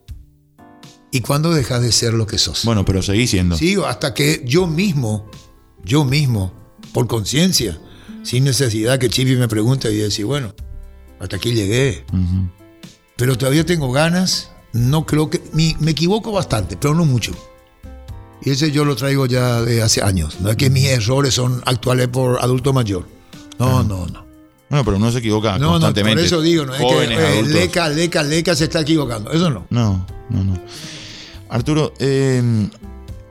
¿Y 1.11 1.21
cuándo 1.21 1.53
dejas 1.53 1.81
de 1.81 1.91
ser 1.91 2.13
lo 2.13 2.25
que 2.27 2.37
sos? 2.37 2.65
Bueno, 2.65 2.85
pero 2.85 3.01
seguí 3.01 3.27
siendo. 3.27 3.55
Sí, 3.55 3.77
hasta 3.85 4.13
que 4.13 4.43
yo 4.45 4.67
mismo, 4.67 5.29
yo 5.83 6.05
mismo, 6.05 6.53
por 6.91 7.07
conciencia, 7.07 7.79
sin 8.23 8.43
necesidad 8.43 8.99
que 8.99 9.09
Chipi 9.09 9.35
me 9.35 9.47
pregunte 9.47 9.91
y 9.91 9.97
decir, 9.97 10.25
bueno, 10.25 10.55
hasta 11.19 11.37
aquí 11.37 11.53
llegué. 11.53 12.03
Pero 13.15 13.37
todavía 13.37 13.65
tengo 13.65 13.91
ganas. 13.91 14.49
No 14.73 15.05
creo 15.05 15.29
que. 15.29 15.39
me 15.53 15.91
equivoco 15.91 16.31
bastante, 16.31 16.77
pero 16.77 16.95
no 16.95 17.05
mucho. 17.05 17.33
Y 18.45 18.51
ese 18.51 18.71
yo 18.71 18.83
lo 18.85 18.95
traigo 18.95 19.25
ya 19.25 19.61
de 19.61 19.81
hace 19.81 20.01
años. 20.03 20.39
No 20.41 20.49
es 20.49 20.57
que 20.57 20.69
mis 20.69 20.85
errores 20.85 21.33
son 21.33 21.61
actuales 21.65 22.07
por 22.09 22.39
adulto 22.41 22.73
mayor. 22.73 23.07
No, 23.59 23.83
no, 23.83 24.05
no. 24.07 24.23
Bueno, 24.69 24.85
pero 24.85 24.97
uno 24.97 25.11
se 25.11 25.19
equivoca 25.19 25.53
No, 25.59 25.65
no, 25.65 25.71
constantemente. 25.73 26.15
por 26.17 26.25
eso 26.25 26.41
digo, 26.41 26.65
no 26.65 26.73
es 26.75 26.81
Jóvenes, 26.81 27.17
que 27.17 27.39
eh, 27.39 27.43
leca, 27.43 27.87
leca, 27.89 28.23
leca 28.23 28.55
se 28.55 28.65
está 28.65 28.81
equivocando. 28.81 29.31
Eso 29.31 29.49
no. 29.49 29.65
No, 29.69 30.05
no, 30.29 30.43
no. 30.43 30.53
Arturo, 31.49 31.93
eh, 31.99 32.41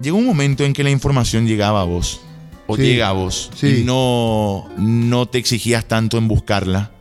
llegó 0.00 0.16
un 0.18 0.24
momento 0.26 0.64
en 0.64 0.72
que 0.72 0.84
la 0.84 0.90
información 0.90 1.46
llegaba 1.46 1.80
a 1.80 1.84
vos, 1.84 2.20
o 2.68 2.76
Sí, 2.76 2.82
llega 2.82 3.08
a 3.08 3.12
vos, 3.12 3.50
sí. 3.56 3.80
y 3.80 3.84
no, 3.84 4.68
no 4.78 5.26
te 5.26 5.38
exigías 5.38 5.84
tanto 5.86 6.16
en 6.16 6.28
buscarla. 6.28 6.92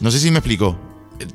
No 0.00 0.10
sé 0.10 0.18
si 0.18 0.30
me 0.32 0.38
explicó. 0.38 0.76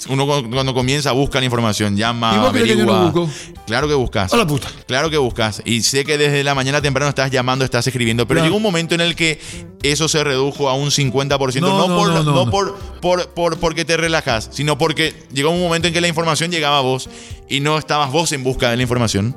Uno 0.10 0.26
cu- 0.26 0.50
cuando 0.52 0.74
comienza 0.74 1.12
busca 1.12 1.39
la 1.39 1.45
información, 1.45 1.95
llama, 1.95 2.34
¿Y 2.36 2.39
vos 2.39 2.52
que 2.54 2.67
yo 2.67 2.86
no 2.86 3.12
busco? 3.12 3.30
Claro 3.67 3.88
que 3.88 3.93
buscas. 3.93 4.34
A 4.34 4.38
la 4.38 4.48
puta. 4.48 4.67
Claro 4.88 5.10
que 5.10 5.17
buscas. 5.17 5.62
Y 5.65 5.82
sé 5.82 6.04
que 6.06 6.17
desde 6.17 6.43
la 6.43 6.56
mañana 6.56 6.82
temprano 6.82 7.10
estás 7.10 7.32
llamando, 7.32 7.65
estás 7.65 7.86
escribiendo. 7.88 8.28
Pero 8.28 8.43
llegó 8.43 8.58
un 8.58 8.63
momento 8.63 8.95
en 8.95 9.02
el 9.02 9.15
que 9.15 9.39
eso 9.84 10.08
se 10.08 10.24
redujo 10.24 10.69
a 10.69 10.74
un 10.76 10.89
50%. 10.91 11.60
No, 11.62 11.69
No, 11.69 11.88
no, 11.88 11.95
por, 11.98 12.26
no, 12.26 12.50
por, 12.52 12.76
por, 13.02 13.30
por- 13.30 13.58
porque 13.60 13.86
te 13.86 13.98
relajas, 13.98 14.50
sino 14.52 14.78
porque 14.78 15.13
llegó 15.34 15.50
un 15.52 15.62
momento 15.62 15.88
en 15.88 15.93
que 15.93 16.02
la 16.02 16.08
información 16.08 16.52
llegaba 16.52 16.78
a 16.80 16.82
vos 16.82 17.10
y 17.50 17.60
no 17.60 17.78
estabas 17.78 18.12
vos 18.12 18.32
en 18.32 18.43
busca 18.43 18.69
de 18.71 18.78
la 18.78 18.84
información. 18.84 19.36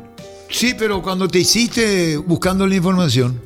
Sí, 0.50 0.74
pero 0.78 1.02
cuando 1.02 1.28
te 1.28 1.38
hiciste 1.40 2.16
buscando 2.16 2.66
la 2.66 2.74
información, 2.74 3.40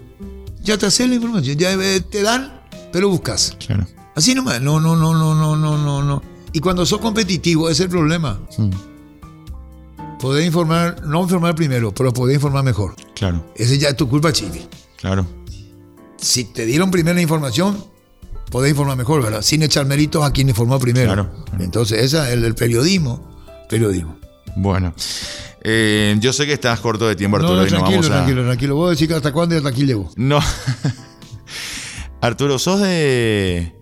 ya 0.62 0.78
te 0.78 0.86
haces 0.86 1.08
la 1.08 1.16
información, 1.16 1.56
ya 1.58 1.72
eh, 1.72 2.00
te 2.00 2.22
dan, 2.22 2.60
pero 2.92 3.08
buscas. 3.08 3.56
Claro. 3.66 3.86
Así 4.14 4.34
nomás. 4.34 4.60
No, 4.60 4.78
no, 4.78 4.94
no, 4.94 5.12
no, 5.14 5.34
no, 5.34 5.56
no, 5.56 5.76
no, 5.78 6.02
no. 6.02 6.22
Y 6.52 6.60
cuando 6.60 6.84
sos 6.86 7.00
competitivo, 7.00 7.68
ese 7.68 7.82
es 7.84 7.86
el 7.86 7.88
problema. 7.90 8.38
Podés 10.20 10.46
informar, 10.46 11.04
no 11.04 11.22
informar 11.22 11.54
primero, 11.54 11.92
pero 11.92 12.12
podés 12.12 12.36
informar 12.36 12.62
mejor. 12.64 12.94
Claro, 13.14 13.44
Ese 13.56 13.78
ya 13.78 13.88
es 13.88 13.96
tu 13.96 14.08
culpa, 14.08 14.32
Chivi. 14.32 14.66
claro. 14.96 15.26
Si 16.16 16.44
te 16.44 16.64
dieron 16.64 16.92
primero 16.92 17.16
la 17.16 17.22
información, 17.22 17.84
podés 18.50 18.70
informar 18.70 18.96
mejor, 18.96 19.22
¿verdad? 19.24 19.42
Sin 19.42 19.62
echar 19.64 19.86
méritos 19.86 20.22
a 20.24 20.30
quien 20.32 20.48
informó 20.48 20.78
primero. 20.78 21.12
Claro. 21.12 21.44
Entonces, 21.58 22.00
esa 22.00 22.28
es 22.28 22.34
el, 22.34 22.44
el 22.44 22.54
periodismo. 22.54 23.28
Periodismo. 23.68 24.16
Bueno. 24.54 24.94
Eh, 25.64 26.16
yo 26.20 26.32
sé 26.32 26.46
que 26.46 26.52
estás 26.52 26.78
corto 26.78 27.08
de 27.08 27.16
tiempo, 27.16 27.38
Arturo, 27.38 27.54
no, 27.56 27.62
no, 27.62 27.66
y 27.66 27.70
no 27.70 27.76
tranquilo, 27.78 27.96
vamos 28.02 28.10
a. 28.10 28.14
tranquilo, 28.14 28.44
tranquilo. 28.44 28.74
Vos 28.76 28.90
decís 28.90 29.08
que 29.08 29.14
hasta 29.14 29.32
cuándo 29.32 29.54
y 29.56 29.58
hasta 29.58 29.70
aquí 29.70 29.84
llevo. 29.84 30.10
No. 30.14 30.38
Arturo, 32.20 32.58
sos 32.60 32.80
de. 32.80 33.74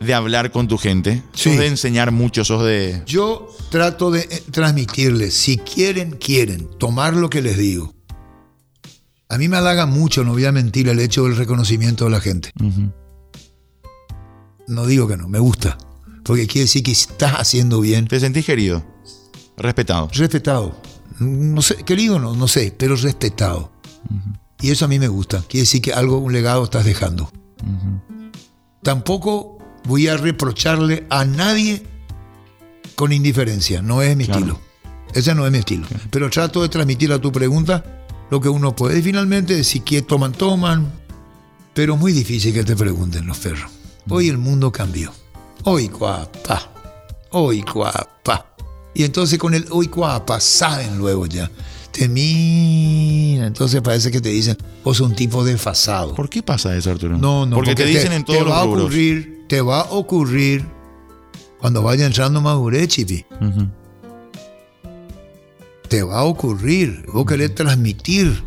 De 0.00 0.14
hablar 0.14 0.50
con 0.50 0.68
tu 0.68 0.78
gente. 0.78 1.22
Sos 1.32 1.52
Sí. 1.52 1.56
de 1.56 1.66
enseñar 1.66 2.10
mucho, 2.12 2.44
sos 2.44 2.64
de. 2.64 3.02
Yo 3.06 3.48
trato 3.70 4.10
de 4.10 4.20
eh, 4.20 4.42
transmitirles, 4.50 5.34
si 5.34 5.58
quieren, 5.58 6.12
quieren, 6.12 6.68
tomar 6.78 7.14
lo 7.14 7.30
que 7.30 7.42
les 7.42 7.56
digo. 7.56 7.94
A 9.28 9.38
mí 9.38 9.48
me 9.48 9.56
halaga 9.56 9.86
mucho, 9.86 10.22
no 10.24 10.32
voy 10.32 10.44
a 10.44 10.52
mentir, 10.52 10.88
el 10.88 11.00
hecho 11.00 11.24
del 11.24 11.36
reconocimiento 11.36 12.04
de 12.04 12.10
la 12.10 12.20
gente. 12.20 12.50
No 14.68 14.86
digo 14.86 15.08
que 15.08 15.16
no, 15.16 15.28
me 15.28 15.38
gusta. 15.38 15.76
Porque 16.24 16.46
quiere 16.46 16.64
decir 16.64 16.82
que 16.82 16.92
estás 16.92 17.32
haciendo 17.34 17.80
bien. 17.80 18.06
¿Te 18.06 18.18
sentís 18.20 18.46
querido? 18.46 18.84
Respetado. 19.56 20.08
Respetado. 20.12 20.80
No 21.18 21.62
sé, 21.62 21.76
querido 21.84 22.18
no, 22.18 22.34
no 22.34 22.48
sé, 22.48 22.74
pero 22.76 22.96
respetado. 22.96 23.72
Y 24.60 24.70
eso 24.70 24.84
a 24.84 24.88
mí 24.88 24.98
me 24.98 25.08
gusta. 25.08 25.42
Quiere 25.48 25.62
decir 25.62 25.82
que 25.82 25.92
algo, 25.92 26.18
un 26.18 26.32
legado 26.32 26.64
estás 26.64 26.84
dejando. 26.84 27.30
Tampoco 28.82 29.53
voy 29.84 30.08
a 30.08 30.16
reprocharle 30.16 31.06
a 31.10 31.24
nadie 31.24 31.82
con 32.94 33.12
indiferencia. 33.12 33.82
No 33.82 34.02
es 34.02 34.16
mi 34.16 34.24
Claro. 34.24 34.40
estilo. 34.40 34.60
Ese 35.12 35.34
no 35.34 35.46
es 35.46 35.52
mi 35.52 35.58
estilo. 35.58 35.86
Pero 36.10 36.28
trato 36.30 36.62
de 36.62 36.68
transmitir 36.68 37.12
a 37.12 37.20
tu 37.20 37.30
pregunta 37.30 38.04
lo 38.30 38.40
que 38.40 38.48
uno 38.48 38.74
puede. 38.74 38.98
Y 38.98 39.02
finalmente, 39.02 39.62
si 39.64 39.80
quieren, 39.80 40.06
toman, 40.06 40.32
toman. 40.32 40.92
Pero 41.72 41.96
muy 41.96 42.12
difícil 42.12 42.52
que 42.52 42.64
te 42.64 42.76
pregunten 42.76 43.26
los 43.26 43.38
perros. 43.38 43.70
Hoy 44.08 44.28
el 44.28 44.38
mundo 44.38 44.70
cambió. 44.72 45.12
Hoy 45.64 45.88
cuapa. 45.88 46.70
Hoy 47.30 47.62
cuapa. 47.62 48.46
Y 48.94 49.02
entonces 49.04 49.38
con 49.38 49.54
el 49.54 49.66
hoy 49.70 49.88
cuapa 49.88 50.38
saben 50.40 50.98
luego 50.98 51.26
ya. 51.26 51.50
Te 51.94 52.08
miran. 52.08 53.46
Entonces 53.46 53.80
parece 53.80 54.10
que 54.10 54.20
te 54.20 54.28
dicen, 54.30 54.56
vos 54.82 54.96
sos 54.96 55.08
un 55.08 55.14
tipo 55.14 55.44
desfasado. 55.44 56.14
¿Por 56.14 56.28
qué 56.28 56.42
pasa 56.42 56.76
eso, 56.76 56.90
Arturo? 56.90 57.16
No, 57.16 57.46
no, 57.46 57.54
Porque, 57.54 57.76
te 57.76 57.84
dicen 57.84 58.12
en 58.12 58.24
todos 58.24 58.40
te 58.40 58.44
los 58.44 58.52
va 58.52 58.60
a 58.62 58.64
rubros. 58.64 58.82
ocurrir, 58.86 59.44
te 59.48 59.60
va 59.60 59.80
a 59.82 59.90
ocurrir 59.92 60.64
cuando 61.60 61.82
vaya 61.82 62.04
entrando 62.04 62.40
madurez, 62.40 62.88
chipi. 62.88 63.24
Te 65.88 66.02
va 66.02 66.18
a 66.18 66.24
ocurrir. 66.24 67.06
Vos 67.12 67.24
querés 67.26 67.54
transmitir. 67.54 68.42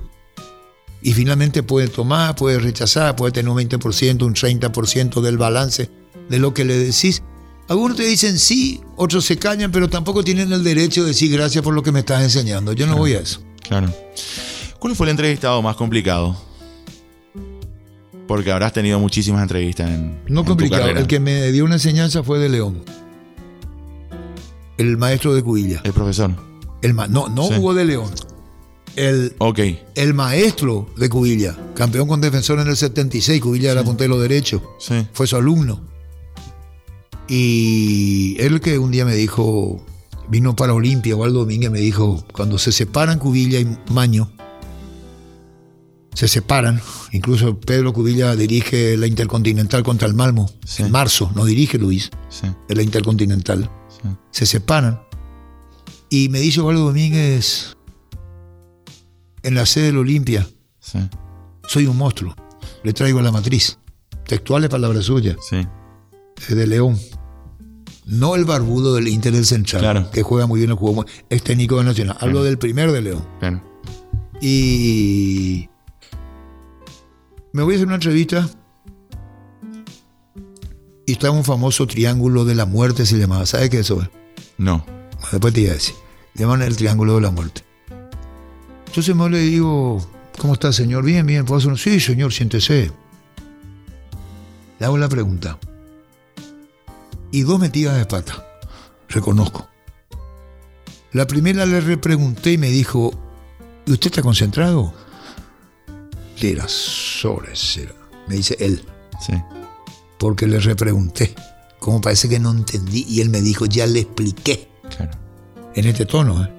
Y 1.02 1.14
finalmente 1.14 1.64
puede 1.64 1.88
tomar, 1.88 2.36
puede 2.36 2.60
rechazar, 2.60 3.16
puede 3.16 3.32
tener 3.32 3.50
un 3.50 3.58
20%, 3.58 4.24
un 4.24 4.34
30% 4.34 5.22
del 5.22 5.38
balance 5.38 5.90
de 6.28 6.40
lo 6.40 6.54
que 6.54 6.66
le 6.66 6.78
decís. 6.78 7.24
Algunos 7.70 7.98
te 7.98 8.04
dicen 8.04 8.40
sí, 8.40 8.80
otros 8.96 9.26
se 9.26 9.38
callan, 9.38 9.72
pero 9.72 9.90
tampoco 9.90 10.24
tienen 10.24 10.52
el 10.54 10.64
derecho 10.64 11.02
de 11.02 11.10
decir 11.10 11.32
gracias 11.32 11.64
por 11.64 11.74
lo 11.74 11.84
que 11.84 11.92
me 11.92 12.00
estás 12.00 12.24
enseñando. 12.24 12.72
Yo 12.74 12.88
no 12.88 12.96
voy 12.98 13.14
a 13.14 13.20
eso. 13.20 13.42
Claro. 13.68 13.94
¿Cuál 14.80 14.96
fue 14.96 15.08
el 15.08 15.12
entrevistado 15.12 15.62
más 15.62 15.76
complicado? 15.76 16.38
Porque 18.28 18.52
habrás 18.52 18.74
tenido 18.74 19.00
muchísimas 19.00 19.42
entrevistas 19.42 19.90
en, 19.90 20.20
No 20.28 20.42
en 20.42 20.46
complicado. 20.46 20.88
El 20.90 21.08
que 21.08 21.20
me 21.20 21.52
dio 21.52 21.66
una 21.66 21.76
enseñanza 21.76 22.24
fue 22.24 22.40
de 22.40 22.50
León. 22.50 22.84
El 24.78 24.98
maestro 24.98 25.34
de 25.34 25.44
Cubilla. 25.44 25.82
El 25.84 25.94
profesor. 25.94 26.32
El 26.82 26.94
ma- 26.94 27.08
no, 27.08 27.28
no 27.30 27.48
Sí. 27.48 27.56
Hugo 27.56 27.74
de 27.74 27.86
León. 27.86 28.12
El, 28.96 29.36
Ok. 29.40 29.60
el 29.96 30.14
maestro 30.14 30.90
de 30.98 31.10
Cubilla, 31.10 31.56
campeón 31.76 32.08
con 32.08 32.20
defensor 32.22 32.60
en 32.60 32.68
el 32.68 32.78
76, 32.78 33.42
Cubilla 33.42 33.72
era 33.72 33.84
puntero 33.84 34.20
derecho, 34.20 34.62
Sí. 34.80 35.06
fue 35.14 35.28
su 35.28 35.36
alumno. 35.36 35.82
Y 37.30 38.36
él 38.40 38.62
que 38.62 38.78
un 38.80 38.92
día 38.92 39.06
me 39.06 39.16
dijo, 39.16 39.86
vino 40.30 40.56
para 40.56 40.74
Olimpia, 40.74 41.16
Waldo 41.16 41.40
Domínguez 41.40 41.72
me 41.72 41.80
dijo, 41.80 42.24
cuando 42.34 42.58
se 42.58 42.72
separan 42.72 43.20
Cubilla 43.20 43.60
y 43.60 43.78
Maño, 43.92 44.32
se 46.14 46.28
separan, 46.28 46.82
incluso 47.12 47.60
Pedro 47.60 47.94
Cubilla 47.94 48.36
dirige 48.36 48.98
la 48.98 49.06
Intercontinental 49.08 49.84
contra 49.84 50.08
el 50.08 50.14
Malmo, 50.16 50.50
Sí. 50.66 50.84
en 50.84 50.92
marzo, 50.92 51.32
no 51.36 51.46
dirige 51.46 51.78
Luis, 51.78 52.10
Sí. 52.30 52.48
en 52.70 52.78
la 52.78 52.82
Intercontinental 52.84 53.70
sí. 53.90 54.10
se 54.32 54.46
separan. 54.46 55.02
Y 56.10 56.30
me 56.30 56.40
dice 56.40 56.62
Waldo 56.62 56.86
Domínguez, 56.86 57.76
en 59.44 59.54
la 59.54 59.66
sede 59.66 59.88
del 59.88 59.98
Olimpia, 59.98 60.48
soy 61.68 61.86
un 61.86 61.98
monstruo, 61.98 62.34
le 62.84 62.94
traigo 62.94 63.22
la 63.22 63.32
matriz. 63.32 63.78
Textuales 64.26 64.70
palabras 64.70 65.06
suyas, 65.06 65.36
de 66.50 66.68
León. 66.68 66.98
No 68.10 68.36
el 68.36 68.46
barbudo 68.46 68.96
del 68.96 69.08
Inter 69.10 69.34
del 69.34 69.46
Central, 69.46 69.82
Claro. 69.82 70.10
que 70.12 70.24
juega 70.24 70.48
muy 70.48 70.60
bien, 70.60 70.72
el 70.72 70.78
juego, 70.78 71.06
es 71.30 71.44
técnico 71.44 71.78
de 71.78 71.84
Nacional. 71.84 72.16
Hablo 72.22 72.42
del 72.44 72.58
primer 72.58 72.92
de 72.94 73.02
León. 73.02 73.24
Claro. 73.40 73.62
Y 74.42 75.68
me 77.52 77.64
voy 77.64 77.74
a 77.74 77.76
hacer 77.76 77.86
una 77.88 77.96
entrevista. 77.96 78.50
Y 81.06 81.12
está 81.14 81.32
un 81.32 81.44
famoso 81.44 81.86
triángulo 81.88 82.46
de 82.46 82.56
la 82.56 82.66
muerte, 82.66 83.06
se 83.06 83.18
llamaba. 83.18 83.46
¿Sabes 83.46 83.70
qué 83.70 83.80
eso 83.80 84.02
es? 84.02 84.10
No. 84.58 84.86
Después 85.32 85.54
te 85.54 85.62
iba 85.62 85.72
a 85.72 85.74
decir. 85.76 85.96
Le 86.34 86.42
llaman 86.42 86.62
el 86.62 86.76
triángulo 86.78 87.16
de 87.16 87.22
la 87.22 87.32
muerte. 87.32 87.62
Entonces 88.88 89.16
me 89.16 89.30
le 89.30 89.40
digo, 89.40 90.06
¿cómo 90.38 90.54
está, 90.54 90.72
señor? 90.72 91.04
Bien, 91.04 91.26
bien. 91.26 91.46
¿Puedo 91.46 91.60
hacer 91.60 91.72
un- 91.72 91.78
Sí, 91.78 92.00
señor, 92.00 92.32
siéntese. 92.32 92.92
Le 94.80 94.86
hago 94.86 94.98
la 94.98 95.10
pregunta. 95.10 95.58
Y 97.32 97.42
dos 97.42 97.60
metidas 97.60 97.98
de 97.98 98.06
pata. 98.06 98.46
Reconozco. 99.10 99.68
La 101.14 101.26
primera 101.28 101.66
le 101.66 101.80
repregunté 101.82 102.54
y 102.54 102.58
me 102.58 102.70
dijo, 102.70 103.12
¿y 103.86 103.92
usted 103.92 104.08
está 104.12 104.22
concentrado? 104.22 104.94
Era 106.40 106.68
sobres, 106.68 107.78
era. 107.78 107.94
Me 108.28 108.36
dice 108.36 108.56
él 108.60 108.84
Sí. 109.26 109.34
porque 110.20 110.46
le 110.48 110.60
repregunté. 110.60 111.34
Como 111.80 112.02
parece 112.02 112.28
que 112.30 112.40
no 112.40 112.52
entendí 112.52 113.06
y 113.08 113.22
él 113.22 113.30
me 113.30 113.42
dijo, 113.42 113.66
ya 113.66 113.86
le 113.88 114.02
expliqué 114.02 114.68
Claro. 114.96 115.12
en 115.76 115.86
este 115.88 116.06
tono. 116.06 116.44
¿eh? 116.44 116.52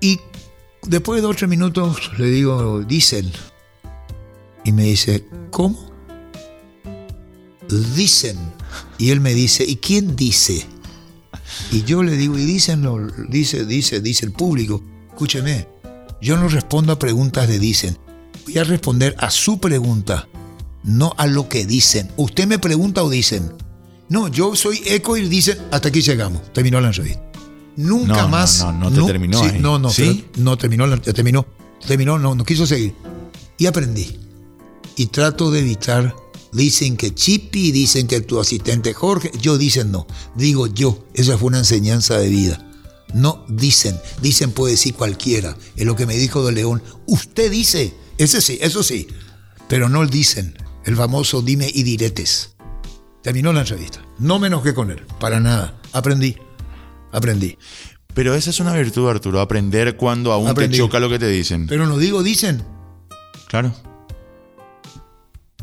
Y 0.00 0.20
después 0.86 1.18
de 1.18 1.22
dos 1.22 1.34
o 1.34 1.38
tres 1.38 1.48
minutos 1.50 2.12
le 2.18 2.26
digo, 2.26 2.80
dicen. 2.82 3.30
Y 4.64 4.72
me 4.72 4.84
dice, 4.84 5.26
¿cómo? 5.50 5.90
Dicen. 7.94 8.38
Y 8.98 9.10
él 9.10 9.20
me 9.20 9.34
dice, 9.34 9.64
¿y 9.64 9.76
quién 9.76 10.16
dice? 10.16 10.66
Y 11.72 11.82
yo 11.84 12.02
le 12.02 12.16
digo, 12.16 12.38
y 12.38 12.44
dicen, 12.44 12.82
lo- 12.82 13.06
dice, 13.28 13.64
dice, 13.66 14.00
dice 14.00 14.26
el 14.26 14.32
público. 14.32 14.82
Escúcheme, 15.10 15.68
yo 16.20 16.36
no 16.36 16.48
respondo 16.48 16.92
a 16.92 16.98
preguntas 16.98 17.48
de 17.48 17.58
dicen. 17.58 17.98
Voy 18.44 18.58
a 18.58 18.64
responder 18.64 19.14
a 19.18 19.30
su 19.30 19.58
pregunta, 19.58 20.28
no 20.82 21.14
a 21.16 21.26
lo 21.26 21.48
que 21.48 21.64
dicen. 21.66 22.10
Usted 22.16 22.46
me 22.46 22.58
pregunta 22.58 23.02
o 23.02 23.10
dicen. 23.10 23.52
No, 24.08 24.28
yo 24.28 24.54
soy 24.54 24.82
eco 24.84 25.16
y 25.16 25.28
dicen, 25.28 25.58
hasta 25.70 25.88
aquí 25.88 26.02
llegamos. 26.02 26.52
Terminó 26.52 26.80
la 26.80 26.88
entrevista. 26.88 27.22
Nunca 27.76 28.12
No, 28.14 28.22
no, 28.22 28.28
más. 28.28 28.60
no, 28.60 28.72
no 28.72 28.90
te 28.90 29.02
terminó 29.12 29.40
sí, 29.40 29.46
ahí. 29.46 29.60
No, 29.60 29.78
no, 29.78 29.90
¿Sí? 29.90 30.26
no 30.36 30.56
terminó, 30.58 30.86
la- 30.86 30.98
terminó, 30.98 31.46
terminó, 31.86 32.18
no, 32.18 32.34
no 32.34 32.44
quiso 32.44 32.66
seguir. 32.66 32.94
Y 33.58 33.66
aprendí. 33.66 34.18
Y 34.96 35.06
trato 35.06 35.50
de 35.50 35.60
evitar 35.60 36.14
Dicen 36.54 36.96
que 36.96 37.12
Chipi, 37.12 37.72
dicen 37.72 38.06
que 38.06 38.20
tu 38.20 38.40
asistente 38.40 38.94
Jorge. 38.94 39.32
Yo 39.40 39.58
dicen 39.58 39.90
no. 39.90 40.06
Digo 40.36 40.68
yo. 40.68 41.04
Esa 41.12 41.36
fue 41.36 41.48
una 41.48 41.58
enseñanza 41.58 42.16
de 42.16 42.28
vida. 42.28 42.64
No 43.12 43.44
dicen. 43.48 43.98
Dicen 44.22 44.52
puede 44.52 44.72
decir 44.74 44.94
cualquiera. 44.94 45.56
Es 45.74 45.84
lo 45.84 45.96
que 45.96 46.06
me 46.06 46.16
dijo 46.16 46.46
de 46.46 46.52
León. 46.52 46.80
Usted 47.06 47.50
dice. 47.50 47.92
Ese 48.18 48.40
sí, 48.40 48.58
eso 48.62 48.84
sí. 48.84 49.08
Pero 49.68 49.88
no 49.88 50.02
el 50.02 50.10
dicen. 50.10 50.56
El 50.84 50.94
famoso 50.94 51.42
dime 51.42 51.68
y 51.74 51.82
diretes. 51.82 52.54
Terminó 53.22 53.52
la 53.52 53.60
entrevista. 53.60 54.00
No 54.18 54.38
me 54.38 54.46
enojé 54.46 54.74
con 54.74 54.92
él. 54.92 55.02
Para 55.18 55.40
nada. 55.40 55.80
Aprendí. 55.92 56.36
Aprendí. 57.10 57.58
Pero 58.14 58.36
esa 58.36 58.50
es 58.50 58.60
una 58.60 58.74
virtud, 58.74 59.08
Arturo, 59.08 59.40
aprender 59.40 59.96
cuando 59.96 60.32
aún 60.32 60.46
Aprendí. 60.46 60.76
te 60.76 60.82
choca 60.84 61.00
lo 61.00 61.08
que 61.08 61.18
te 61.18 61.26
dicen. 61.26 61.66
Pero 61.66 61.86
no 61.86 61.98
digo 61.98 62.22
dicen. 62.22 62.62
Claro. 63.48 63.74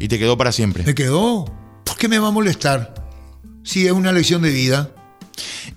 Y 0.02 0.08
te 0.08 0.18
quedó 0.20 0.38
para 0.38 0.52
siempre. 0.52 0.84
Me 0.84 0.96
quedó. 0.96 1.46
¿Por 1.86 1.98
qué 1.98 2.08
me 2.08 2.20
va 2.20 2.30
a 2.30 2.32
molestar? 2.32 2.94
Si 3.64 3.86
es 3.86 3.92
una 3.92 4.12
lección 4.12 4.42
de 4.42 4.50
vida. 4.52 4.92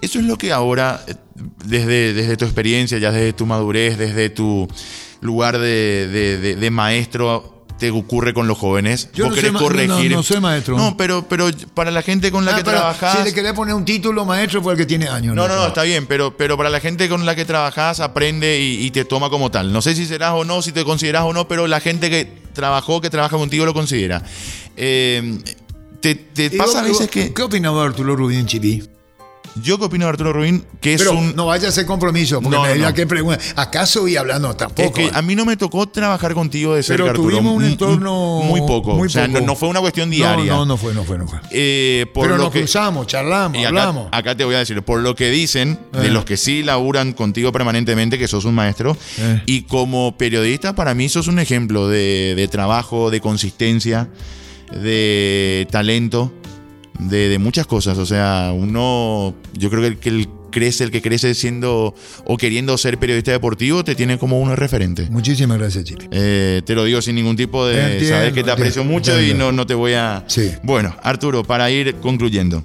Eso 0.01 0.19
es 0.19 0.25
lo 0.25 0.37
que 0.39 0.53
ahora, 0.53 1.05
eh, 1.07 1.15
desde, 1.67 2.13
desde 2.15 2.37
tu 2.37 2.45
experiencia, 2.45 2.99
ya 2.99 3.13
desde 3.13 3.33
tu 3.33 3.47
madurez, 3.47 3.99
desde 3.99 4.31
tu 4.31 4.67
lugar 5.21 5.59
de, 5.59 6.09
de- 6.09 6.39
de- 6.39 6.57
de 6.57 6.71
maestro, 6.71 7.54
te 7.79 7.91
ocurre 7.91 8.33
con 8.33 8.47
los 8.47 8.57
jóvenes. 8.57 9.09
Yo 9.15 9.25
Vos 9.25 9.31
no 9.31 9.35
querés 9.35 9.51
soy 9.53 9.61
corregir. 9.61 10.11
no, 10.11 10.17
no 10.19 10.23
soy 10.23 10.41
maestro. 10.41 10.77
No, 10.77 10.97
pero, 10.97 11.27
pero 11.29 11.49
para 11.75 11.91
la 11.91 12.03
gente 12.03 12.31
con 12.31 12.45
la 12.45 12.53
Ah, 12.53 12.57
que 12.57 12.63
trabajás. 12.63 13.19
Si 13.19 13.25
le 13.25 13.35
querés 13.35 13.53
poner 13.53 13.75
un 13.75 13.85
título, 13.85 14.25
maestro, 14.25 14.63
fue 14.63 14.73
el 14.75 14.79
que 14.79 14.87
tiene 14.87 15.09
años. 15.09 15.35
No, 15.35 15.49
no, 15.49 15.57
no, 15.57 15.67
está 15.67 15.83
bien, 15.83 16.07
pero, 16.07 16.37
pero 16.37 16.57
para 16.57 16.71
la 16.71 16.81
gente 16.81 17.09
con 17.09 17.27
la 17.27 17.35
que 17.35 17.45
trabajás 17.45 18.01
aprende 18.01 18.61
y, 18.61 18.87
y 18.87 18.91
te 18.93 19.05
toma 19.05 19.29
como 19.29 19.51
tal. 19.51 19.73
No 19.73 19.83
sé 19.83 19.95
si 19.97 20.07
serás 20.07 20.33
o 20.35 20.45
no, 20.45 20.63
si 20.63 20.73
te 20.73 20.85
consideras 20.85 21.23
o 21.25 21.33
no, 21.33 21.49
pero 21.49 21.67
la 21.67 21.81
gente 21.81 22.11
que 22.11 22.27
trabajó, 22.53 23.01
que 23.01 23.11
trabaja 23.11 23.37
contigo 23.37 23.65
lo 23.67 23.75
considera. 23.75 24.23
Eh, 24.77 25.39
te, 26.01 26.15
te 26.15 26.51
pasa 26.53 26.79
a 26.79 26.83
vos- 26.83 26.91
veces 26.93 27.11
que... 27.11 27.35
¿Qué 27.35 27.43
opinaba 27.43 27.85
Arturo 27.85 28.15
Rubín 28.15 28.47
Chipi? 28.47 28.83
Yo 29.63 29.79
que 29.79 29.85
opino 29.85 30.05
de 30.07 30.11
Arturo 30.11 30.33
Rubín, 30.33 30.65
que 30.81 30.95
es 30.95 31.01
Pero 31.01 31.13
un... 31.17 31.37
no 31.37 31.47
vaya 31.47 31.67
a 31.67 31.69
hacer 31.71 31.87
compromiso, 31.87 32.41
porque 32.41 32.57
No, 32.57 32.65
me 32.65 32.77
no, 32.77 32.89
no. 32.89 32.95
qué 32.95 33.07
pregunta. 33.07 33.39
¿Acaso 33.55 34.01
voy 34.01 34.17
hablando 34.17 34.55
tampoco? 34.57 34.83
Es 34.83 34.91
que 34.93 35.05
eh? 35.07 35.11
a 35.15 35.23
mí 35.23 35.37
no 35.37 35.45
me 35.45 35.57
tocó 35.57 35.87
trabajar 35.89 36.35
contigo 36.35 36.75
de 36.75 36.83
cerca, 36.83 37.05
Pero 37.05 37.11
Arturo. 37.11 37.31
tuvimos 37.37 37.55
un 37.57 37.65
entorno 37.65 38.41
Muy 38.45 38.61
poco. 38.63 38.95
muy 38.95 39.07
o 39.07 39.11
sea, 39.11 39.29
no, 39.29 39.35
poco. 39.35 39.47
no 39.47 39.55
fue 39.55 39.69
una 39.69 39.81
cuestión 39.81 40.09
no, 40.11 40.17
diaria. 40.17 40.53
no, 40.55 40.67
no 40.67 40.77
fue, 40.77 40.93
no 40.93 41.05
fue, 41.05 41.19
no 41.19 41.29
fue. 41.29 41.39
Eh, 41.53 42.07
por 42.13 42.25
Pero 42.25 42.37
lo 42.37 42.45
nos 42.45 42.53
que, 42.53 42.61
cruzamos, 42.61 43.07
charlamos, 43.07 43.57
y 43.57 43.61
acá, 43.61 43.69
hablamos. 43.69 44.09
acá 44.11 44.37
te 44.37 44.45
voy 44.45 44.57
a 44.57 44.59
decir, 44.59 44.83
por 44.83 45.01
lo 45.01 45.15
que 45.15 45.31
dicen, 45.31 45.79
de 45.93 46.09
Eh. 46.09 46.11
los 46.11 46.25
que 46.25 46.37
sí 46.37 46.65
laburan 46.65 47.13
contigo 47.13 47.53
permanentemente, 47.53 48.19
que 48.19 48.27
sos 48.27 48.45
un 48.47 48.55
maestro, 48.57 48.97
y 49.47 49.63
como 49.63 50.17
periodista, 50.19 50.75
para 50.75 50.95
mí 50.95 51.09
sos 51.09 51.29
un 51.29 51.39
ejemplo 51.39 51.87
de, 51.89 52.35
de 52.37 52.49
trabajo, 52.49 53.11
de 53.11 53.21
consistencia, 53.21 54.09
de 54.73 55.67
talento, 55.71 56.33
de, 56.99 57.29
de 57.29 57.39
muchas 57.39 57.67
cosas. 57.67 57.99
O 57.99 58.07
sea, 58.07 58.53
uno, 58.55 59.35
yo 59.53 59.71
creo 59.71 59.83
que 59.83 59.89
el 59.89 59.99
que 59.99 60.09
el 60.09 60.29
crece, 60.55 60.85
el 60.85 60.93
que 60.93 61.03
crece 61.03 61.35
siendo 61.35 61.95
o 62.25 62.37
queriendo 62.37 62.79
ser 62.79 62.99
periodista 62.99 63.33
deportivo, 63.33 63.83
te 63.83 63.97
tiene 63.97 64.19
como 64.19 64.41
uno 64.41 64.55
referente. 64.55 65.09
Muchísimas 65.11 65.59
gracias, 65.59 65.85
Chipi. 65.85 66.07
Eh, 66.13 66.63
te 66.65 66.75
lo 66.77 66.85
digo 66.85 67.03
sin 67.03 67.17
ningún 67.17 67.35
tipo 67.35 67.67
de... 67.67 67.95
Entiendo, 67.95 68.09
sabes 68.09 68.33
que 68.33 68.45
te 68.45 68.51
aprecio 68.53 68.83
entiendo, 68.83 69.11
mucho 69.11 69.21
y 69.21 69.35
no, 69.35 69.51
no 69.51 69.67
te 69.67 69.75
voy 69.75 69.95
a... 69.95 70.25
Sí. 70.29 70.53
Bueno, 70.63 70.95
Arturo, 71.03 71.43
para 71.43 71.71
ir 71.73 71.97
concluyendo. 71.97 72.63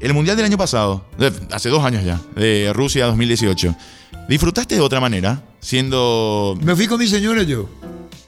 El 0.00 0.14
Mundial 0.14 0.36
del 0.36 0.46
año 0.46 0.56
pasado, 0.56 1.04
hace 1.52 1.68
dos 1.68 1.84
años 1.84 2.04
ya, 2.04 2.20
de 2.34 2.72
Rusia 2.72 3.04
2018, 3.06 3.76
¿disfrutaste 4.28 4.74
de 4.74 4.80
otra 4.80 4.98
manera? 4.98 5.44
Siendo... 5.60 6.58
Me 6.60 6.74
fui 6.74 6.86
con 6.86 6.98
mi 6.98 7.06
señora 7.06 7.42
yo. 7.44 7.68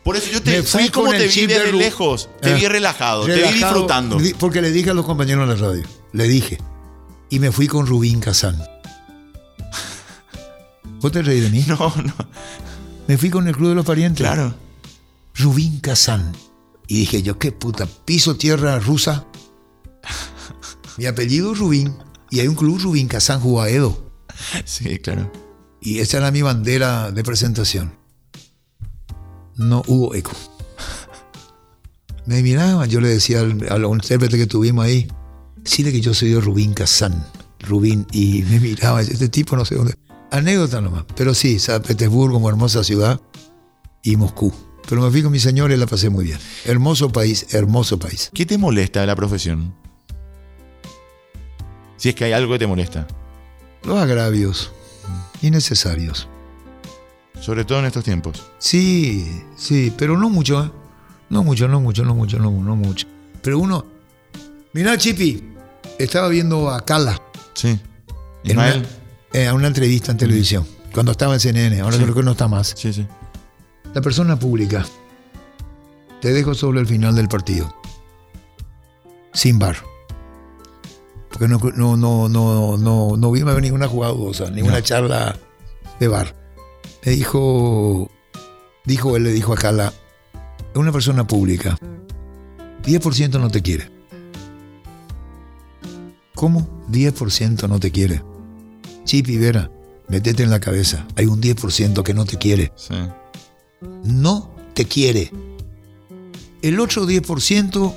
Por 0.04 0.16
eso 0.16 0.30
yo 0.30 0.42
te... 0.42 0.62
Fui 0.62 0.66
¿Sabes 0.70 0.90
cómo 0.90 1.06
con 1.08 1.16
te 1.16 1.26
vi 1.28 1.46
de 1.46 1.72
lejos? 1.72 2.28
Te 2.42 2.50
Eh, 2.50 2.54
vi 2.54 2.68
relajado, 2.68 3.24
te 3.26 3.36
vi 3.42 3.52
disfrutando. 3.52 4.16
di- 4.18 4.34
Porque 4.34 4.60
le 4.60 4.70
dije 4.70 4.90
a 4.90 4.94
los 4.94 5.06
compañeros 5.06 5.48
de 5.48 5.54
la 5.54 5.60
radio. 5.68 5.82
Le 6.12 6.28
dije. 6.28 6.58
Y 7.30 7.38
me 7.38 7.50
fui 7.50 7.66
con 7.66 7.86
Rubín 7.86 8.20
Kazán. 8.20 8.62
¿Vos 11.00 11.12
te 11.12 11.22
reí 11.22 11.40
de 11.40 11.50
mí? 11.50 11.64
No, 11.68 11.76
no, 11.96 12.14
Me 13.06 13.18
fui 13.18 13.30
con 13.30 13.46
el 13.48 13.54
Club 13.56 13.70
de 13.70 13.74
los 13.76 13.86
Parientes. 13.86 14.26
claro. 14.26 14.54
Rubín 15.36 15.80
Kazán. 15.80 16.32
Y 16.86 16.98
dije 17.00 17.22
yo, 17.22 17.38
qué 17.38 17.50
puta, 17.50 17.86
piso 18.04 18.36
tierra 18.36 18.78
rusa. 18.78 19.24
Mi 20.98 21.06
apellido 21.06 21.52
es 21.52 21.58
Rubín. 21.58 21.96
Y 22.30 22.40
hay 22.40 22.48
un 22.48 22.54
club 22.56 22.78
Rubín 22.80 23.08
Kazán 23.08 23.40
Jugaedo. 23.40 24.10
Sí, 24.64 24.98
claro. 24.98 25.30
Y 25.80 26.00
esa 26.00 26.18
era 26.18 26.30
mi 26.30 26.42
bandera 26.42 27.10
de 27.10 27.22
presentación. 27.22 27.94
No 29.56 29.82
hubo 29.86 30.14
eco. 30.14 30.32
Me 32.26 32.42
miraban, 32.42 32.88
yo 32.88 33.00
le 33.00 33.08
decía 33.08 33.40
al, 33.40 33.66
al 33.70 33.84
intérprete 33.84 34.36
que 34.36 34.46
tuvimos 34.46 34.84
ahí, 34.84 35.08
decirle 35.56 35.92
que 35.92 36.00
yo 36.00 36.14
soy 36.14 36.30
de 36.30 36.40
Rubín 36.40 36.72
Kazán. 36.74 37.26
Rubín, 37.60 38.06
y 38.12 38.42
me 38.42 38.60
miraba, 38.60 39.00
este 39.00 39.28
tipo 39.28 39.56
no 39.56 39.64
sé 39.64 39.74
dónde. 39.74 39.94
Anécdota 40.30 40.80
nomás. 40.80 41.04
Pero 41.14 41.34
sí, 41.34 41.58
San 41.58 41.82
Petersburgo, 41.82 42.34
como 42.34 42.48
hermosa 42.48 42.82
ciudad, 42.82 43.20
y 44.02 44.16
Moscú. 44.16 44.52
Pero 44.88 45.02
me 45.02 45.10
fui 45.10 45.22
con 45.22 45.32
mi 45.32 45.38
señora 45.38 45.74
y 45.74 45.76
la 45.76 45.86
pasé 45.86 46.10
muy 46.10 46.24
bien. 46.24 46.38
Hermoso 46.64 47.10
país, 47.10 47.46
hermoso 47.54 47.98
país. 47.98 48.30
¿Qué 48.34 48.44
te 48.44 48.58
molesta 48.58 49.00
de 49.00 49.06
la 49.06 49.16
profesión? 49.16 49.74
Si 51.96 52.10
es 52.10 52.14
que 52.14 52.24
hay 52.24 52.32
algo 52.32 52.52
que 52.52 52.58
te 52.58 52.66
molesta. 52.66 53.06
Los 53.84 53.98
agravios 53.98 54.72
innecesarios. 55.40 56.28
Sobre 57.44 57.64
todo 57.66 57.80
en 57.80 57.84
estos 57.84 58.02
tiempos. 58.04 58.42
Sí, 58.58 59.42
sí, 59.54 59.92
pero 59.98 60.16
no 60.16 60.30
mucho, 60.30 60.64
¿eh? 60.64 60.70
No 61.28 61.44
mucho, 61.44 61.68
no 61.68 61.78
mucho, 61.80 62.02
no 62.04 62.14
mucho, 62.14 62.38
no, 62.38 62.50
no 62.50 62.74
mucho. 62.74 63.06
Pero 63.42 63.58
uno. 63.58 63.84
Mirá, 64.72 64.96
Chipi, 64.96 65.42
estaba 65.98 66.28
viendo 66.28 66.70
a 66.70 66.80
Carla 66.84 67.20
Sí. 67.52 67.78
en 68.44 68.56
una, 68.58 68.68
Ismael. 68.70 68.86
eh, 69.34 69.46
a 69.46 69.52
una 69.54 69.66
entrevista 69.66 70.10
en 70.12 70.16
televisión, 70.18 70.66
cuando 70.94 71.12
estaba 71.12 71.34
en 71.34 71.40
CNN, 71.40 71.80
ahora 71.80 71.96
Sí. 71.98 72.02
creo 72.02 72.14
que 72.14 72.22
no 72.22 72.30
está 72.32 72.48
más. 72.48 72.72
Sí, 72.76 72.92
sí. 72.94 73.06
La 73.92 74.00
persona 74.00 74.38
pública. 74.38 74.84
Te 76.22 76.32
dejo 76.32 76.54
sobre 76.54 76.80
el 76.80 76.86
final 76.86 77.14
del 77.14 77.28
partido. 77.28 77.76
Sin 79.34 79.58
bar. 79.58 79.76
Porque 81.28 81.46
no, 81.48 81.58
no, 81.58 81.96
no, 81.98 82.28
no, 82.28 82.76
no, 82.78 83.16
no 83.18 83.30
vimos 83.30 83.60
ninguna 83.60 83.86
jugada 83.88 84.14
dudosa, 84.14 84.50
ninguna 84.50 84.76
No. 84.78 84.80
charla 84.80 85.36
de 86.00 86.08
bar. 86.08 86.43
Me 87.04 87.12
dijo, 87.12 88.10
dijo 88.84 89.16
él, 89.16 89.24
le 89.24 89.32
dijo 89.32 89.52
a 89.52 89.56
Carla, 89.56 89.92
una 90.74 90.90
persona 90.90 91.26
pública, 91.26 91.78
10% 92.84 93.40
no 93.40 93.50
te 93.50 93.62
quiere. 93.62 93.90
¿Cómo? 96.34 96.84
10% 96.90 97.68
no 97.68 97.78
te 97.78 97.90
quiere. 97.90 98.22
Chipi 99.04 99.36
Vera, 99.36 99.70
metete 100.08 100.42
en 100.42 100.50
la 100.50 100.60
cabeza. 100.60 101.06
Hay 101.16 101.26
un 101.26 101.40
10% 101.40 102.02
que 102.02 102.14
no 102.14 102.24
te 102.24 102.38
quiere 102.38 102.72
Sí. 102.76 102.94
no 104.04 104.54
te 104.74 104.86
quiere. 104.86 105.30
El 106.62 106.80
otro 106.80 107.06
10% 107.06 107.94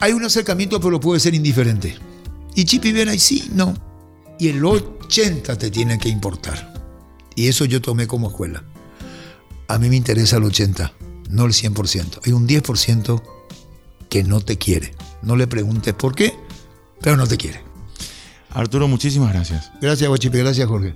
hay 0.00 0.12
un 0.12 0.24
acercamiento, 0.24 0.80
pero 0.80 0.98
puede 0.98 1.20
ser 1.20 1.34
indiferente. 1.34 1.96
Y 2.54 2.64
Chip 2.64 2.84
y 2.86 2.92
Vera, 2.92 3.14
y 3.14 3.18
sí, 3.18 3.48
no. 3.54 3.74
Y 4.38 4.48
el 4.48 4.60
80% 4.62 5.56
te 5.56 5.70
tiene 5.70 5.98
que 5.98 6.08
importar. 6.08 6.69
Y 7.40 7.48
eso 7.48 7.64
yo 7.64 7.80
tomé 7.80 8.06
como 8.06 8.28
escuela. 8.28 8.64
A 9.66 9.78
mí 9.78 9.88
me 9.88 9.96
interesa 9.96 10.36
el 10.36 10.42
80%, 10.42 10.90
no 11.30 11.46
el 11.46 11.52
100%. 11.52 12.20
Hay 12.26 12.32
un 12.32 12.46
10% 12.46 13.22
que 14.10 14.22
no 14.24 14.42
te 14.42 14.58
quiere. 14.58 14.92
No 15.22 15.36
le 15.36 15.46
preguntes 15.46 15.94
por 15.94 16.14
qué, 16.14 16.34
pero 17.00 17.16
no 17.16 17.26
te 17.26 17.38
quiere. 17.38 17.62
Arturo, 18.50 18.88
muchísimas 18.88 19.32
gracias. 19.32 19.72
Gracias, 19.80 20.06
Guachipe. 20.06 20.36
Gracias, 20.36 20.68
Jorge. 20.68 20.94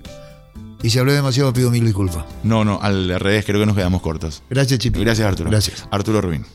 Y 0.83 0.91
si 0.91 0.99
hablé 0.99 1.13
demasiado, 1.13 1.51
pido 1.51 1.71
mil 1.71 1.83
disculpas. 1.83 2.25
No, 2.43 2.63
no, 2.63 2.79
al 2.79 3.19
revés, 3.19 3.43
creo 3.43 3.59
que 3.59 3.65
nos 3.65 3.75
quedamos 3.75 4.03
cortos. 4.03 4.43
Gracias, 4.47 4.77
Chipi. 4.77 4.99
Gracias, 4.99 5.27
Arturo. 5.27 5.49
Gracias. 5.49 5.87
Arturo 5.89 6.21
Rubín. 6.21 6.45